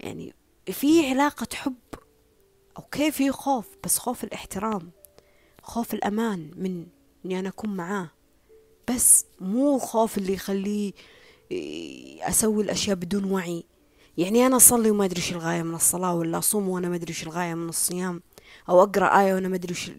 يعني 0.01 0.35
في 0.67 1.11
علاقة 1.11 1.49
حب 1.55 1.75
أوكي 2.77 3.11
في 3.11 3.31
خوف 3.31 3.67
بس 3.85 3.99
خوف 3.99 4.25
الاحترام 4.25 4.91
خوف 5.63 5.95
الأمان 5.95 6.51
من 6.57 6.87
إني 7.25 7.39
أنا 7.39 7.49
أكون 7.49 7.77
معاه. 7.77 8.11
بس 8.91 9.27
مو 9.41 9.79
خوف 9.79 10.19
اللي 10.19 10.33
يخليه 10.33 10.93
أسوي 12.21 12.63
الأشياء 12.63 12.97
بدون 12.97 13.25
وعي. 13.25 13.65
يعني 14.19 14.47
أنا 14.47 14.57
أصلي 14.57 14.91
وما 14.91 15.05
أدري 15.05 15.17
إيش 15.17 15.33
الغاية 15.33 15.63
من 15.63 15.75
الصلاة 15.75 16.15
ولا 16.15 16.39
أصوم 16.39 16.69
وأنا 16.69 16.89
ما 16.89 16.97
أدري 16.97 17.09
إيش 17.09 17.23
الغاية 17.23 17.55
من 17.55 17.69
الصيام 17.69 18.23
أو 18.69 18.83
أقرأ 18.83 19.21
آية 19.21 19.35
وأنا 19.35 19.49
ما 19.49 19.57
أدري 19.57 19.75
إيش 19.75 19.91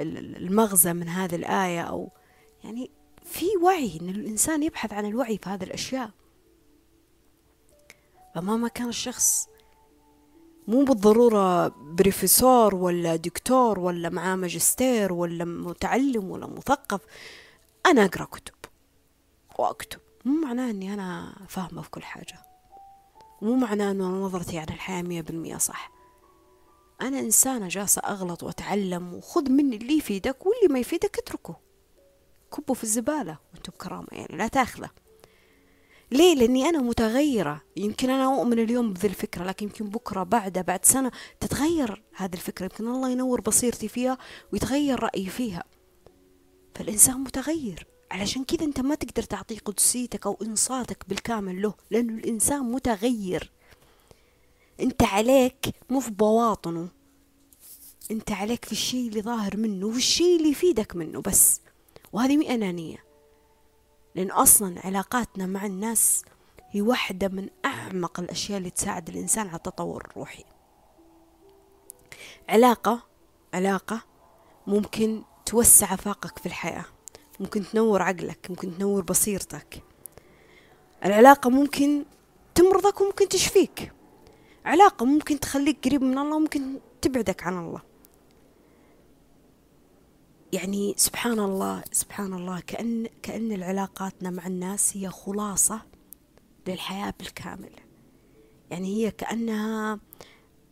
المغزى 0.00 0.92
من 0.92 1.08
هذه 1.08 1.34
الآية. 1.34 1.80
أو 1.80 2.12
يعني 2.64 2.90
في 3.24 3.46
وعي 3.62 3.98
إن 4.00 4.08
الإنسان 4.08 4.62
يبحث 4.62 4.92
عن 4.92 5.06
الوعي 5.06 5.38
في 5.42 5.50
هذه 5.50 5.64
الأشياء. 5.64 6.10
فمهما 8.34 8.68
كان 8.68 8.88
الشخص 8.88 9.48
مو 10.68 10.84
بالضرورة 10.84 11.68
بروفيسور 11.68 12.74
ولا 12.74 13.16
دكتور 13.16 13.78
ولا 13.78 14.08
معاه 14.08 14.36
ماجستير 14.36 15.12
ولا 15.12 15.44
متعلم 15.44 16.30
ولا 16.30 16.46
مثقف. 16.46 17.00
أنا 17.86 18.04
أقرأ 18.04 18.24
كتب 18.24 18.54
وأكتب. 19.58 20.00
مو 20.24 20.40
معناه 20.40 20.70
أني 20.70 20.94
أنا 20.94 21.34
فاهمة 21.48 21.82
في 21.82 21.90
كل 21.90 22.02
حاجة. 22.02 22.38
مو 23.42 23.54
معناه 23.54 23.90
أنه 23.90 24.04
نظرتي 24.04 24.58
عن 24.58 24.66
الحياة 24.68 25.02
مية 25.02 25.20
بالمية 25.20 25.56
صح. 25.56 25.90
أنا 27.00 27.18
إنسانة 27.20 27.68
جالسة 27.68 28.02
أغلط 28.04 28.42
وأتعلم 28.42 29.14
وخذ 29.14 29.50
مني 29.50 29.76
اللي 29.76 29.98
يفيدك 29.98 30.46
واللي 30.46 30.68
ما 30.70 30.78
يفيدك 30.78 31.18
اتركه. 31.18 31.56
كبه 32.56 32.74
في 32.74 32.84
الزبالة 32.84 33.38
وأنتم 33.54 33.72
بكرامة 33.72 34.06
يعني 34.12 34.36
لا 34.36 34.48
تأخذه. 34.48 34.90
ليه؟ 36.10 36.34
لأني 36.34 36.68
أنا 36.68 36.78
متغيرة. 36.78 37.62
يمكن 37.76 38.10
أنا 38.10 38.24
أؤمن 38.24 38.58
اليوم 38.58 38.92
بذي 38.92 39.08
الفكرة 39.08 39.44
لكن 39.44 39.66
يمكن 39.66 39.88
بكرة 39.88 40.22
بعد 40.22 40.58
بعد 40.58 40.84
سنة 40.84 41.10
تتغير 41.40 42.02
هذه 42.16 42.34
الفكرة. 42.34 42.64
يمكن 42.64 42.88
الله 42.88 43.10
ينور 43.10 43.40
بصيرتي 43.40 43.88
فيها 43.88 44.18
ويتغير 44.52 45.02
رأيي 45.02 45.26
فيها. 45.26 45.64
فالإنسان 46.74 47.20
متغير. 47.20 47.86
علشان 48.10 48.44
كذا 48.44 48.64
أنت 48.64 48.80
ما 48.80 48.94
تقدر 48.94 49.22
تعطيه 49.22 49.58
قدسيتك 49.58 50.26
أو 50.26 50.38
إنصاتك 50.42 51.04
بالكامل 51.08 51.62
له 51.62 51.74
لأنه 51.90 52.12
الإنسان 52.12 52.72
متغير. 52.72 53.50
أنت 54.80 55.02
عليك 55.02 55.66
مو 55.90 56.00
في 56.00 56.10
بواطنه. 56.10 56.88
أنت 58.10 58.32
عليك 58.32 58.64
في 58.64 58.72
الشيء 58.72 59.08
اللي 59.08 59.22
ظاهر 59.22 59.56
منه 59.56 59.86
والشيء 59.86 60.36
اللي 60.36 60.50
يفيدك 60.50 60.96
منه 60.96 61.20
بس. 61.20 61.60
وهذه 62.12 62.36
مي 62.36 62.54
أنانية. 62.54 63.07
لأن 64.18 64.30
أصلا 64.30 64.80
علاقاتنا 64.84 65.46
مع 65.46 65.66
الناس 65.66 66.22
هي 66.70 66.82
واحدة 66.82 67.28
من 67.28 67.48
أعمق 67.64 68.20
الأشياء 68.20 68.58
اللي 68.58 68.70
تساعد 68.70 69.08
الإنسان 69.08 69.46
على 69.46 69.56
التطور 69.56 70.04
الروحي. 70.10 70.44
علاقة 72.48 73.02
علاقة 73.54 74.00
ممكن 74.66 75.22
توسع 75.46 75.94
آفاقك 75.94 76.38
في 76.38 76.46
الحياة 76.46 76.84
ممكن 77.40 77.64
تنور 77.64 78.02
عقلك 78.02 78.46
ممكن 78.50 78.78
تنور 78.78 79.02
بصيرتك. 79.02 79.82
العلاقة 81.04 81.50
ممكن 81.50 82.04
تمرضك 82.54 83.00
وممكن 83.00 83.28
تشفيك. 83.28 83.92
علاقة 84.64 85.06
ممكن 85.06 85.40
تخليك 85.40 85.84
قريب 85.84 86.02
من 86.02 86.18
الله 86.18 86.36
وممكن 86.36 86.78
تبعدك 87.02 87.42
عن 87.42 87.58
الله. 87.58 87.87
يعني 90.52 90.94
سبحان 90.96 91.38
الله 91.38 91.82
سبحان 91.92 92.34
الله 92.34 92.60
كأن 92.60 93.06
كأن 93.22 93.52
العلاقاتنا 93.52 94.30
مع 94.30 94.46
الناس 94.46 94.96
هي 94.96 95.08
خلاصة 95.10 95.80
للحياة 96.68 97.14
بالكامل. 97.18 97.70
يعني 98.70 98.96
هي 98.96 99.10
كأنها 99.10 100.00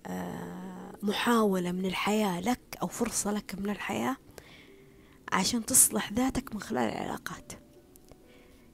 آه، 0.06 0.92
محاولة 1.02 1.72
من 1.72 1.86
الحياة 1.86 2.40
لك 2.40 2.60
أو 2.82 2.86
فرصة 2.86 3.32
لك 3.32 3.54
من 3.58 3.70
الحياة 3.70 4.16
عشان 5.32 5.66
تصلح 5.66 6.12
ذاتك 6.12 6.54
من 6.54 6.60
خلال 6.60 6.82
العلاقات. 6.82 7.52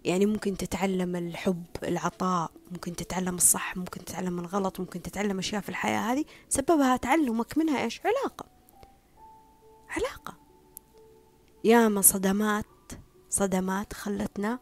يعني 0.05 0.27
ممكن 0.27 0.57
تتعلم 0.57 1.17
الحب 1.17 1.65
العطاء 1.83 2.51
ممكن 2.71 2.97
تتعلم 2.97 3.35
الصح 3.35 3.77
ممكن 3.77 4.05
تتعلم 4.05 4.39
الغلط 4.39 4.81
ممكن 4.81 5.03
تتعلم 5.03 5.39
أشياء 5.39 5.61
في 5.61 5.69
الحياة 5.69 6.13
هذه 6.13 6.25
سببها 6.49 6.97
تعلمك 6.97 7.59
منها 7.59 7.85
إيش؟ 7.85 8.01
علاقة. 8.05 8.47
علاقة. 9.89 10.42
ياما 11.65 12.01
صدمات 12.01 12.67
صدمات 13.31 13.93
خلتنا 13.93 14.59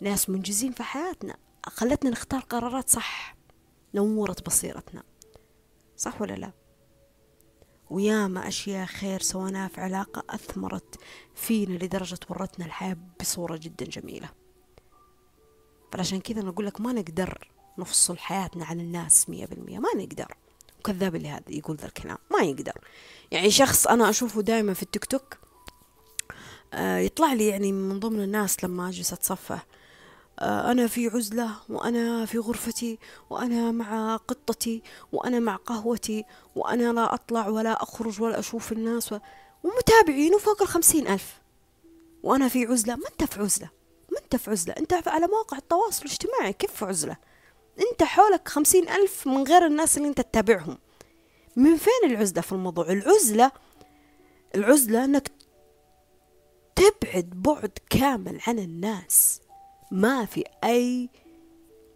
ناس 0.00 0.30
منجزين 0.30 0.72
في 0.72 0.82
حياتنا 0.82 1.36
خلتنا 1.66 2.10
نختار 2.10 2.40
قرارات 2.40 2.90
صح 2.90 3.36
نورت 3.94 4.46
بصيرتنا. 4.46 5.02
صح 5.96 6.22
ولا 6.22 6.32
لا؟ 6.32 6.52
وياما 7.90 8.48
أشياء 8.48 8.86
خير 8.86 9.20
سويناها 9.20 9.68
في 9.68 9.80
علاقة 9.80 10.24
أثمرت 10.30 10.94
فينا 11.34 11.84
لدرجة 11.84 12.18
ورتنا 12.28 12.66
الحياة 12.66 12.96
بصورة 13.20 13.56
جدا 13.56 13.86
جميلة. 13.86 14.28
فعشان 15.92 16.20
كذا 16.20 16.42
نقول 16.42 16.66
لك 16.66 16.80
ما 16.80 16.92
نقدر 16.92 17.50
نفصل 17.78 18.18
حياتنا 18.18 18.64
عن 18.64 18.80
الناس 18.80 19.30
مية 19.30 19.46
بالمية. 19.46 19.78
ما 19.78 19.88
نقدر. 19.96 20.36
وكذاب 20.78 21.14
اللي 21.14 21.28
هذا 21.28 21.44
يقول 21.48 21.76
ذا 21.76 21.86
الكلام. 21.86 22.18
ما 22.30 22.42
يقدر. 22.42 22.78
يعني 23.30 23.50
شخص 23.50 23.86
أنا 23.86 24.10
أشوفه 24.10 24.42
دائما 24.42 24.74
في 24.74 24.82
التيك 24.82 25.04
توك 25.04 25.39
يطلع 26.74 27.32
لي 27.32 27.46
يعني 27.46 27.72
من 27.72 28.00
ضمن 28.00 28.20
الناس 28.22 28.64
لما 28.64 28.88
أجلس 28.88 29.12
أتصفح. 29.12 29.66
آه 30.38 30.70
أنا 30.70 30.86
في 30.86 31.08
عزلة 31.08 31.50
وأنا 31.68 32.26
في 32.26 32.38
غرفتي 32.38 32.98
وأنا 33.30 33.70
مع 33.70 34.16
قطتي 34.16 34.82
وأنا 35.12 35.38
مع 35.38 35.56
قهوتي 35.56 36.24
وأنا 36.56 36.92
لا 36.92 37.14
أطلع 37.14 37.48
ولا 37.48 37.82
أخرج 37.82 38.22
ولا 38.22 38.38
أشوف 38.38 38.72
الناس 38.72 39.12
و... 39.12 39.18
ومتابعينه 39.64 40.38
فوق 40.38 40.62
الخمسين 40.62 41.08
ألف. 41.08 41.40
وأنا 42.22 42.48
في 42.48 42.66
عزلة. 42.66 42.96
ما 42.96 43.08
أنت 43.08 43.24
في 43.24 43.40
عزلة؟ 43.40 43.70
ما 44.12 44.18
أنت 44.18 44.36
في 44.36 44.50
عزلة. 44.50 44.74
أنت 44.78 45.08
على 45.08 45.26
مواقع 45.26 45.58
التواصل 45.58 46.04
الاجتماعي. 46.04 46.52
كيف 46.52 46.72
في 46.72 46.84
عزلة؟ 46.84 47.16
أنت 47.90 48.02
حولك 48.02 48.48
خمسين 48.48 48.88
ألف 48.88 49.26
من 49.26 49.42
غير 49.42 49.66
الناس 49.66 49.96
اللي 49.96 50.08
أنت 50.08 50.20
تتابعهم. 50.20 50.78
من 51.56 51.76
فين 51.76 52.10
العزلة 52.10 52.40
في 52.42 52.52
الموضوع؟ 52.52 52.90
العزلة 52.90 53.52
العزلة 54.54 55.04
أنك 55.04 55.30
تبعد 56.80 57.30
بعد 57.30 57.78
كامل 57.90 58.40
عن 58.46 58.58
الناس. 58.58 59.40
ما 59.90 60.24
في 60.24 60.44
أي 60.64 61.10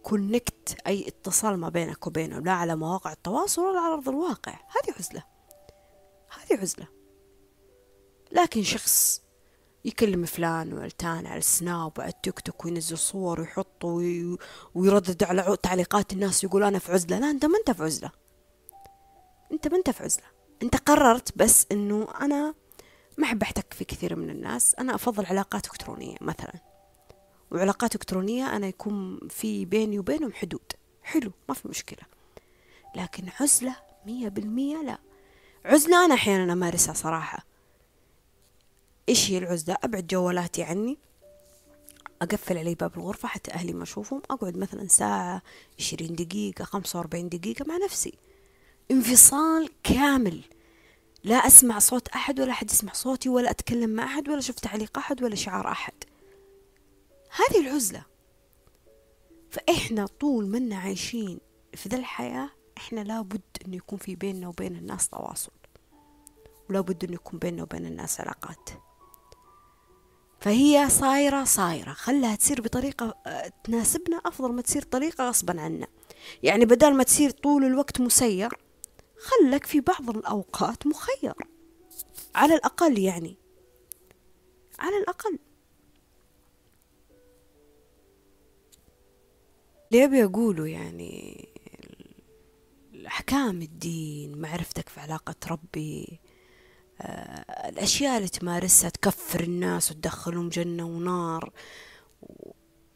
connect 0.03 0.77
أي 0.87 1.07
اتصال 1.07 1.57
ما 1.57 1.69
بينك 1.69 2.07
وبينهم 2.07 2.43
لا 2.43 2.51
على 2.51 2.75
مواقع 2.75 3.11
التواصل 3.11 3.61
ولا 3.61 3.79
على 3.79 3.93
أرض 3.93 4.09
الواقع. 4.09 4.51
هذه 4.51 4.95
عزلة. 4.99 5.23
هذه 6.29 6.61
عزلة. 6.61 6.87
لكن 8.31 8.63
شخص 8.63 9.21
يكلم 9.85 10.25
فلان 10.25 10.73
وعلتان 10.73 11.27
على 11.27 11.37
السناب 11.37 11.91
وعلى 11.99 12.09
التيك 12.11 12.39
توك 12.39 12.65
وينزل 12.65 12.97
صور 12.97 13.39
ويحط 13.39 13.85
ويردد 14.75 15.23
على 15.23 15.57
تعليقات 15.63 16.13
الناس 16.13 16.43
يقول 16.43 16.63
أنا 16.63 16.79
في 16.79 16.91
عزلة. 16.91 17.19
لا 17.19 17.29
أنت 17.29 17.45
ما 17.45 17.57
أنت 17.57 17.71
في 17.71 17.83
عزلة. 17.83 18.11
أنت 19.51 19.67
ما 19.67 19.77
أنت 19.77 19.89
في 19.89 20.03
عزلة. 20.03 20.25
أنت 20.63 20.75
قررت 20.75 21.37
بس 21.37 21.65
أنه 21.71 22.07
أنا 22.21 22.64
ما 23.17 23.27
أحب 23.27 23.41
أحتك 23.41 23.73
في 23.73 23.85
كثير 23.85 24.15
من 24.15 24.29
الناس. 24.29 24.75
أنا 24.75 24.95
أفضل 24.95 25.25
علاقات 25.25 25.65
إلكترونية 25.65 26.17
مثلا. 26.21 26.53
وعلاقات 27.51 27.95
إلكترونية 27.95 28.55
أنا 28.55 28.67
يكون 28.67 29.19
في 29.29 29.65
بيني 29.65 29.99
وبينهم 29.99 30.33
حدود. 30.33 30.71
حلو 31.03 31.31
ما 31.49 31.55
في 31.55 31.67
مشكلة. 31.67 32.03
لكن 32.95 33.29
عزلة 33.39 33.75
مية 34.05 34.29
بالمية 34.29 34.77
لا. 34.81 34.97
عزلة 35.65 36.05
أنا 36.05 36.13
أحيانا 36.13 36.53
أمارسها 36.53 36.93
صراحة. 36.93 37.45
إيش 39.09 39.31
هي 39.31 39.37
العزلة؟ 39.37 39.77
أبعد 39.83 40.07
جوالاتي 40.07 40.63
عني. 40.63 40.97
أقفل 42.21 42.57
علي 42.57 42.75
باب 42.75 42.97
الغرفة 42.97 43.27
حتى 43.27 43.51
أهلي 43.51 43.73
ما 43.73 43.83
أشوفهم. 43.83 44.21
أقعد 44.29 44.57
مثلا 44.57 44.87
ساعة 44.87 45.41
عشرين 45.79 46.15
دقيقة 46.15 46.65
خمسة 46.65 46.99
وأربعين 46.99 47.29
دقيقة 47.29 47.65
مع 47.67 47.77
نفسي. 47.85 48.13
انفصال 48.91 49.69
كامل. 49.83 50.41
لا 51.25 51.35
أسمع 51.35 51.79
صوت 51.79 52.07
أحد 52.07 52.39
ولا 52.39 52.51
أحد 52.51 52.71
يسمع 52.71 52.93
صوتي 52.93 53.29
ولا 53.29 53.49
أتكلم 53.49 53.89
مع 53.89 54.03
أحد 54.03 54.29
ولا 54.29 54.39
أشوف 54.39 54.55
تعليق 54.55 54.97
أحد 54.97 55.23
ولا 55.23 55.35
شعار 55.35 55.67
أحد. 55.67 55.93
هذه 57.31 57.61
العزلة. 57.61 58.03
فإحنا 59.49 60.05
طول 60.05 60.47
منا 60.47 60.77
عايشين 60.77 61.39
في 61.73 61.89
ذا 61.89 61.97
الحياة 61.97 62.49
إحنا 62.77 62.99
لابد 62.99 63.41
أنه 63.65 63.75
يكون 63.75 63.99
في 63.99 64.15
بيننا 64.15 64.47
وبين 64.47 64.75
الناس 64.75 65.09
تواصل. 65.09 65.51
ولابد 66.69 67.03
أنه 67.03 67.13
يكون 67.13 67.39
بيننا 67.39 67.63
وبين 67.63 67.85
الناس 67.85 68.21
علاقات. 68.21 68.69
فهي 70.39 70.89
صايرة 70.89 71.43
صايرة. 71.43 71.93
خلها 71.93 72.35
تصير 72.35 72.61
بطريقة 72.61 73.15
آه، 73.25 73.51
تناسبنا 73.63 74.17
أفضل 74.25 74.53
ما 74.53 74.61
تصير 74.61 74.81
طريقة 74.81 75.29
غصبا 75.29 75.61
عنا. 75.61 75.87
يعني 76.43 76.65
بدل 76.65 76.93
ما 76.93 77.03
تصير 77.03 77.29
طول 77.29 77.63
الوقت 77.65 78.01
مسير 78.01 78.64
خلك 79.25 79.65
في 79.65 79.79
بعض 79.79 80.09
الأوقات 80.09 80.87
مخير. 80.87 81.33
على 82.35 82.55
الأقل 82.55 82.99
يعني. 82.99 83.37
على 84.79 84.97
الأقل. 84.97 85.39
اللي 89.91 90.05
أبي 90.05 90.23
أقوله 90.23 90.67
يعني 90.67 91.47
أحكام 93.07 93.61
الدين 93.61 94.37
معرفتك 94.41 94.89
في 94.89 94.99
علاقة 94.99 95.35
ربي 95.47 96.19
آه، 97.01 97.69
الأشياء 97.69 98.17
اللي 98.17 98.29
تمارسها 98.29 98.89
تكفر 98.89 99.39
الناس 99.39 99.91
وتدخلهم 99.91 100.49
جنة 100.49 100.85
ونار. 100.85 101.51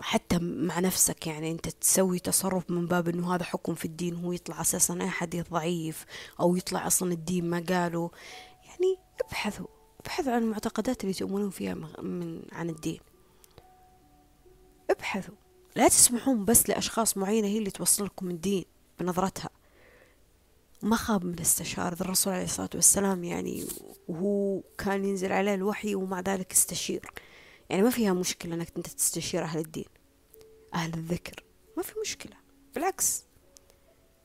حتى 0.01 0.37
مع 0.39 0.79
نفسك 0.79 1.27
يعني 1.27 1.51
أنت 1.51 1.69
تسوي 1.69 2.19
تصرف 2.19 2.71
من 2.71 2.87
باب 2.87 3.07
أنه 3.07 3.35
هذا 3.35 3.43
حكم 3.43 3.75
في 3.75 3.85
الدين 3.85 4.15
هو 4.15 4.31
يطلع 4.31 4.61
أساسا 4.61 4.97
أي 5.01 5.09
حديث 5.09 5.49
ضعيف 5.49 6.05
أو 6.39 6.55
يطلع 6.55 6.87
أصلا 6.87 7.11
الدين 7.11 7.49
ما 7.49 7.63
قاله. 7.69 8.11
يعني 8.65 8.97
ابحثوا 9.25 9.67
ابحثوا 9.99 10.33
عن 10.33 10.41
المعتقدات 10.41 11.03
اللي 11.03 11.13
تؤمنون 11.13 11.49
فيها 11.49 11.73
من 12.01 12.41
عن 12.51 12.69
الدين. 12.69 12.99
ابحثوا. 14.89 15.35
لا 15.75 15.87
تسمحون 15.87 16.45
بس 16.45 16.69
لأشخاص 16.69 17.17
معينة 17.17 17.47
هي 17.47 17.57
اللي 17.57 17.71
توصل 17.71 18.05
لكم 18.05 18.29
الدين 18.29 18.65
بنظرتها. 18.99 19.49
ما 20.81 20.95
خاب 20.95 21.25
من 21.25 21.39
استشار 21.39 21.93
الرسول 21.93 22.33
عليه 22.33 22.43
الصلاة 22.43 22.69
والسلام 22.75 23.23
يعني 23.23 23.65
وهو 24.07 24.61
كان 24.77 25.05
ينزل 25.05 25.31
عليه 25.31 25.53
الوحي 25.53 25.95
ومع 25.95 26.19
ذلك 26.19 26.51
استشير. 26.51 27.11
يعني 27.69 27.83
ما 27.83 27.89
فيها 27.89 28.13
مشكلة 28.13 28.55
إنك 28.55 28.71
أنت 28.77 28.87
تستشير 28.87 29.43
أهل 29.43 29.59
الدين 29.59 29.85
أهل 30.73 30.93
الذكر 30.93 31.43
ما 31.77 31.83
في 31.83 31.93
مشكلة 32.01 32.35
بالعكس. 32.75 33.23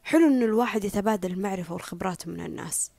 حلو 0.03 0.27
ان 0.27 0.43
الواحد 0.43 0.85
يتبادل 0.85 1.33
المعرفة 1.33 1.73
والخبرات 1.75 2.29
من 2.29 2.41
الناس 2.41 2.91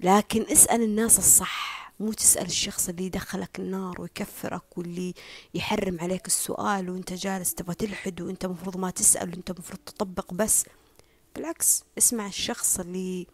لكن 0.00 0.42
اسأل 0.42 0.82
الناس 0.82 1.18
الصح 1.18 1.82
مو 2.00 2.12
تسأل 2.12 2.46
الشخص 2.46 2.88
اللي 2.88 3.04
يدخلك 3.06 3.58
النار 3.58 4.00
ويكفرك 4.00 4.78
واللي 4.78 5.14
يحرم 5.54 6.00
عليك 6.00 6.26
السؤال 6.26 6.90
وأنت 6.90 7.12
جالس 7.12 7.54
تبغى 7.54 7.74
تلحد 7.74 8.20
وأنت 8.20 8.46
مفروض 8.46 8.76
ما 8.76 8.90
تسأل 8.90 9.30
وأنت 9.30 9.50
مفروض 9.50 9.80
تطبق 9.86 10.34
بس. 10.34 10.64
بالعكس 11.34 11.84
اسمع 11.98 12.26
الشخص 12.26 12.80
اللي 12.80 13.26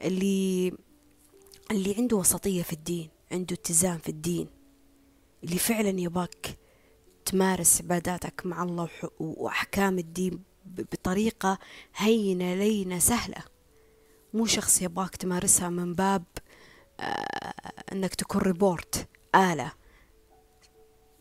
اللي 0.00 0.72
اللي 1.70 1.94
عنده 1.98 2.16
وسطية 2.16 2.62
في 2.62 2.72
الدين 2.72 3.08
عنده 3.32 3.54
اتزان 3.54 3.98
في 3.98 4.08
الدين. 4.08 4.48
اللي 5.44 5.58
فعلا 5.58 6.00
يبغاك 6.00 6.58
تمارس 7.24 7.80
عباداتك 7.82 8.46
مع 8.46 8.62
الله 8.62 8.88
وأحكام 9.18 9.98
الدين 9.98 10.42
بطريقة 10.66 11.58
هينة 11.96 12.54
لينة 12.54 12.98
سهلة. 12.98 13.42
مو 14.34 14.46
شخص 14.46 14.82
يبغاك 14.82 15.16
تمارسها 15.16 15.68
من 15.68 15.94
باب 15.94 16.24
آه 17.00 17.52
إنك 17.92 18.14
تكون 18.14 18.40
ريبورت 18.40 19.08
آلة. 19.34 19.72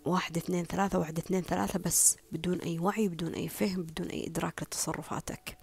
واحد 0.06 0.38
اثنين 0.38 0.66
ثلاثة 0.66 1.00
واحد 1.00 1.18
اثنين 1.18 1.42
ثلاثة 1.42 1.80
بس 1.80 2.18
بدون 2.32 2.60
أي 2.60 2.80
وعي 2.80 3.08
بدون 3.08 3.34
أي 3.34 3.48
فهم 3.48 3.84
بدون 3.84 4.08
أي 4.08 4.28
إدراك 4.28 4.64
لتصرفاتك. 4.64 5.58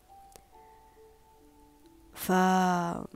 فأنا 2.15 3.09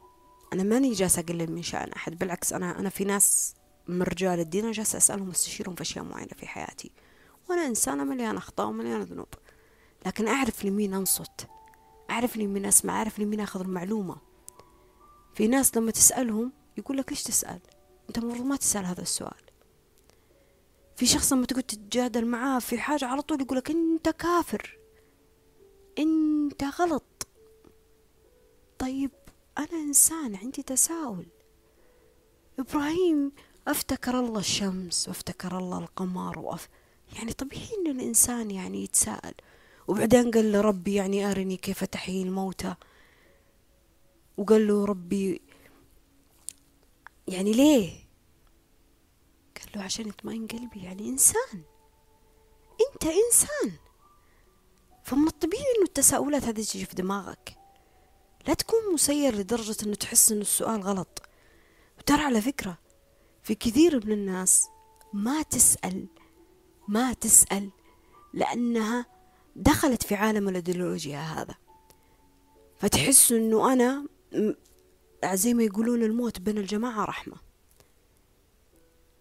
ماني 0.53 0.93
جالسة 0.93 1.21
أقلل 1.21 1.53
من 1.53 1.63
شأن 1.63 1.93
أحد 1.93 2.19
بالعكس 2.19 2.53
أنا 2.53 2.79
أنا 2.79 2.89
في 2.89 3.05
ناس 3.05 3.55
من 3.89 4.03
رجال 4.03 4.41
الدين 4.41 4.65
أنا 4.65 4.73
جالسة 4.73 4.97
أسألهم 4.97 5.29
وأستشيرهم 5.29 5.75
في 5.75 5.83
أشياء 5.83 6.05
معينة 6.05 6.33
في 6.37 6.47
حياتي. 6.47 6.91
وأنا 7.49 7.67
إنسانة 7.67 8.05
مليانة 8.05 8.39
أخطاء 8.39 8.67
ومليانة 8.67 9.05
ذنوب. 9.05 9.29
لكن 10.07 10.29
أعرف 10.29 10.65
لمين 10.65 10.95
أنصت؟ 10.95 11.47
أعرف 12.11 12.37
لمين 12.37 12.67
أسمع؟ 12.67 12.97
أعرف 12.97 13.19
لمين 13.19 13.41
أخذ 13.41 13.61
المعلومة؟ 13.61 14.17
في 15.35 15.49
ناس 15.49 15.77
لما 15.77 15.91
تسألهم 15.91 16.53
يقول 16.79 16.97
لك 16.97 17.11
ليش 17.11 17.23
تسأل؟ 17.23 17.61
أنت 18.09 18.19
المفروض 18.19 18.47
ما 18.47 18.57
تسأل 18.57 18.85
هذا 18.85 19.03
السؤال. 19.03 19.43
في 20.97 21.07
شخص 21.07 21.33
لما 21.33 21.47
تقعد 21.47 21.63
تتجادل 21.63 22.27
معاه 22.27 22.59
في 22.59 22.79
حاجة 22.79 23.05
على 23.05 23.23
طول 23.23 23.41
يقول 23.41 23.59
لك 23.59 23.71
أنت 23.71 24.09
كافر. 24.09 24.79
أنت 25.99 26.65
غلط. 26.65 27.27
طيب 28.79 29.11
أنا 29.59 29.73
إنسان 29.73 30.35
عندي 30.35 30.63
تساؤل. 30.63 31.27
إبراهيم 32.59 33.33
أفتكر 33.71 34.21
الله 34.21 34.39
الشمس 34.39 35.09
وأفتكر 35.09 35.59
الله 35.59 35.79
القمر 35.79 36.39
وأف... 36.39 36.69
يعني 37.17 37.33
طبيعي 37.33 37.69
إن 37.79 37.91
الإنسان 37.91 38.51
يعني 38.51 38.85
يتساءل. 38.85 39.35
وبعدين 39.89 40.31
قال 40.31 40.53
له 40.53 40.61
ربي 40.61 40.95
يعني 40.95 41.31
أرني 41.31 41.57
كيف 41.57 41.85
تحيي 41.85 42.23
الموتى. 42.23 42.75
وقال 44.37 44.67
له 44.69 44.85
ربي 44.85 45.43
يعني 47.29 47.53
ليه؟ 47.53 47.91
قال 49.61 49.69
له 49.77 49.83
عشان 49.83 50.09
يطمئن 50.09 50.47
قلبي 50.47 50.83
يعني 50.83 51.09
إنسان. 51.09 51.63
أنت 52.93 53.05
إنسان. 53.05 53.79
فمن 55.03 55.27
الطبيعي 55.27 55.63
إنه 55.77 55.85
التساؤلات 55.85 56.45
هذه 56.45 56.63
تجي 56.63 56.85
في 56.85 56.95
دماغك. 56.95 57.57
لا 58.49 58.55
تكون 58.55 58.93
مسير 58.95 59.35
لدرجة 59.35 59.77
إنه 59.83 59.95
تحس 59.95 60.33
إنه 60.33 60.41
السؤال 60.41 60.83
غلط. 60.83 61.23
وترى 61.99 62.23
على 62.23 62.41
فكرة 62.41 62.79
في 63.51 63.57
كثير 63.57 64.07
من 64.07 64.13
الناس 64.13 64.69
ما 65.13 65.43
تسأل 65.43 66.07
ما 66.89 67.13
تسأل 67.13 67.71
لأنها 68.33 69.07
دخلت 69.57 70.03
في 70.03 70.15
عالم 70.15 70.49
الأيديولوجيا 70.49 71.19
هذا. 71.19 71.55
فتحس 72.79 73.33
إنه 73.33 73.73
أنا 73.73 74.07
زي 75.25 75.55
ما 75.55 75.63
يقولون 75.63 76.03
الموت 76.03 76.41
بين 76.41 76.59
الجماعة 76.59 77.05
رحمة. 77.05 77.37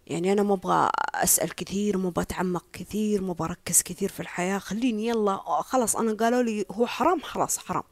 يعني 0.06 0.32
أنا 0.32 0.42
ما 0.42 0.54
أبغى 0.54 0.90
أسأل 1.14 1.54
كثير 1.54 1.98
ما 1.98 2.08
أبغى 2.08 2.22
أتعمق 2.22 2.64
كثير 2.72 3.22
ما 3.22 3.32
بركز 3.32 3.82
كثير 3.82 4.08
في 4.08 4.20
الحياة. 4.20 4.58
خليني 4.58 5.06
يلا 5.06 5.36
خلاص 5.62 5.96
أنا 5.96 6.12
قالوا 6.12 6.42
لي 6.42 6.66
هو 6.70 6.86
حرام 6.86 7.20
خلاص 7.20 7.58
حرام. 7.58 7.84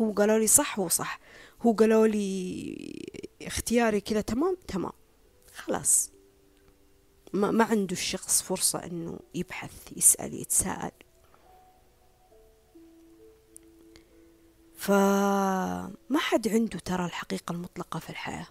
هو 0.00 0.12
قالوا 0.12 0.38
لي 0.38 0.46
صح 0.46 0.78
هو 0.78 0.88
صح. 0.88 1.20
هو 1.62 1.72
قالوا 1.72 2.06
لي 2.06 3.26
اختياري 3.42 4.00
كذا 4.00 4.20
تمام 4.20 4.56
تمام. 4.68 4.99
خلاص. 5.60 6.10
ما, 7.32 7.50
ما 7.50 7.64
عنده 7.64 7.92
الشخص 7.92 8.42
فرصة 8.42 8.78
إنه 8.78 9.18
يبحث 9.34 9.92
يسأل 9.96 10.34
يتساءل. 10.34 10.90
فما 14.76 16.18
حد 16.18 16.48
عنده 16.48 16.78
ترى 16.78 17.04
الحقيقة 17.04 17.52
المطلقة 17.52 18.00
في 18.00 18.10
الحياة 18.10 18.46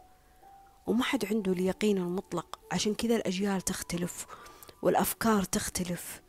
وما 0.87 1.03
حد 1.03 1.25
عنده 1.25 1.51
اليقين 1.51 1.97
المطلق. 1.97 2.59
عشان 2.71 2.95
كذا 2.95 3.15
الأجيال 3.15 3.61
تختلف 3.61 4.25
والأفكار 4.81 5.43
تختلف 5.43 6.21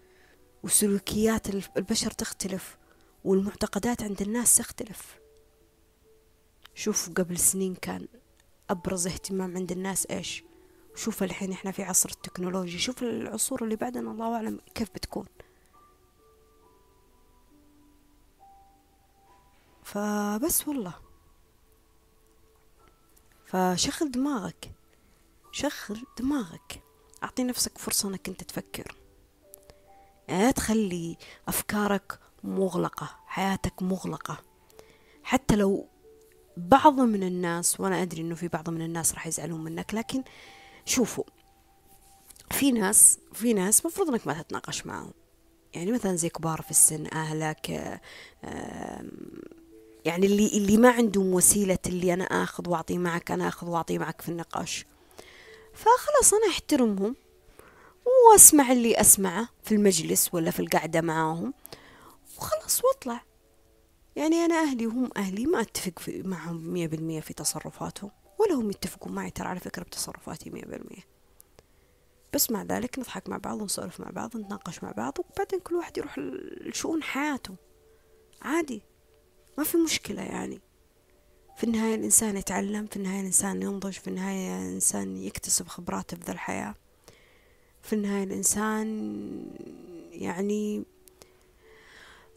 وسلوكيات 0.62 1.48
البشر 1.76 2.10
تختلف 2.10 2.78
والمعتقدات 3.24 4.02
عند 4.02 4.22
الناس 4.22 4.56
تختلف. 4.56 5.20
شوف 6.74 7.10
قبل 7.10 7.38
سنين 7.38 7.74
كان 7.74 8.08
أبرز 8.70 9.06
اهتمام 9.06 9.56
عند 9.56 9.72
الناس 9.72 10.06
إيش؟ 10.06 10.44
شوف 11.00 11.22
الحين 11.22 11.52
إحنا 11.52 11.70
في 11.70 11.82
عصر 11.82 12.10
التكنولوجيا 12.10 12.78
شوف 12.78 13.02
العصور 13.02 13.64
اللي 13.64 13.76
بعدنا 13.76 14.10
الله 14.10 14.34
أعلم 14.34 14.60
كيف 14.74 14.90
بتكون. 14.94 15.26
فبس 19.82 20.68
والله. 20.68 20.94
فشغل 23.46 24.10
دماغك 24.10 24.72
شغل 25.52 26.04
دماغك. 26.18 26.82
أعطي 27.22 27.44
نفسك 27.44 27.78
فرصة 27.78 28.08
أنك 28.08 28.28
أنت 28.28 28.42
تفكر. 28.42 28.94
لا 30.28 30.50
تخلي 30.50 31.16
أفكارك 31.48 32.20
مغلقة 32.44 33.16
حياتك 33.26 33.82
مغلقة. 33.82 34.38
حتى 35.22 35.56
لو 35.56 35.88
بعض 36.56 37.00
من 37.00 37.22
الناس 37.22 37.80
وأنا 37.80 38.02
أدري 38.02 38.22
أنه 38.22 38.34
في 38.34 38.48
بعض 38.48 38.70
من 38.70 38.82
الناس 38.82 39.14
راح 39.14 39.26
يزعلون 39.26 39.64
منك 39.64 39.94
لكن 39.94 40.24
شوفوا 40.84 41.24
في 42.50 42.72
ناس 42.72 43.18
في 43.32 43.52
ناس 43.52 43.86
مفروض 43.86 44.08
أنك 44.08 44.26
ما 44.26 44.42
تتناقش 44.42 44.86
معهم 44.86 45.12
يعني 45.74 45.92
مثلا 45.92 46.16
زي 46.16 46.28
كبار 46.28 46.62
في 46.62 46.70
السن 46.70 47.06
أهلك 47.12 47.70
يعني 50.04 50.26
اللي 50.26 50.46
اللي 50.46 50.76
ما 50.76 50.90
عندهم 50.90 51.34
وسيلة 51.34 51.78
اللي 51.86 52.14
أنا 52.14 52.24
آخذ 52.24 52.68
وأعطي 52.68 52.98
معك 52.98 53.30
أنا 53.30 53.48
آخذ 53.48 53.66
وأعطي 53.68 53.98
معك 53.98 54.20
في 54.20 54.28
النقاش. 54.28 54.86
فخلاص 55.74 56.34
أنا 56.34 56.48
أحترمهم 56.50 57.16
وأسمع 58.32 58.72
اللي 58.72 59.00
أسمعه 59.00 59.48
في 59.62 59.74
المجلس 59.74 60.34
ولا 60.34 60.50
في 60.50 60.60
القعدة 60.60 61.00
معاهم. 61.00 61.54
وخلاص 62.38 62.84
وأطلع. 62.84 63.22
يعني 64.16 64.44
أنا 64.44 64.54
أهلي 64.54 64.86
وهم 64.86 65.10
أهلي 65.16 65.46
ما 65.46 65.60
أتفق 65.60 65.98
في 65.98 66.22
معهم 66.22 66.72
مية 66.72 66.86
بالمية 66.86 67.20
في 67.20 67.34
تصرفاتهم. 67.34 68.10
ولا 68.40 68.54
هم 68.54 68.70
يتفقون 68.70 69.12
معي 69.12 69.30
ترى 69.30 69.48
على 69.48 69.60
فكرة 69.60 69.82
بتصرفاتي 69.82 70.50
مية 70.50 70.64
بالمية. 70.64 71.06
بس 72.34 72.50
مع 72.50 72.62
ذلك 72.62 72.98
نضحك 72.98 73.28
مع 73.28 73.36
بعض 73.36 73.62
ونسولف 73.62 74.00
مع 74.00 74.10
بعض 74.10 74.36
نتناقش 74.36 74.82
مع 74.82 74.90
بعض 74.90 75.18
وبعدين 75.18 75.60
كل 75.60 75.74
واحد 75.74 75.98
يروح 75.98 76.18
لشؤون 76.18 77.02
حياته. 77.02 77.54
عادي. 78.42 78.82
ما 79.58 79.64
في 79.64 79.76
مشكلة 79.76 80.22
يعني. 80.22 80.60
في 81.56 81.64
النهاية 81.64 81.94
الإنسان 81.94 82.36
يتعلم 82.36 82.86
في 82.86 82.96
النهاية 82.96 83.20
الإنسان 83.20 83.62
ينضج 83.62 83.92
في 83.92 84.08
النهاية 84.08 84.68
الإنسان 84.68 85.16
يكتسب 85.16 85.68
خبرات 85.68 86.14
في 86.14 86.24
ذا 86.24 86.32
الحياة. 86.32 86.74
في 87.82 87.92
النهاية 87.92 88.24
الإنسان 88.24 88.86
يعني 90.10 90.84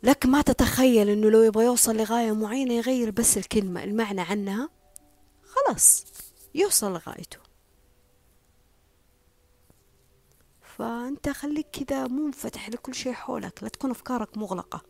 لك 0.03 0.25
ما 0.25 0.41
تتخيل 0.41 1.09
إنه 1.09 1.29
لو 1.29 1.43
يبغى 1.43 1.65
يوصل 1.65 1.97
لغاية 1.97 2.31
معينة 2.31 2.73
يغير 2.73 3.11
بس 3.11 3.37
الكلمة 3.37 3.83
المعنى 3.83 4.21
عنها. 4.21 4.69
خلاص 5.67 6.05
يوصل 6.55 6.93
لغايته. 6.93 7.37
فأنت 10.61 11.29
خليك 11.29 11.67
كذا 11.71 12.07
منفتح 12.07 12.69
لكل 12.69 12.95
شيء 12.95 13.13
حولك 13.13 13.63
لا 13.63 13.69
تكون 13.69 13.91
أفكارك 13.91 14.37
مغلقة. 14.37 14.81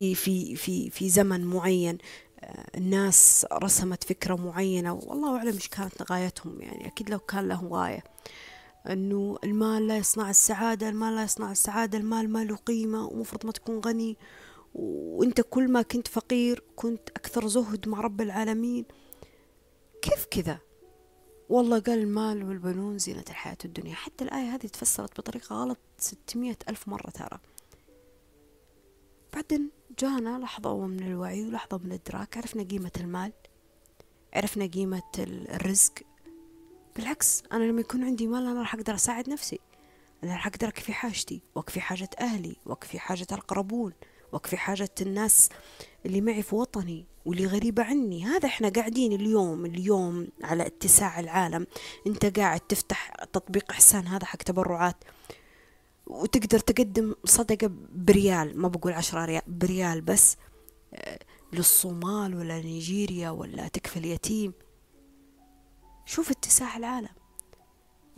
في 0.00 0.56
في 0.56 0.90
في 0.90 1.08
زمن 1.08 1.44
معين 1.44 1.98
آه، 2.40 2.78
الناس 2.78 3.46
رسمت 3.52 4.04
فكرة 4.04 4.34
معينة 4.34 4.92
والله 4.94 5.36
أعلم 5.36 5.52
إيش 5.54 5.68
كانت 5.68 6.12
غايتهم 6.12 6.60
يعني 6.62 6.86
أكيد 6.86 7.10
لو 7.10 7.18
كان 7.18 7.48
لهم 7.48 7.72
غاية. 7.74 8.04
أنه 8.86 9.38
المال 9.44 9.86
لا 9.86 9.96
يصنع 9.96 10.30
السعادة 10.30 10.88
المال 10.88 11.14
لا 11.16 11.22
يصنع 11.22 11.52
السعادة 11.52 11.98
المال 11.98 12.30
ما 12.30 12.44
له 12.44 12.56
قيمة 12.56 13.06
ومفرض 13.06 13.46
ما 13.46 13.52
تكون 13.52 13.78
غني. 13.80 14.16
وأنت 14.74 15.40
كل 15.40 15.68
ما 15.72 15.82
كنت 15.82 16.08
فقير 16.08 16.64
كنت 16.76 17.08
أكثر 17.10 17.48
زهد 17.48 17.88
مع 17.88 18.00
رب 18.00 18.20
العالمين. 18.20 18.84
كيف 20.02 20.24
كذا؟ 20.24 20.58
والله 21.48 21.78
قال 21.78 21.98
المال 21.98 22.44
والبنون 22.44 22.98
زينة 22.98 23.24
الحياة 23.30 23.58
الدنيا. 23.64 23.94
حتى 23.94 24.24
الآية 24.24 24.54
هذه 24.54 24.66
تفسرت 24.66 25.20
بطريقة 25.20 25.56
غلط 25.56 25.78
ستمية 25.98 26.58
ألف 26.68 26.88
مرة 26.88 27.10
ترى. 27.10 27.38
بعدين 29.34 29.70
جانا 29.98 30.38
لحظة 30.38 30.86
من 30.86 31.02
الوعي 31.02 31.46
ولحظة 31.46 31.78
من 31.78 31.86
الإدراك. 31.86 32.36
عرفنا 32.36 32.62
قيمة 32.62 32.92
المال 33.00 33.32
عرفنا 34.34 34.66
قيمة 34.66 35.02
الرزق. 35.18 35.92
بالعكس 36.96 37.42
أنا 37.52 37.64
لما 37.64 37.80
يكون 37.80 38.04
عندي 38.04 38.26
مال 38.26 38.46
أنا 38.46 38.60
راح 38.60 38.74
أقدر 38.74 38.94
أساعد 38.94 39.30
نفسي. 39.30 39.60
أنا 40.24 40.32
راح 40.32 40.46
أقدر 40.46 40.68
أكفي 40.68 40.92
حاجتي 40.92 41.42
وأكفي 41.54 41.80
حاجة 41.80 42.10
أهلي 42.20 42.56
وأكفي 42.66 42.98
حاجة 42.98 43.26
القربون 43.32 43.92
وأكفي 44.32 44.56
حاجة 44.56 44.90
الناس 45.00 45.48
اللي 46.06 46.20
معي 46.20 46.42
في 46.42 46.54
وطني 46.54 47.06
واللي 47.26 47.46
غريبة 47.46 47.82
عني. 47.82 48.24
هذا 48.24 48.48
إحنا 48.48 48.68
قاعدين 48.68 49.12
اليوم 49.12 49.66
اليوم 49.66 50.28
على 50.42 50.66
اتساع 50.66 51.20
العالم. 51.20 51.66
أنت 52.06 52.38
قاعد 52.38 52.60
تفتح 52.60 53.10
تطبيق 53.32 53.70
إحسان 53.70 54.06
هذا 54.06 54.24
حق 54.26 54.36
تبرعات. 54.36 54.96
وتقدر 56.06 56.58
تقدم 56.58 57.14
صدقة 57.24 57.70
بريال 57.94 58.60
ما 58.60 58.68
بقول 58.68 58.92
عشرة 58.92 59.24
ريال 59.24 59.42
بريال 59.46 60.00
بس 60.00 60.36
آه، 60.94 61.18
للصومال 61.52 62.34
ولا 62.34 62.60
نيجيريا 62.60 63.30
ولا 63.30 63.68
تكفل 63.68 64.04
يتيم 64.04 64.52
شوف 66.06 66.30
اتساع 66.30 66.76
العالم. 66.76 67.17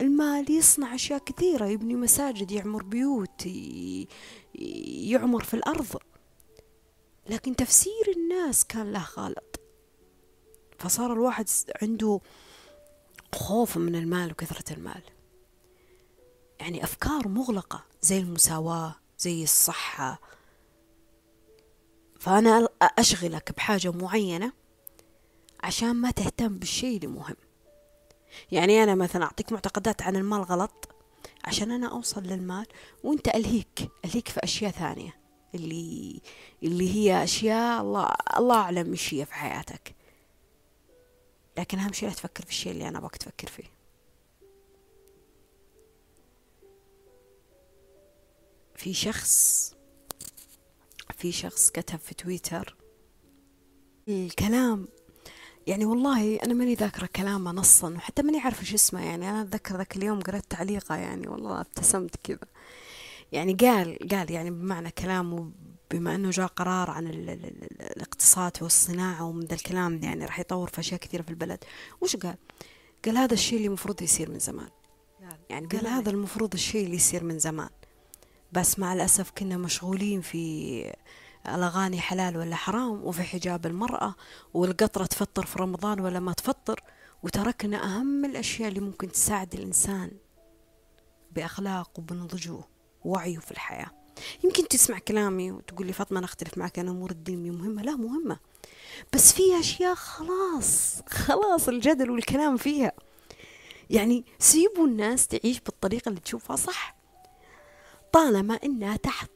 المال 0.01 0.51
يصنع 0.51 0.95
أشياء 0.95 1.19
كثيرة 1.19 1.65
يبني 1.65 1.95
مساجد 1.95 2.51
يعمر 2.51 2.83
بيوت 2.83 3.45
يعمر 4.55 5.43
في 5.43 5.53
الأرض. 5.53 5.97
لكن 7.29 7.55
تفسير 7.55 8.13
الناس 8.17 8.65
كان 8.65 8.91
له 8.91 9.05
غلط. 9.17 9.59
فصار 10.79 11.13
الواحد 11.13 11.49
عنده 11.81 12.19
خوف 13.35 13.77
من 13.77 13.95
المال 13.95 14.31
وكثرة 14.31 14.73
المال. 14.73 15.03
يعني 16.59 16.83
أفكار 16.83 17.27
مغلقة 17.27 17.83
زي 18.01 18.19
المساواة 18.19 18.95
زي 19.19 19.43
الصحة. 19.43 20.21
فأنا 22.19 22.67
أشغلك 22.81 23.51
بحاجة 23.51 23.91
معينة 23.91 24.53
عشان 25.63 25.93
ما 25.93 26.11
تهتم 26.11 26.57
بالشيء 26.57 26.95
اللي 26.95 27.07
مهم. 27.07 27.35
يعني 28.51 28.83
أنا 28.83 28.95
مثلا 28.95 29.23
أعطيك 29.23 29.51
معتقدات 29.51 30.01
عن 30.01 30.15
المال 30.15 30.41
غلط 30.41 30.89
عشان 31.43 31.71
أنا 31.71 31.87
أوصل 31.91 32.23
للمال 32.23 32.65
وأنت 33.03 33.27
ألهيك 33.27 33.89
ألهيك 34.05 34.27
في 34.27 34.39
أشياء 34.43 34.71
ثانية 34.71 35.21
اللي 35.55 36.21
اللي 36.63 36.95
هي 36.95 37.23
أشياء 37.23 37.81
الله 37.81 38.13
الله 38.37 38.55
أعلم 38.55 38.91
إيش 38.91 39.13
هي 39.13 39.25
في 39.25 39.33
حياتك. 39.33 39.95
لكن 41.57 41.79
أهم 41.79 41.93
شيء 41.93 42.09
لا 42.09 42.15
تفكر 42.15 42.43
في 42.43 42.49
الشيء 42.49 42.71
اللي 42.71 42.87
أنا 42.87 42.97
أبغاك 42.97 43.17
تفكر 43.17 43.47
فيه. 43.47 43.81
في 48.75 48.93
شخص 48.93 49.73
في 51.17 51.31
شخص 51.31 51.69
كتب 51.69 51.99
في 51.99 52.13
تويتر 52.13 52.75
الكلام 54.07 54.87
يعني 55.67 55.85
والله 55.85 56.35
أنا 56.35 56.53
ماني 56.53 56.73
ذاكرة 56.73 57.09
كلامه 57.15 57.51
نصا 57.51 57.89
وحتى 57.93 58.21
ماني 58.21 58.39
عارفة 58.39 58.63
شو 58.63 58.75
اسمه 58.75 59.05
يعني. 59.05 59.29
أنا 59.29 59.41
أتذكر 59.41 59.77
ذاك 59.77 59.97
اليوم 59.97 60.19
قرأت 60.19 60.45
تعليقه 60.49 60.95
يعني 60.95 61.27
والله 61.27 61.61
ابتسمت 61.61 62.15
كذا. 62.23 62.47
يعني 63.31 63.53
قال 63.53 63.97
قال 64.11 64.31
يعني 64.31 64.51
بمعنى 64.51 64.91
كلامه 64.91 65.51
بما 65.91 66.15
أنه 66.15 66.29
جاء 66.29 66.47
قرار 66.47 66.89
عن 66.89 67.07
ال 67.07 67.29
ال 67.29 67.45
ال 67.45 67.81
الاقتصاد 67.81 68.51
والصناعة 68.61 69.23
ومن 69.25 69.45
ذا 69.45 69.55
الكلام 69.55 69.99
يعني 70.03 70.25
راح 70.25 70.39
يطور 70.39 70.69
في 70.69 70.79
أشياء 70.79 70.99
كثيرة 70.99 71.21
في 71.21 71.29
البلد. 71.29 71.63
وش 72.01 72.15
قال؟ 72.15 72.35
قال 73.05 73.17
هذا 73.17 73.33
الشيء 73.33 73.57
اللي 73.57 73.67
المفروض 73.67 74.01
يصير 74.01 74.31
من 74.31 74.39
زمان. 74.39 74.69
يعني 75.49 75.67
قال 75.67 75.87
هذا 75.87 76.09
المفروض 76.09 76.53
الشيء 76.53 76.85
اللي 76.85 76.95
يصير 76.95 77.23
من 77.23 77.39
زمان. 77.39 77.69
بس 78.51 78.79
مع 78.79 78.93
الأسف 78.93 79.31
كنا 79.37 79.57
مشغولين 79.57 80.21
في 80.21 80.93
الأغاني 81.47 81.99
حلال 82.01 82.37
ولا 82.37 82.55
حرام 82.55 83.03
وفي 83.03 83.23
حجاب 83.23 83.65
المرأة 83.65 84.15
والقطرة 84.53 85.05
تفطر 85.05 85.45
في 85.45 85.59
رمضان 85.59 85.99
ولا 85.99 86.19
ما 86.19 86.33
تفطر. 86.33 86.83
وتركنا 87.23 87.83
أهم 87.83 88.25
الأشياء 88.25 88.69
اللي 88.69 88.79
ممكن 88.79 89.11
تساعد 89.11 89.53
الإنسان 89.53 90.11
بأخلاقه 91.31 91.99
وبنضجه 91.99 92.59
ووعيه 93.05 93.37
في 93.37 93.51
الحياة. 93.51 93.91
يمكن 94.43 94.67
تسمع 94.67 94.99
كلامي 94.99 95.51
وتقول 95.51 95.87
لي 95.87 95.93
فاطمة 95.93 96.17
أنا 96.17 96.25
أختلف 96.25 96.57
معك 96.57 96.79
أنا 96.79 96.91
أمور 96.91 97.11
الدين 97.11 97.51
مهمة. 97.51 97.81
لا 97.81 97.95
مهمة. 97.95 98.39
بس 99.13 99.33
في 99.33 99.59
أشياء 99.59 99.95
خلاص 99.95 101.01
خلاص 101.09 101.67
الجدل 101.67 102.11
والكلام 102.11 102.57
فيها. 102.57 102.91
يعني 103.89 104.25
سيبوا 104.39 104.87
الناس 104.87 105.27
تعيش 105.27 105.59
بالطريقة 105.59 106.09
اللي 106.09 106.19
تشوفها 106.19 106.55
صح. 106.55 106.95
طالما 108.11 108.59
إنها 108.63 108.95
تحت 108.95 109.29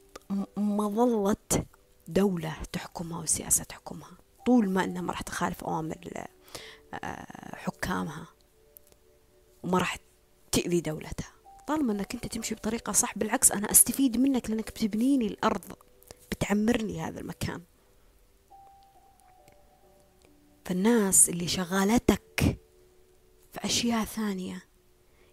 مظلة 0.58 1.66
دولة 2.08 2.56
تحكمها 2.74 3.22
وسياسة 3.22 3.64
تحكمها. 3.64 4.18
طول 4.46 4.70
ما 4.70 4.84
إنها 4.84 5.02
ما 5.02 5.12
راح 5.12 5.22
تخالف 5.22 5.64
أوامر 5.64 6.28
آه، 6.94 7.56
حكامها 7.56 8.28
وما 9.64 9.78
راح 9.78 9.98
تأذي 10.52 10.82
دولتها. 10.82 11.32
طالما 11.68 11.94
إنك 11.94 12.14
أنت 12.14 12.28
تمشي 12.28 12.56
بطريقة 12.56 12.92
صح 12.92 13.18
بالعكس 13.18 13.52
أنا 13.52 13.72
أستفيد 13.72 14.18
منك 14.18 14.50
لأنك 14.50 14.70
بتبنيني 14.70 15.28
الأرض 15.28 15.74
بتعمرني 16.32 17.02
هذا 17.02 17.20
المكان. 17.20 17.62
فالناس 20.66 21.30
اللي 21.30 21.48
شغالتك 21.48 22.60
في 23.54 23.66
أشياء 23.66 24.06
ثانية 24.06 24.64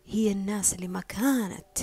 هي 0.07 0.33
الناس 0.33 0.75
اللي 0.75 0.89
ما 0.89 1.01
كانت 1.01 1.79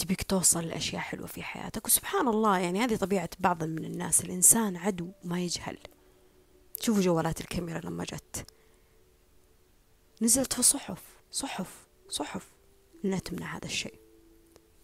تبيك 0.00 0.22
توصل 0.22 0.64
لأشياء 0.64 1.02
حلوة 1.02 1.26
في 1.26 1.42
حياتك 1.42 1.86
وسبحان 1.86 2.28
الله 2.28 2.58
يعني 2.58 2.80
هذه 2.80 2.96
طبيعة 2.96 3.30
بعض 3.38 3.64
من 3.64 3.84
الناس. 3.84 4.20
الإنسان 4.24 4.76
عدو 4.76 5.12
ما 5.24 5.40
يجهل. 5.40 5.78
شوفوا 6.80 7.02
جوالات 7.02 7.40
الكاميرا 7.40 7.80
لما 7.80 8.04
جت. 8.04 8.46
نزلت 10.22 10.52
في 10.52 10.62
صحف 10.62 11.02
صحف 11.30 11.86
صحف 12.08 12.50
انها 13.04 13.18
تمنع 13.18 13.56
هذا 13.56 13.64
الشيء. 13.66 14.00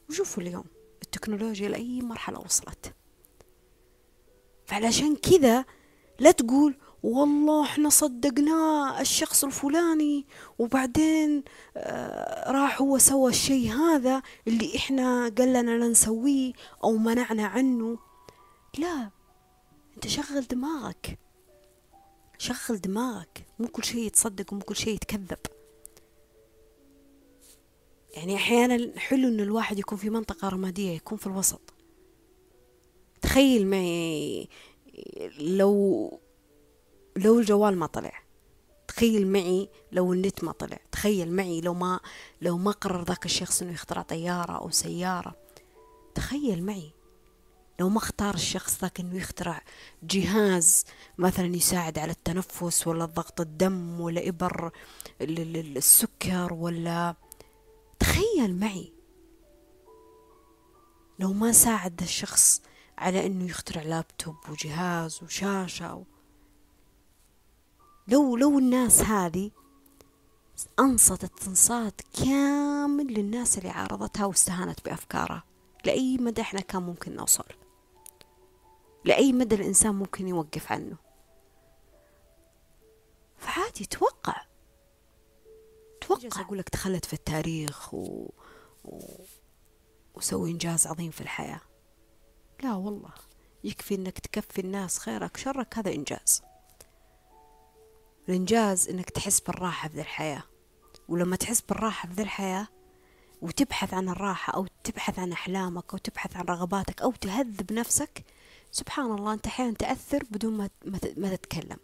وشوفوا 0.08 0.42
اليوم 0.42 0.64
التكنولوجيا 1.02 1.68
لأي 1.68 2.00
مرحلة 2.00 2.40
وصلت. 2.40 2.94
فعلشان 4.66 5.16
كذا 5.16 5.64
لا 6.18 6.30
تقول 6.30 6.76
والله 7.02 7.64
إحنا 7.64 7.88
صدقناه 7.88 9.00
الشخص 9.00 9.44
الفلاني 9.44 10.26
وبعدين 10.58 11.42
آه 11.76 12.50
راح 12.52 12.80
هو 12.82 12.98
سوى 12.98 13.30
الشيء 13.30 13.72
هذا 13.72 14.22
اللي 14.48 14.76
إحنا 14.76 15.28
قال 15.38 15.48
لنا 15.48 15.70
لا 15.78 15.88
نسويه 15.88 16.52
أو 16.84 16.96
منعنا 16.96 17.46
عنه. 17.46 17.98
لا 18.78 19.10
انت 19.96 20.06
شغل 20.06 20.40
دماغك. 20.40 21.18
شغل 22.38 22.80
دماغك. 22.80 23.46
مو 23.58 23.68
كل 23.68 23.84
شيء 23.84 24.06
يتصدق 24.06 24.52
ومو 24.52 24.62
كل 24.62 24.76
شيء 24.76 24.94
يتكذب. 24.94 25.38
يعني 28.12 28.36
أحيانا 28.36 28.98
حلو 28.98 29.28
إن 29.28 29.40
الواحد 29.40 29.78
يكون 29.78 29.98
في 29.98 30.10
منطقة 30.10 30.48
رمادية 30.48 30.90
يكون 30.90 31.18
في 31.18 31.26
الوسط. 31.26 31.74
تخيل 33.22 33.66
معي 33.66 34.48
لو 35.38 36.20
لو 37.16 37.38
الجوال 37.38 37.76
ما 37.76 37.86
طلع 37.86 38.12
تخيل 38.88 39.26
معي 39.26 39.68
لو 39.92 40.12
النت 40.12 40.44
ما 40.44 40.52
طلع 40.52 40.78
تخيل 40.92 41.32
معي 41.32 41.60
لو 41.60 41.74
ما 41.74 42.00
لو 42.42 42.58
ما 42.58 42.70
قرر 42.70 43.02
ذاك 43.04 43.24
الشخص 43.24 43.62
إنه 43.62 43.72
يخترع 43.72 44.02
طيارة 44.02 44.52
أو 44.52 44.70
سيارة. 44.70 45.36
تخيل 46.14 46.62
معي 46.62 46.90
لو 47.80 47.88
ما 47.88 47.98
اختار 47.98 48.34
الشخص 48.34 48.80
ذاك 48.82 49.00
إنه 49.00 49.16
يخترع 49.16 49.62
جهاز 50.02 50.84
مثلا 51.18 51.56
يساعد 51.56 51.98
على 51.98 52.12
التنفس 52.12 52.86
ولا 52.86 53.04
ضغط 53.04 53.40
الدم 53.40 54.00
ولا 54.00 54.28
إبر 54.28 54.70
السكر 55.20 56.52
ولا 56.52 57.14
تخيل 57.98 58.56
معي 58.60 58.92
لو 61.18 61.32
ما 61.32 61.52
ساعد 61.52 62.02
الشخص 62.02 62.62
على 62.98 63.26
إنه 63.26 63.44
يخترع 63.44 63.82
لابتوب 63.82 64.36
وجهاز 64.48 65.22
وشاشة 65.22 65.94
و... 65.94 66.02
لو 68.08 68.36
لو 68.36 68.58
الناس 68.58 69.00
هذه 69.00 69.50
أنصتت 70.80 71.48
إنصات 71.48 72.00
كامل 72.24 73.06
للناس 73.06 73.58
اللي 73.58 73.68
عارضتها 73.68 74.26
واستهانت 74.26 74.84
بأفكارها 74.84 75.44
لأي 75.84 76.18
مدى 76.18 76.40
إحنا 76.40 76.60
كان 76.60 76.82
ممكن 76.82 77.16
نوصل؟ 77.16 77.44
لأي 79.04 79.32
مدى 79.32 79.54
الإنسان 79.54 79.94
ممكن 79.94 80.28
يوقف 80.28 80.72
عنه؟ 80.72 80.96
فعادي 83.38 83.86
توقع. 83.86 84.42
توقع. 86.00 86.40
أقول 86.40 86.58
لك 86.58 86.70
دخلت 86.72 87.04
في 87.04 87.12
التاريخ 87.12 87.94
و... 87.94 88.30
و... 88.84 89.00
وسوي 90.14 90.50
إنجاز 90.50 90.86
عظيم 90.86 91.10
في 91.10 91.20
الحياة. 91.20 91.60
لا 92.62 92.74
والله. 92.74 93.12
يكفي 93.64 93.94
إنك 93.94 94.18
تكفي 94.18 94.60
الناس 94.60 94.98
خيرك 94.98 95.36
شرك 95.36 95.78
هذا 95.78 95.92
إنجاز. 95.92 96.42
الإنجاز 98.28 98.88
إنك 98.88 99.10
تحس 99.10 99.40
بالراحة 99.40 99.88
في 99.88 99.94
ذي 99.94 100.00
الحياة. 100.00 100.42
ولما 101.08 101.36
تحس 101.36 101.60
بالراحة 101.60 102.08
في 102.08 102.14
ذي 102.14 102.22
الحياة 102.22 102.68
وتبحث 103.42 103.94
عن 103.94 104.08
الراحة 104.08 104.52
أو 104.52 104.66
تبحث 104.84 105.18
عن 105.18 105.32
أحلامك 105.32 105.92
أو 105.92 105.98
تبحث 105.98 106.36
عن 106.36 106.44
رغباتك 106.44 107.02
أو 107.02 107.12
تهذب 107.12 107.72
نفسك 107.72 108.24
سبحان 108.72 109.06
الله 109.06 109.32
أنت 109.32 109.46
أحيانا 109.46 109.74
تأثر 109.74 110.24
بدون 110.30 110.56
ما 110.56 110.70
ما 111.16 111.36
تتكلم 111.36 111.76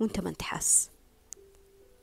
وأنت 0.00 0.20
ما 0.20 0.28
أنت 0.28 0.42
حاس. 0.42 0.90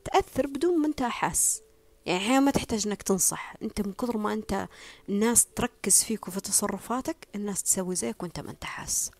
تأثر 0.05 0.47
بدون 0.47 0.79
ما 0.79 0.87
أنت 0.87 1.03
حاس. 1.03 1.61
يعني 2.05 2.19
أحيانا 2.19 2.39
ما 2.39 2.51
تحتاج 2.51 2.87
إنك 2.87 3.01
تنصح. 3.01 3.55
أنت 3.61 3.81
من 3.81 3.93
كثر 3.93 4.17
ما 4.17 4.33
أنت 4.33 4.67
الناس 5.09 5.45
تركز 5.45 6.03
فيك 6.03 6.27
وفي 6.27 6.41
تصرفاتك 6.41 7.27
الناس 7.35 7.63
تسوي 7.63 7.95
زيك 7.95 8.23
وأنت 8.23 8.39
ما 8.39 8.51
أنت 8.51 8.63
حاس. 8.63 9.11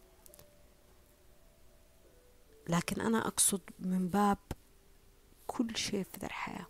لكن 2.70 3.02
أنا 3.02 3.28
أقصد 3.28 3.62
من 3.80 4.08
باب 4.10 4.38
كل 5.48 5.78
شيء 5.78 6.04
في 6.04 6.20
ذا 6.20 6.28
الحياة. 6.28 6.68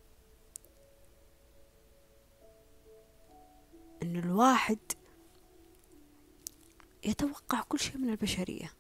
أن 4.04 4.16
الواحد 4.16 4.80
يتوقع 7.06 7.62
كل 7.62 7.80
شيء 7.80 7.98
من 7.98 8.10
البشرية. 8.10 8.74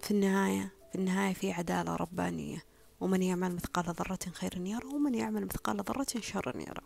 في 0.00 0.10
النهاية 0.10 0.72
في 0.92 0.98
النهاية 0.98 1.34
في 1.34 1.52
عدالة 1.52 1.96
ربانية. 1.96 2.72
ومن 3.02 3.22
يعمل 3.22 3.54
مثقال 3.54 3.84
ذرة 3.84 4.18
خيرا 4.32 4.58
يرى 4.58 4.86
ومن 4.86 5.14
يعمل 5.14 5.44
مثقال 5.44 5.76
ذرة 5.76 6.06
شرا 6.20 6.56
يرى 6.56 6.82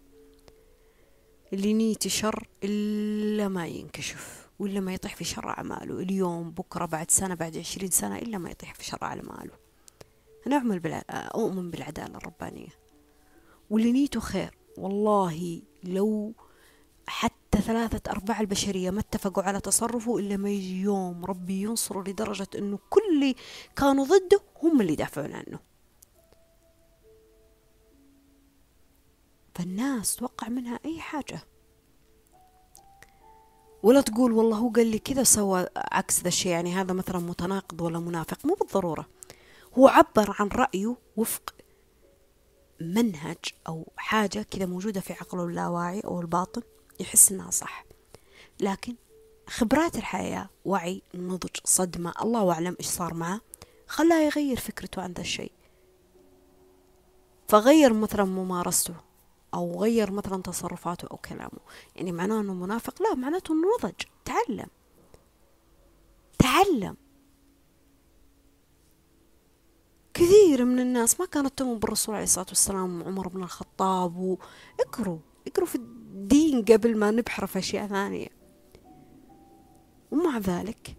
اللي 1.52 1.72
نيتي 1.72 2.08
شر 2.08 2.48
إلا 2.64 3.48
ما 3.48 3.66
ينكشف 3.66 4.48
وإلا 4.58 4.80
ما 4.80 4.94
يطيح 4.94 5.16
في 5.16 5.24
شر 5.24 5.48
أعماله. 5.48 6.00
اليوم 6.00 6.50
بكرة 6.50 6.86
بعد 6.86 7.10
سنة 7.10 7.34
بعد 7.34 7.56
عشرين 7.56 7.90
سنة 7.90 8.18
إلا 8.18 8.38
ما 8.38 8.50
يطيح 8.50 8.74
في 8.74 8.84
شر 8.84 9.02
أعماله. 9.02 9.65
أنا 10.46 10.56
أعمل 10.56 10.78
بالع... 10.78 11.02
أؤمن 11.10 11.70
بالعدالة 11.70 12.16
الربانية. 12.16 12.68
واللي 13.70 13.92
نيته 13.92 14.20
خير. 14.20 14.58
والله 14.78 15.62
لو 15.84 16.34
حتى 17.06 17.58
ثلاثة 17.58 18.10
أرباع 18.10 18.40
البشرية 18.40 18.90
ما 18.90 19.00
اتفقوا 19.00 19.42
على 19.42 19.60
تصرفه 19.60 20.18
إلا 20.18 20.36
ما 20.36 20.50
يجي 20.50 20.80
يوم 20.80 21.24
ربي 21.24 21.62
ينصره 21.62 22.02
لدرجة 22.02 22.46
أنه 22.58 22.78
كل 22.90 23.00
اللي 23.14 23.34
كانوا 23.76 24.04
ضده 24.04 24.40
هم 24.62 24.80
اللي 24.80 24.92
يدافعون 24.92 25.32
عنه. 25.32 25.58
فالناس 29.54 30.16
توقع 30.16 30.48
منها 30.48 30.78
أي 30.84 31.00
حاجة. 31.00 31.40
ولا 33.82 34.00
تقول 34.00 34.32
والله 34.32 34.56
هو 34.56 34.68
قال 34.68 34.86
لي 34.86 34.98
كذا 34.98 35.22
سوى 35.22 35.66
عكس 35.76 36.22
ذا 36.22 36.28
الشيء 36.28 36.52
يعني 36.52 36.74
هذا 36.74 36.92
مثلا 36.92 37.18
متناقض 37.18 37.80
ولا 37.80 37.98
منافق. 37.98 38.46
مو 38.46 38.54
بالضرورة. 38.54 39.08
هو 39.78 39.88
عبر 39.88 40.36
عن 40.38 40.48
رأيه 40.48 40.96
وفق 41.16 41.54
منهج 42.80 43.38
أو 43.68 43.92
حاجة 43.96 44.42
كذا 44.42 44.66
موجودة 44.66 45.00
في 45.00 45.12
عقله 45.12 45.44
اللاواعي 45.44 46.00
أو 46.00 46.20
الباطن 46.20 46.62
يحس 47.00 47.32
إنها 47.32 47.50
صح. 47.50 47.84
لكن 48.60 48.94
خبرات 49.48 49.96
الحياة 49.96 50.48
وعي 50.64 51.02
نضج 51.14 51.56
صدمة 51.64 52.12
الله 52.22 52.52
أعلم 52.52 52.76
إيش 52.80 52.86
صار 52.86 53.14
معه 53.14 53.40
خلاه 53.86 54.20
يغير 54.20 54.60
فكرته 54.60 55.02
عن 55.02 55.12
ذا 55.12 55.20
الشيء. 55.20 55.52
فغير 57.48 57.92
مثلا 57.92 58.24
ممارسته 58.24 58.94
أو 59.54 59.82
غير 59.82 60.10
مثلا 60.10 60.42
تصرفاته 60.42 61.08
أو 61.10 61.16
كلامه. 61.16 61.60
يعني 61.96 62.12
معناه 62.12 62.40
أنه 62.40 62.54
منافق؟ 62.54 63.02
لا 63.02 63.14
معناته 63.14 63.52
أنه 63.52 63.66
نضج. 63.78 64.04
تعلم. 64.24 64.68
تعلم. 66.38 66.96
كثير 70.16 70.64
من 70.64 70.80
الناس 70.80 71.20
ما 71.20 71.26
كانت 71.26 71.58
تؤمن 71.58 71.78
بالرسول 71.78 72.14
عليه 72.14 72.24
الصلاة 72.24 72.46
والسلام 72.48 73.02
وعمر 73.02 73.28
بن 73.28 73.42
الخطاب 73.42 74.16
واقروا 74.16 75.18
اقروا 75.46 75.66
في 75.66 75.74
الدين 75.74 76.64
قبل 76.64 76.96
ما 76.98 77.10
نبحر 77.10 77.46
في 77.46 77.58
أشياء 77.58 77.86
ثانية. 77.86 78.28
ومع 80.10 80.38
ذلك 80.38 80.96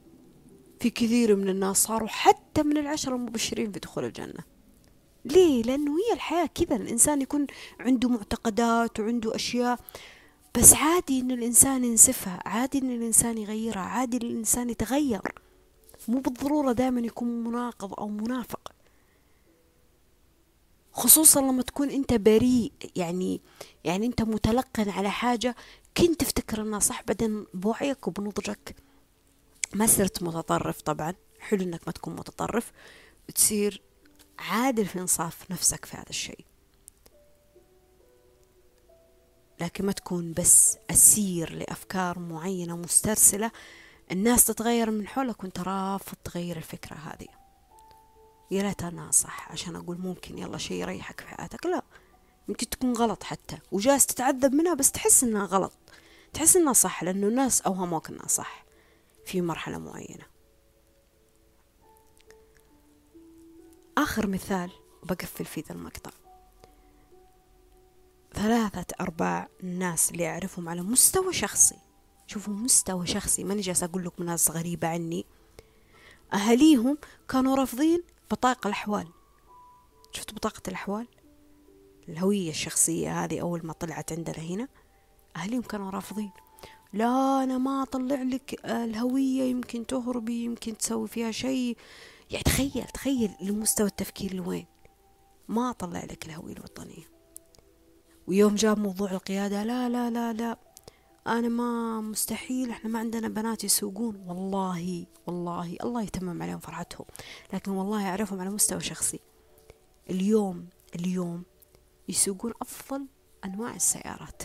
في 0.80 0.90
كثير 0.90 1.36
من 1.36 1.50
الناس 1.50 1.84
صاروا 1.84 2.08
حتى 2.08 2.64
من 2.64 2.78
العشرة 2.78 3.16
المبشرين 3.16 3.72
في 3.72 3.80
دخول 3.80 4.06
الجنة. 4.06 4.44
ليه؟ 5.26 5.64
لأنه 5.64 5.92
هي 5.92 6.14
الحياة 6.14 6.46
كذا 6.46 6.76
الإنسان 6.76 7.22
يكون 7.22 7.48
عنده 7.80 8.10
معتقدات 8.10 9.00
وعنده 9.00 9.36
أشياء. 9.36 9.80
بس 10.58 10.74
عادي 10.74 11.20
إن 11.22 11.32
الإنسان 11.32 11.84
ينسفها 11.84 12.40
عادي 12.46 12.78
إن 12.78 12.92
الإنسان 12.92 13.38
يغيرها 13.38 13.82
عادي 13.82 14.18
إن 14.18 14.22
الإنسان 14.22 14.70
يتغير. 14.70 15.22
مو 16.08 16.20
بالضرورة 16.20 16.72
دائما 16.72 17.02
يكون 17.02 17.44
مناقض 17.44 17.94
أو 18.00 18.08
منافق. 18.08 18.67
خصوصا 20.98 21.42
لما 21.42 21.64
تكون 21.64 21.90
أنت 21.90 22.14
بريء 22.14 22.72
يعني 22.96 23.42
يعني 23.84 24.06
أنت 24.06 24.22
متلقن 24.22 24.90
على 24.90 25.12
حاجة 25.12 25.56
كنت 25.98 26.22
تفتكر 26.22 26.62
أنها 26.62 26.80
صح 26.80 27.04
بعدين 27.04 27.46
بوعيك 27.54 28.08
وبنضجك. 28.08 28.76
ما 29.74 29.88
صرت 29.88 30.24
متطرف 30.24 30.82
طبعا 30.82 31.14
حلو 31.40 31.64
إنك 31.64 31.82
ما 31.86 31.92
تكون 31.92 32.14
متطرف. 32.16 32.72
تصير 33.36 33.82
عادل 34.40 34.86
في 34.86 35.00
إنصاف 35.00 35.52
نفسك 35.52 35.86
في 35.86 35.98
هذا 35.98 36.10
الشيء. 36.10 36.46
لكن 39.62 39.86
ما 39.86 39.92
تكون 39.92 40.34
بس 40.34 40.78
أسير 40.90 41.54
لأفكار 41.54 42.20
معينة 42.20 42.78
مسترسلة. 42.78 43.52
الناس 44.12 44.46
تتغير 44.46 44.92
من 44.92 45.08
حولك 45.08 45.44
وأنت 45.44 45.60
رافض 45.60 46.18
تغير 46.24 46.58
الفكرة 46.58 46.96
هذه. 46.96 47.37
يا 48.52 48.62
ريت 48.62 48.84
أنا 48.84 49.12
صح 49.12 49.52
عشان 49.52 49.76
أقول 49.76 49.98
ممكن 49.98 50.38
يلا 50.38 50.58
شيء 50.58 50.82
يريحك 50.82 51.22
في 51.22 51.28
حياتك 51.28 51.66
لا 51.66 51.82
يمكن 52.50 52.70
تكون 52.70 52.94
غلط 52.94 53.24
حتى 53.24 53.58
وجالس 53.72 54.06
تتعذب 54.06 54.54
منها 54.54 54.74
بس 54.74 54.92
تحس 54.92 55.24
إنها 55.24 55.46
غلط. 55.46 55.74
تحس 56.34 56.56
إنها 56.56 56.74
صح 56.74 57.04
لأنه 57.04 57.28
الناس 57.28 57.62
أوهموك 57.62 58.10
إنها 58.10 58.28
صح 58.28 58.66
في 59.26 59.42
مرحلة 59.42 59.78
معينة. 59.78 60.26
آخر 63.98 64.28
مثال 64.28 64.72
بقفل 65.04 65.46
في 65.46 65.62
ذا 65.62 65.76
المقطع. 65.76 66.12
ثلاثة 68.34 68.86
أرباع 69.02 69.48
الناس 69.64 70.12
اللي 70.12 70.28
أعرفهم 70.28 70.70
على 70.70 70.82
مستوى 70.82 71.34
شخصي. 71.34 71.76
شوفوا 72.28 72.54
مستوى 72.54 73.08
شخصي 73.08 73.44
ماني 73.44 73.62
جالسة 73.62 73.86
أقول 73.86 74.06
لكم 74.06 74.24
ناس 74.24 74.52
غريبة 74.52 74.88
عني. 74.88 75.26
أهاليهم 76.34 76.98
كانوا 77.30 77.56
رافضين 77.56 78.04
بطاقة 78.32 78.68
الأحوال. 78.68 79.08
شفت 80.12 80.34
بطاقة 80.34 80.62
الأحوال؟ 80.68 81.08
الهوية 82.10 82.50
الشخصية 82.50 83.24
هذه 83.24 83.42
أول 83.42 83.62
ما 83.64 83.74
طلعت 83.74 84.12
عندنا 84.12 84.38
هنا. 84.38 84.68
أهليهم 85.36 85.62
كانوا 85.62 85.90
رافضين. 85.90 86.32
لا 86.94 87.44
أنا 87.44 87.58
ما 87.58 87.84
أطلع 87.84 88.22
لك 88.22 88.66
الهوية 88.66 89.44
يمكن 89.44 89.86
تهربي 89.88 90.44
يمكن 90.44 90.78
تسوي 90.78 91.08
فيها 91.08 91.32
شيء. 91.32 91.78
يعني 92.32 92.44
تخيل 92.44 92.84
تخيل 92.94 93.32
لمستوى 93.42 93.88
التفكير 93.88 94.34
لوين؟ 94.34 94.66
ما 95.48 95.70
أطلع 95.70 96.04
لك 96.04 96.26
الهوية 96.26 96.54
الوطنية. 96.54 97.04
ويوم 98.28 98.56
جاب 98.56 98.80
موضوع 98.80 99.12
القيادة 99.12 99.64
لا 99.64 99.90
لا 99.90 100.10
لا 100.10 100.34
لا. 100.34 100.67
أنا 101.28 101.48
ما 101.48 102.02
مستحيل 102.02 102.70
إحنا 102.70 102.90
ما 102.90 103.00
عندنا 103.00 103.28
بنات 103.28 103.64
يسوقون. 103.64 104.16
والله 104.28 105.06
والله 105.28 105.78
الله 105.84 106.04
يتمم 106.04 106.44
عليهم 106.44 106.60
فرحتهم. 106.60 107.06
لكن 107.54 107.72
والله 107.72 108.10
أعرفهم 108.10 108.40
على 108.42 108.50
مستوى 108.50 108.80
شخصي. 108.80 109.20
اليوم 110.10 110.68
اليوم 110.96 111.44
يسوقون 112.10 112.54
أفضل 112.62 113.06
أنواع 113.46 113.76
السيارات. 113.76 114.44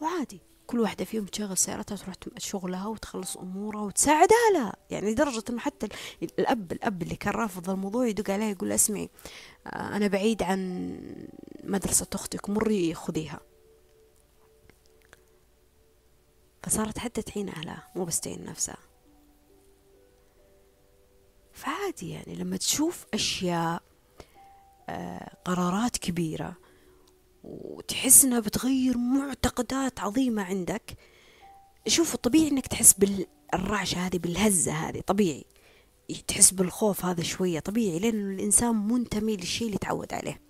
وعادي 0.00 0.40
كل 0.66 0.80
واحدة 0.80 1.04
فيهم 1.04 1.26
تشغل 1.26 1.56
سيارتها 1.56 1.94
وتروح 1.94 2.14
شغلها 2.38 2.86
وتخلص 2.86 3.36
أمورها 3.36 3.80
وتساعد 3.82 4.28
أهلها. 4.32 4.76
يعني 4.90 5.10
لدرجة 5.10 5.44
إنه 5.50 5.58
حتى 5.58 5.88
الأب 6.22 6.72
الأب 6.72 7.02
اللي 7.02 7.16
كان 7.16 7.32
رافض 7.34 7.70
الموضوع 7.70 8.06
يدق 8.06 8.30
عليه 8.30 8.44
يقول 8.44 8.72
اسمعي 8.72 9.10
آه، 9.66 9.96
أنا 9.96 10.06
بعيد 10.06 10.42
عن 10.42 10.98
مدرسة 11.64 12.06
أختك 12.14 12.50
مري 12.50 12.94
خذيها 12.94 13.40
فصارت 16.64 16.98
حتى 16.98 17.22
تعين 17.22 17.48
أهلها 17.48 17.88
مو 17.96 18.04
بس 18.04 18.20
تعين 18.20 18.44
نفسها. 18.44 18.76
فعادي 21.52 22.10
يعني 22.10 22.34
لما 22.34 22.56
تشوف 22.56 23.06
أشياء 23.14 23.82
آه، 24.88 25.36
قرارات 25.44 25.96
كبيرة 25.96 26.56
وتحس 27.44 28.24
إنها 28.24 28.40
بتغير 28.40 28.98
معتقدات 28.98 30.00
عظيمة 30.00 30.42
عندك 30.42 30.96
شوف 31.86 32.16
طبيعي 32.16 32.48
إنك 32.48 32.66
تحس 32.66 32.92
بالرعشة 32.92 34.06
هذه 34.06 34.18
بالهزة 34.18 34.72
هذه 34.72 35.00
طبيعي. 35.00 35.44
تحس 36.28 36.50
بالخوف 36.50 37.04
هذا 37.04 37.22
شوية 37.22 37.60
طبيعي 37.60 37.98
لأن 37.98 38.34
الإنسان 38.34 38.88
منتمي 38.88 39.36
للشيء 39.36 39.66
اللي 39.66 39.78
تعود 39.78 40.14
عليه. 40.14 40.40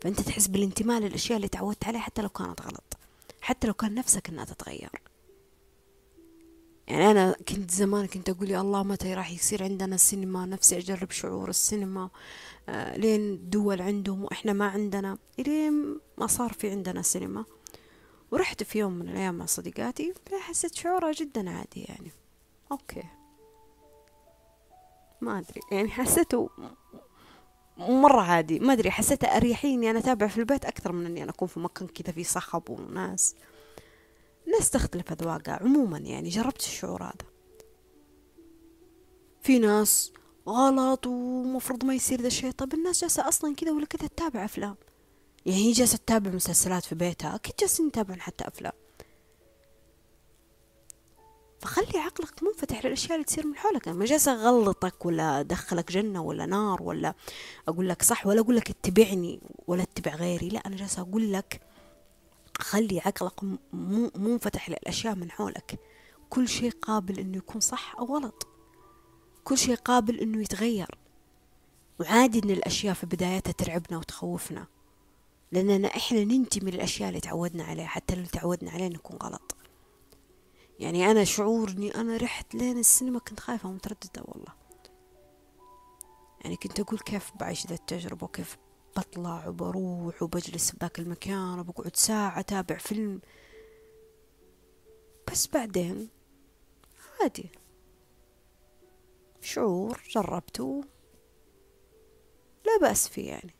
فأنت 0.00 0.20
تحس 0.20 0.46
بالانتماء 0.46 1.00
للأشياء 1.00 1.36
اللي 1.36 1.48
تعودت 1.48 1.84
عليها 1.84 2.00
حتى 2.00 2.22
لو 2.22 2.28
كانت 2.28 2.62
غلط. 2.62 2.97
حتى 3.40 3.66
لو 3.66 3.74
كان 3.74 3.94
نفسك 3.94 4.28
إنها 4.28 4.44
تتغير. 4.44 4.90
يعني 6.88 7.10
أنا 7.10 7.36
كنت 7.48 7.70
زمان 7.70 8.06
كنت 8.06 8.28
أقول 8.28 8.50
يا 8.50 8.60
الله 8.60 8.82
متى 8.82 9.14
راح 9.14 9.30
يصير 9.30 9.62
عندنا 9.62 9.94
السينما 9.94 10.46
نفسي 10.46 10.78
أجرب 10.78 11.10
شعور 11.10 11.48
السينما 11.48 12.10
آه 12.68 12.96
لين 12.96 13.50
دول 13.50 13.82
عندهم 13.82 14.24
وإحنا 14.24 14.52
ما 14.52 14.66
عندنا 14.66 15.18
إلين 15.38 16.00
ما 16.18 16.26
صار 16.26 16.52
في 16.52 16.70
عندنا 16.70 17.02
سينما. 17.02 17.44
ورحت 18.30 18.62
في 18.62 18.78
يوم 18.78 18.92
من 18.92 19.08
الأيام 19.08 19.34
مع 19.38 19.46
صديقاتي 19.46 20.14
حسيت 20.40 20.74
شعورها 20.74 21.12
جدا 21.12 21.50
عادي 21.50 21.80
يعني. 21.82 22.12
أوكي. 22.72 23.02
ما 25.20 25.38
أدري. 25.38 25.60
يعني 25.72 25.88
حسيته 25.88 26.50
مرة 27.78 28.20
عادي. 28.20 28.58
ما 28.58 28.72
أدري 28.72 28.90
حسيته 28.90 29.26
أريحيني 29.36 29.90
أنا 29.90 29.98
أتابع 29.98 30.26
في 30.26 30.38
البيت 30.38 30.64
أكثر 30.64 30.92
من 30.92 31.06
إني 31.06 31.22
أنا 31.22 31.30
أكون 31.30 31.48
في 31.48 31.60
مكان 31.60 31.88
كذا 31.88 32.12
فيه 32.12 32.22
صخب 32.22 32.70
وناس. 32.70 33.34
الناس 34.46 34.70
تختلف 34.70 35.12
أذواقها 35.12 35.58
عموما 35.62 35.98
يعني 35.98 36.28
جربت 36.28 36.60
الشعور 36.60 37.02
هذا. 37.02 37.28
في 39.42 39.58
ناس 39.58 40.12
غلط 40.48 41.06
ومفروض 41.06 41.84
ما 41.84 41.94
يصير 41.94 42.20
ذا 42.20 42.26
الشيء. 42.26 42.50
طب 42.50 42.74
الناس 42.74 43.00
جالسة 43.00 43.28
أصلا 43.28 43.54
كذا 43.54 43.70
ولا 43.70 43.86
كذا 43.86 44.08
تتابع 44.08 44.44
أفلام؟ 44.44 44.76
يعني 45.46 45.58
هي 45.58 45.72
جالسة 45.72 45.98
تتابع 45.98 46.30
مسلسلات 46.30 46.84
في 46.84 46.94
بيتها 46.94 47.34
أكيد 47.34 47.54
جالسين 47.60 47.86
يتابعون 47.86 48.20
حتى 48.20 48.48
أفلام. 48.48 48.72
فخلي 51.60 51.98
عقلك 51.98 52.42
منفتح 52.42 52.86
للأشياء 52.86 53.14
اللي 53.14 53.24
تصير 53.24 53.46
من 53.46 53.56
حولك. 53.56 53.88
أنا 53.88 53.96
ما 53.96 54.04
جالسة 54.04 54.48
أغلطك 54.48 55.06
ولا 55.06 55.40
أدخلك 55.40 55.92
جنة 55.92 56.22
ولا 56.22 56.46
نار 56.46 56.82
ولا 56.82 57.14
أقول 57.68 57.88
لك 57.88 58.02
صح 58.02 58.26
ولا 58.26 58.40
أقول 58.40 58.56
لك 58.56 58.70
اتبعني 58.70 59.40
ولا 59.66 59.82
اتبع 59.82 60.14
غيري. 60.14 60.48
لا 60.48 60.60
أنا 60.66 60.76
جالسة 60.76 61.02
أقول 61.02 61.32
لك 61.32 61.60
خلي 62.58 63.00
عقلك 63.00 63.44
منفتح 64.16 64.70
للأشياء 64.70 65.14
من 65.14 65.30
حولك. 65.30 65.78
كل 66.30 66.48
شيء 66.48 66.70
قابل 66.70 67.18
إنه 67.18 67.36
يكون 67.36 67.60
صح 67.60 67.96
أو 67.98 68.04
غلط. 68.04 68.46
كل 69.44 69.58
شيء 69.58 69.74
قابل 69.74 70.20
إنه 70.20 70.40
يتغير. 70.42 70.98
وعادي 72.00 72.38
إن 72.44 72.50
الأشياء 72.50 72.94
في 72.94 73.06
بدايتها 73.06 73.52
ترعبنا 73.52 73.98
وتخوفنا. 73.98 74.66
لأننا 75.52 75.88
إحنا 75.88 76.24
ننتمي 76.24 76.70
للأشياء 76.70 77.08
اللي 77.08 77.20
تعودنا 77.20 77.64
عليها. 77.64 77.86
حتى 77.86 78.14
اللي 78.14 78.26
تعودنا 78.26 78.70
عليه 78.70 78.88
نكون 78.88 79.16
غلط. 79.22 79.56
يعني 80.78 81.10
أنا 81.10 81.24
شعور 81.24 81.70
إني 81.70 81.94
أنا 81.94 82.16
رحت 82.16 82.54
لين 82.54 82.78
السينما 82.78 83.18
كنت 83.18 83.40
خايفة 83.40 83.68
ومترددة 83.68 84.22
والله. 84.24 84.52
يعني 86.40 86.56
كنت 86.56 86.80
أقول 86.80 86.98
كيف 86.98 87.32
بعيش 87.40 87.66
ذا 87.66 87.74
التجربة 87.74 88.24
وكيف 88.24 88.56
بطلع 88.96 89.48
وبروح 89.48 90.22
وبجلس 90.22 90.70
بذاك 90.70 90.98
المكان 90.98 91.58
وبقعد 91.58 91.96
ساعة 91.96 92.40
أتابع 92.40 92.76
فيلم. 92.76 93.20
بس 95.32 95.46
بعدين 95.46 96.08
عادي. 97.20 97.50
شعور 99.40 100.02
جربته. 100.10 100.84
لا 102.66 102.78
بأس 102.80 103.08
فيه 103.08 103.28
يعني. 103.30 103.57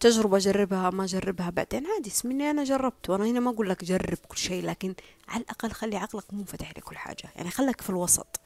تجربة 0.00 0.36
أجربها 0.36 0.90
ما 0.90 1.04
أجربها 1.04 1.50
بعدين 1.50 1.86
عادي 1.86 2.10
اسمني 2.10 2.50
أنا 2.50 2.64
جربت 2.64 3.10
وأنا 3.10 3.24
هنا 3.24 3.40
ما 3.40 3.50
أقول 3.50 3.68
لك 3.68 3.84
جرب 3.84 4.18
كل 4.28 4.36
شيء 4.36 4.64
لكن 4.66 4.94
على 5.28 5.42
الأقل 5.42 5.70
خلي 5.70 5.96
عقلك 5.96 6.34
منفتح 6.34 6.70
لكل 6.78 6.96
حاجة. 6.96 7.30
يعني 7.36 7.50
خلك 7.50 7.80
في 7.80 7.90
الوسط. 7.90 8.40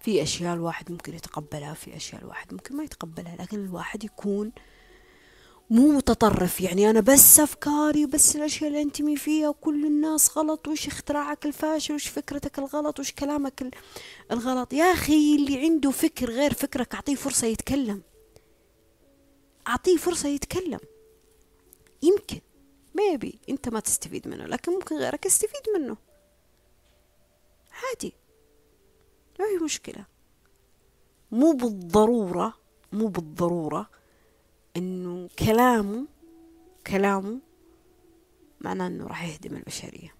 في 0.00 0.22
أشياء 0.22 0.54
الواحد 0.54 0.92
ممكن 0.92 1.14
يتقبلها 1.14 1.74
في 1.74 1.96
أشياء 1.96 2.22
الواحد 2.22 2.52
ممكن 2.52 2.76
ما 2.76 2.84
يتقبلها 2.84 3.36
لكن 3.36 3.64
الواحد 3.64 4.04
يكون 4.04 4.52
مو 5.70 5.88
متطرف. 5.88 6.60
يعني 6.60 6.90
أنا 6.90 7.00
بس 7.00 7.40
أفكاري 7.40 8.04
وبس 8.04 8.36
الأشياء 8.36 8.70
اللي 8.70 8.82
أنتمي 8.82 9.16
فيها 9.16 9.48
وكل 9.48 9.86
الناس 9.86 10.38
غلط 10.38 10.68
وش 10.68 10.86
اختراعك 10.86 11.46
الفاشل 11.46 11.94
وش 11.94 12.08
فكرتك 12.08 12.58
الغلط 12.58 13.00
وش 13.00 13.12
كلامك 13.12 13.76
الغلط. 14.32 14.72
يا 14.72 14.84
أخي 14.84 15.36
اللي 15.36 15.60
عنده 15.60 15.90
فكر 15.90 16.30
غير 16.30 16.54
فكرك 16.54 16.94
أعطيه 16.94 17.14
فرصة 17.14 17.46
يتكلم. 17.46 18.02
أعطيه 19.68 19.96
فرصة 19.96 20.28
يتكلم. 20.28 20.80
يمكن. 22.02 22.40
ميبي 22.94 23.38
أنت 23.48 23.68
ما 23.68 23.80
تستفيد 23.80 24.28
منه 24.28 24.46
لكن 24.46 24.72
ممكن 24.72 24.96
غيرك 24.96 25.26
يستفيد 25.26 25.62
منه. 25.76 25.96
عادي. 27.72 28.14
ما 29.40 29.46
في 29.46 29.64
مشكلة. 29.64 30.04
مو 31.30 31.52
بالضرورة 31.52 32.54
مو 32.92 33.06
بالضرورة 33.06 33.90
إنه 34.76 35.28
كلامه 35.38 36.06
كلامه 36.86 37.38
معناه 38.60 38.86
إنه 38.86 39.06
راح 39.06 39.24
يهدم 39.24 39.56
البشرية. 39.56 40.17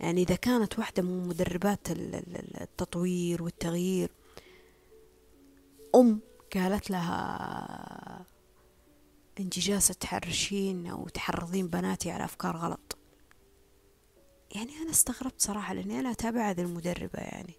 يعني 0.00 0.22
إذا 0.22 0.34
كانت 0.34 0.78
واحدة 0.78 1.02
من 1.02 1.28
مدربات 1.28 1.90
التطوير 1.90 3.42
والتغيير 3.42 4.10
أم 5.94 6.20
قالت 6.54 6.90
لها 6.90 8.26
انت 9.40 9.58
جالسة 9.58 9.94
تحرشين 9.94 10.86
أو 10.86 11.08
تحرضين 11.08 11.68
بناتي 11.68 12.10
على 12.10 12.24
أفكار 12.24 12.56
غلط. 12.56 12.98
يعني 14.54 14.76
أنا 14.82 14.90
استغربت 14.90 15.40
صراحة 15.40 15.74
لأني 15.74 16.00
أنا 16.00 16.10
أتابع 16.10 16.50
هذه 16.50 16.60
المدربة 16.60 17.18
يعني. 17.18 17.54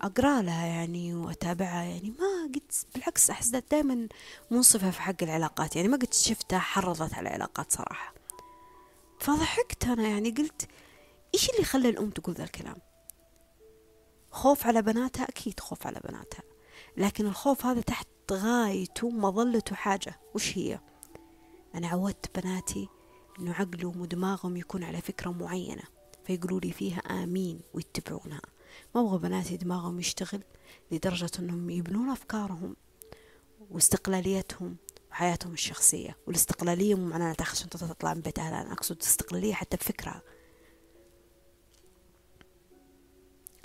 أقرأ 0.00 0.42
لها 0.42 0.66
يعني 0.66 1.14
وأتابعها 1.14 1.82
يعني 1.82 2.10
ما 2.10 2.50
قد 2.54 2.72
بالعكس 2.94 3.30
أحسدت 3.30 3.70
دائما 3.70 4.08
منصفة 4.50 4.90
في 4.90 5.02
حق 5.02 5.22
العلاقات. 5.22 5.76
يعني 5.76 5.88
ما 5.88 5.96
قد 5.96 6.14
شفتها 6.14 6.58
حرضت 6.58 7.14
على 7.14 7.28
العلاقات 7.28 7.72
صراحة. 7.72 8.14
فضحكت 9.24 9.84
أنا 9.84 10.08
يعني 10.08 10.30
قلت 10.30 10.68
إيش 11.34 11.50
اللي 11.50 11.64
خلى 11.64 11.88
الأم 11.88 12.10
تقول 12.10 12.34
ذا 12.34 12.44
الكلام؟ 12.44 12.76
خوف 14.30 14.66
على 14.66 14.82
بناتها؟ 14.82 15.24
أكيد 15.24 15.60
خوف 15.60 15.86
على 15.86 16.00
بناتها 16.08 16.42
لكن 16.96 17.26
الخوف 17.26 17.66
هذا 17.66 17.80
تحت 17.80 18.08
غايته 18.32 19.10
مظلته 19.10 19.76
حاجة 19.76 20.20
وش 20.34 20.58
هي؟ 20.58 20.80
أنا 21.74 21.88
عودت 21.88 22.40
بناتي 22.40 22.88
إنه 23.38 23.52
عقلهم 23.52 24.00
ودماغهم 24.00 24.56
يكون 24.56 24.84
على 24.84 25.00
فكرة 25.00 25.30
معينة 25.30 25.82
فيقولوا 26.24 26.60
لي 26.60 26.72
فيها 26.72 26.98
آمين 26.98 27.60
ويتبعونها. 27.74 28.42
ما 28.94 29.00
أبغى 29.00 29.18
بناتي 29.18 29.56
دماغهم 29.56 30.00
يشتغل 30.00 30.42
لدرجة 30.90 31.30
أنهم 31.38 31.70
يبنون 31.70 32.10
أفكارهم 32.10 32.76
واستقلاليتهم 33.70 34.76
وحياتهم 35.14 35.52
الشخصية 35.52 36.16
والاستقلالية 36.26 36.94
مو 36.94 37.06
معناها 37.06 37.34
تاخذ 37.34 37.56
شنطة 37.56 37.86
تطلع 37.86 38.14
من 38.14 38.20
بيت 38.20 38.38
أهلها 38.38 38.62
أنا 38.62 38.72
أقصد 38.72 39.02
استقلالية 39.02 39.54
حتى 39.54 39.76
بفكرة. 39.76 40.22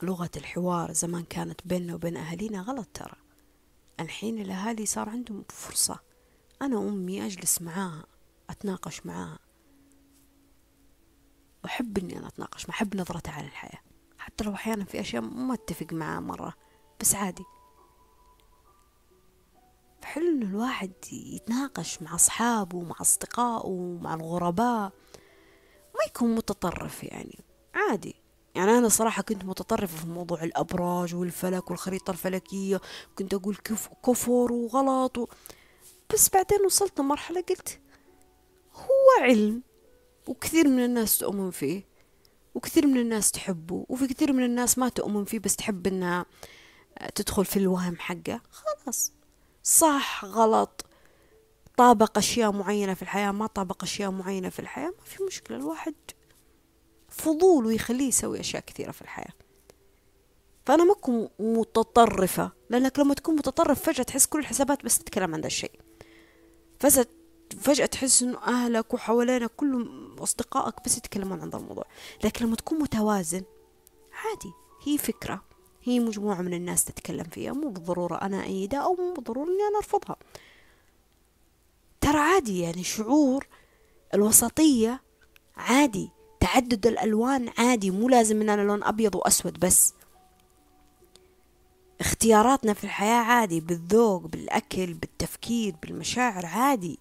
لغة 0.04 0.30
الحوار 0.38 0.94
زمان 0.94 1.24
كانت 1.24 1.62
بيننا 1.66 1.96
وبين 1.96 2.18
أهالينا 2.18 2.62
غلط 2.62 2.88
ترى. 2.94 3.16
الحين 4.00 4.42
الأهالي 4.42 4.86
صار 4.86 5.10
عندهم 5.10 5.46
فرصة. 5.50 6.00
أنا 6.62 6.78
أمي 6.78 7.26
أجلس 7.26 7.62
معاها 7.62 8.06
أتناقش 8.50 9.06
معاها. 9.06 9.40
أحب 11.66 11.98
إني 11.98 12.18
أنا 12.18 12.28
أتناقش 12.28 12.66
ما 12.66 12.72
أحب 12.72 12.96
نظرتها 12.96 13.32
على 13.32 13.48
الحياة. 13.48 13.82
حتى 14.18 14.44
لو 14.44 14.54
أحيانا 14.54 14.86
في 14.86 15.00
أشياء 15.00 15.22
ما 15.22 15.54
أتفق 15.54 15.94
معاه 15.94 16.20
مرة 16.20 16.54
بس 17.02 17.16
عادي. 17.16 17.44
فحلو 20.02 20.28
إنه 20.28 20.46
الواحد 20.46 20.92
يتناقش 21.12 22.02
مع 22.02 22.16
أصحابه 22.16 22.82
مع 22.82 22.96
أصدقائه 23.02 24.00
مع 24.02 24.14
الغرباء. 24.14 24.92
ما 25.96 26.06
يكون 26.08 26.36
متطرف 26.36 27.04
يعني 27.04 27.40
عادي. 27.76 28.16
يعني 28.56 28.78
أنا 28.78 28.90
صراحة 28.90 29.22
كنت 29.22 29.46
متطرفة 29.46 29.98
في 29.98 30.08
موضوع 30.08 30.44
الأبراج 30.44 31.16
والفلك 31.16 31.70
والخريطة 31.70 32.12
الفلكية 32.12 32.82
كنت 33.18 33.34
أقول 33.34 33.56
كف 33.56 33.90
كفر 34.06 34.52
وغلط 34.52 35.18
و... 35.18 35.28
بس 36.14 36.30
بعدين 36.30 36.66
وصلت 36.66 37.00
لمرحلة 37.00 37.42
قلت 37.42 37.80
هو 38.74 39.24
علم 39.24 39.62
وكثير 40.28 40.68
من 40.68 40.86
الناس 40.86 41.18
تؤمن 41.18 41.52
فيه 41.52 41.86
وكثير 42.56 42.88
من 42.88 42.98
الناس 42.98 43.32
تحبه 43.32 43.86
وفي 43.90 44.08
كثير 44.08 44.34
من 44.34 44.44
الناس 44.44 44.78
ما 44.78 44.90
تؤمن 44.90 45.26
فيه 45.26 45.40
بس 45.40 45.56
تحب 45.56 45.88
إنها 45.88 46.26
تدخل 47.16 47.46
في 47.46 47.58
الوهم 47.58 47.96
حقه. 47.96 48.42
خلاص. 48.52 49.14
صح 49.70 50.26
غلط. 50.26 50.86
طابق 51.78 52.18
أشياء 52.18 52.52
معينة 52.52 52.94
في 52.94 53.02
الحياة 53.02 53.32
ما 53.32 53.48
طابق 53.48 53.84
أشياء 53.84 54.12
معينة 54.12 54.50
في 54.50 54.60
الحياة 54.60 54.94
ما 55.00 55.06
في 55.06 55.24
مشكلة. 55.24 55.58
الواحد 55.58 55.94
فضول 57.10 57.66
ويخليه 57.66 58.08
يسوي 58.08 58.40
أشياء 58.40 58.64
كثيرة 58.64 58.92
في 58.92 59.02
الحياة. 59.02 59.34
فأنا 60.66 60.84
ما 60.84 60.94
أكون 60.94 61.30
متطرفة 61.40 62.52
لأنك 62.70 63.00
لما 63.00 63.14
تكون 63.14 63.36
متطرف 63.36 63.84
فجأة 63.84 64.04
تحس 64.04 64.26
كل 64.26 64.40
الحسابات 64.40 64.86
بس 64.86 65.00
تتكلم 65.00 65.34
عن 65.34 65.42
ذا 65.42 65.48
الشيء. 65.48 65.80
فجأة 67.60 67.86
تحس 67.86 68.24
إنه 68.24 68.38
أهلك 68.38 68.94
وحوالينك 68.94 69.52
كلهم 69.58 70.16
أصدقائك 70.20 70.76
بس 70.86 70.98
يتكلمون 70.98 71.42
عن 71.42 71.50
ذا 71.50 71.58
الموضوع. 71.58 71.86
لكن 72.24 72.46
لما 72.46 72.56
تكون 72.56 72.80
متوازن 72.80 73.44
عادي 74.14 74.54
هي 74.84 74.98
فكرة. 74.98 75.49
هي 75.84 76.00
مجموعة 76.00 76.42
من 76.42 76.54
الناس 76.54 76.84
تتكلم 76.86 77.24
فيها 77.24 77.54
مو 77.54 77.70
بالضرورة 77.70 78.16
أنا 78.16 78.44
أيدها 78.44 78.80
أو 78.80 78.94
مو 78.96 79.14
بالضرورة 79.14 79.48
إني 79.48 79.64
أنا 79.70 79.78
أرفضها. 79.78 80.16
ترى 82.02 82.18
عادي 82.18 82.60
يعني 82.60 82.84
شعور 82.84 83.48
الوسطية 84.14 85.02
عادي 85.58 86.10
تعدد 86.40 86.88
الألوان 86.88 87.50
عادي 87.58 87.92
مو 87.92 88.10
لازم 88.10 88.42
إن 88.42 88.50
أنا 88.50 88.62
لون 88.62 88.84
أبيض 88.84 89.16
وأسود 89.16 89.60
بس. 89.60 89.94
اختياراتنا 92.00 92.74
في 92.74 92.84
الحياة 92.84 93.24
عادي 93.24 93.60
بالذوق 93.60 94.22
بالأكل 94.22 94.94
بالتفكير 94.94 95.76
بالمشاعر 95.82 96.46
عادي. 96.46 97.00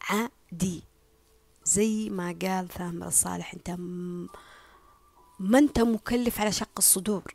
عادي. 0.00 0.82
زي 1.64 2.10
ما 2.10 2.36
قال 2.42 2.68
ثامر 2.68 3.06
الصالح 3.06 3.54
أنت 3.54 3.70
ما 5.38 5.58
أنت 5.58 5.80
مكلف 5.80 6.40
على 6.40 6.52
شق 6.52 6.70
الصدور. 6.78 7.34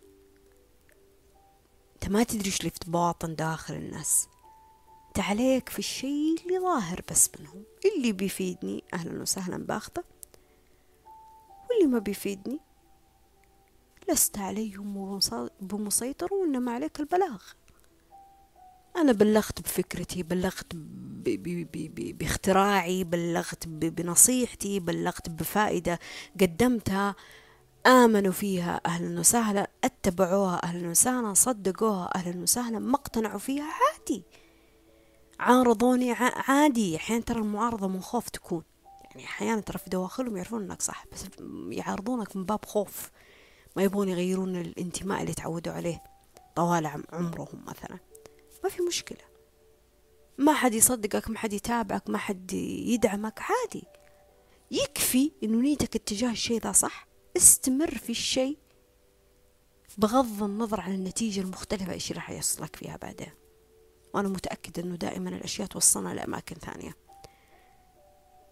أنت 2.03 2.11
ما 2.11 2.23
تدري 2.23 2.45
إيش 2.45 2.59
اللي 2.59 2.69
في 2.69 2.91
باطن 2.91 3.35
داخل 3.35 3.73
الناس. 3.73 4.27
أنت 5.07 5.19
عليك 5.19 5.69
في 5.69 5.79
الشيء 5.79 6.35
اللي 6.43 6.59
ظاهر 6.59 7.01
بس 7.11 7.29
منهم. 7.39 7.63
اللي 7.85 8.11
بيفيدني 8.11 8.83
أهلا 8.93 9.21
وسهلا 9.21 9.57
باخذه 9.57 10.03
واللي 11.69 11.87
ما 11.87 11.99
بيفيدني 11.99 12.59
لست 14.09 14.37
عليهم 14.37 15.19
بمسيطر 15.61 16.33
وإنما 16.33 16.71
عليك 16.71 16.99
البلاغ. 16.99 17.41
أنا 18.95 19.11
بلغت 19.11 19.61
بفكرتي 19.61 20.23
بلغت 20.23 20.75
باختراعي 22.19 23.03
بلغت 23.03 23.67
بنصيحتي 23.67 24.79
بلغت 24.79 25.29
بفائدة 25.29 25.99
قدمتها. 26.41 27.15
آمنوا 27.87 28.31
فيها 28.31 28.81
أهلا 28.85 29.19
وسهلا 29.19 29.69
اتبعوها 29.83 30.63
أهلا 30.63 30.89
وسهلا 30.89 31.33
صدقوها 31.33 32.09
أهلا 32.15 32.41
وسهلا 32.41 32.79
ما 32.79 32.95
اقتنعوا 32.95 33.39
فيها 33.39 33.63
عادي. 33.63 34.23
عارضوني 35.39 36.11
عادي. 36.47 36.95
أحيانا 36.95 37.21
ترى 37.23 37.39
المعارضة 37.39 37.87
من 37.87 38.01
خوف 38.01 38.29
تكون. 38.29 38.63
يعني 39.05 39.25
أحيانا 39.25 39.61
ترى 39.61 39.77
في 39.77 39.89
دواخلهم 39.89 40.37
يعرفون 40.37 40.63
إنك 40.63 40.81
صح 40.81 41.05
بس 41.11 41.25
يعارضونك 41.69 42.35
من 42.35 42.45
باب 42.45 42.65
خوف. 42.65 43.11
ما 43.75 43.83
يبغون 43.83 44.09
يغيرون 44.09 44.55
الانتماء 44.55 45.21
اللي 45.21 45.33
تعودوا 45.33 45.73
عليه 45.73 46.03
طوال 46.55 47.03
عمرهم 47.13 47.65
مثلا. 47.67 47.99
ما 48.63 48.69
في 48.69 48.81
مشكلة. 48.81 49.21
ما 50.37 50.53
حد 50.53 50.73
يصدقك 50.73 51.29
ما 51.29 51.37
حد 51.37 51.53
يتابعك 51.53 52.09
ما 52.09 52.17
حد 52.17 52.53
يدعمك 52.53 53.39
عادي. 53.41 53.83
يكفي 54.71 55.31
إنه 55.43 55.61
نيتك 55.61 55.95
اتجاه 55.95 56.31
الشيء 56.31 56.61
ذا 56.61 56.71
صح. 56.71 57.12
استمر 57.37 57.97
في 57.97 58.09
الشيء 58.09 58.57
بغض 59.97 60.43
النظر 60.43 60.81
عن 60.81 60.93
النتيجة 60.93 61.41
المختلفة. 61.41 61.93
إيش 61.93 62.11
راح 62.11 62.29
يصلك 62.29 62.75
فيها 62.75 62.97
بعدين؟ 62.97 63.31
وأنا 64.13 64.29
متأكدة 64.29 64.83
إنه 64.83 64.95
دائما 64.95 65.29
الأشياء 65.29 65.67
توصلنا 65.67 66.13
لأماكن 66.13 66.55
ثانية. 66.55 66.95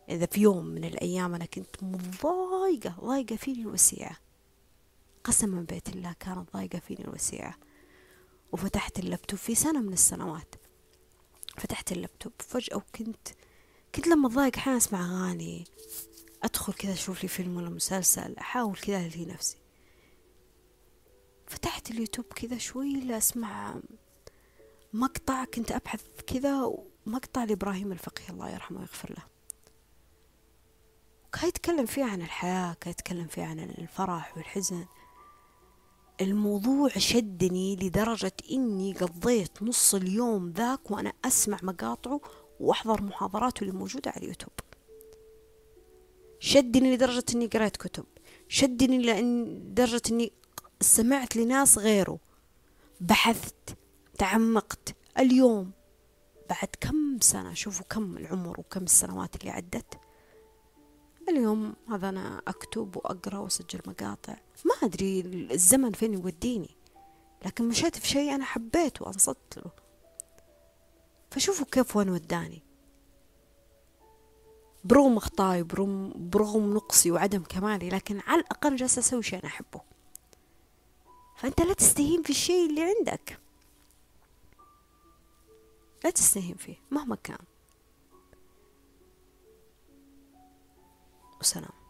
إذا 0.09 0.25
في 0.25 0.41
يوم 0.41 0.65
من 0.65 0.83
الأيام 0.83 1.35
أنا 1.35 1.45
كنت 1.45 1.83
مضايقة 1.83 2.95
ضايقة 3.01 3.35
فيني 3.35 3.61
الوسيعة. 3.61 4.17
قسما 5.23 5.61
بيت 5.61 5.89
الله 5.89 6.15
كانت 6.19 6.53
ضايقة 6.53 6.79
فيني 6.79 7.01
الوسيعة. 7.01 7.55
وفتحت 8.51 8.99
اللابتوب 8.99 9.39
في 9.39 9.55
سنة 9.55 9.81
من 9.81 9.93
السنوات. 9.93 10.55
فتحت 11.57 11.91
اللابتوب 11.91 12.33
فجأة 12.39 12.77
وكنت 12.77 13.27
كنت 13.95 14.07
لما 14.07 14.29
ضايق 14.29 14.57
أحيانا 14.57 14.77
أسمع 14.77 15.05
أغاني. 15.05 15.65
أدخل 16.43 16.73
كذا 16.73 16.93
أشوف 16.93 17.23
لي 17.23 17.27
فيلم 17.29 17.57
ولا 17.57 17.69
مسلسل 17.69 18.35
أحاول 18.37 18.75
كذا 18.75 18.97
ألهي 18.97 19.25
نفسي. 19.25 19.57
فتحت 21.47 21.91
اليوتيوب 21.91 22.27
كذا 22.27 22.57
شوي 22.57 22.93
لأسمع 22.93 23.75
مقطع 24.93 25.45
كنت 25.45 25.71
أبحث 25.71 26.03
كذا 26.27 26.73
مقطع 27.05 27.43
لإبراهيم 27.43 27.91
الفقيه 27.91 28.29
الله 28.29 28.49
يرحمه 28.49 28.79
ويغفر 28.79 29.09
له. 29.09 29.23
كان 31.31 31.47
يتكلم 31.47 31.85
فيه 31.85 32.03
عن 32.03 32.21
الحياة 32.21 32.73
كان 32.73 32.91
يتكلم 32.91 33.27
فيه 33.27 33.43
عن 33.43 33.59
الفرح 33.59 34.37
والحزن. 34.37 34.85
الموضوع 36.21 36.89
شدني 36.89 37.75
لدرجة 37.75 38.33
إني 38.51 38.93
قضيت 38.93 39.63
نص 39.63 39.95
اليوم 39.95 40.51
ذاك 40.51 40.91
وأنا 40.91 41.13
أسمع 41.25 41.57
مقاطعه 41.63 42.21
وأحضر 42.59 43.01
محاضراته 43.01 43.61
اللي 43.61 43.73
موجودة 43.73 44.11
على 44.11 44.23
اليوتيوب. 44.23 44.53
شدني 46.43 46.95
لدرجة 46.95 47.23
إني 47.33 47.47
قرأت 47.47 47.77
كتب. 47.77 48.05
شدني 48.47 48.97
لدرجة 48.97 50.01
إني 50.11 50.31
سمعت 50.81 51.35
لناس 51.35 51.77
غيره 51.77 52.19
بحثت 53.01 53.77
تعمقت. 54.17 54.95
اليوم 55.19 55.71
بعد 56.49 56.67
كم 56.81 57.19
سنة؟ 57.21 57.53
شوفوا 57.53 57.85
كم 57.89 58.17
العمر 58.17 58.59
وكم 58.59 58.83
السنوات 58.83 59.35
اللي 59.35 59.49
عدت. 59.49 59.99
اليوم 61.29 61.75
هذا 61.89 62.09
أنا 62.09 62.41
أكتب 62.47 62.95
وأقرأ 62.95 63.37
وأسجل 63.37 63.81
مقاطع. 63.87 64.37
ما 64.65 64.87
أدري 64.87 65.19
الزمن 65.51 65.91
فين 65.91 66.13
يوديني. 66.13 66.77
لكن 67.45 67.67
مشيت 67.67 67.97
في 67.97 68.07
شيء 68.07 68.35
أنا 68.35 68.45
حبيته 68.45 69.05
وأنصت 69.05 69.57
له. 69.57 69.71
فشوفوا 71.31 71.65
كيف 71.71 71.95
وين 71.95 72.09
وداني. 72.09 72.63
برغم 74.83 75.17
أخطائي 75.17 75.63
برغم, 75.63 76.13
برغم 76.15 76.73
نقصي 76.73 77.11
وعدم 77.11 77.43
كمالي 77.43 77.89
لكن 77.89 78.19
على 78.27 78.41
الأقل 78.41 78.75
جالسة 78.75 78.99
أسوي 78.99 79.23
شيء 79.23 79.39
أنا 79.39 79.47
أحبه. 79.47 79.81
فأنت 81.35 81.61
لا 81.61 81.73
تستهين 81.73 82.23
في 82.23 82.29
الشيء 82.29 82.69
اللي 82.69 82.81
عندك. 82.83 83.39
لا 86.03 86.09
تستهين 86.09 86.55
فيه 86.55 86.75
مهما 86.91 87.15
كان. 87.15 87.37
وسلام 91.39 91.80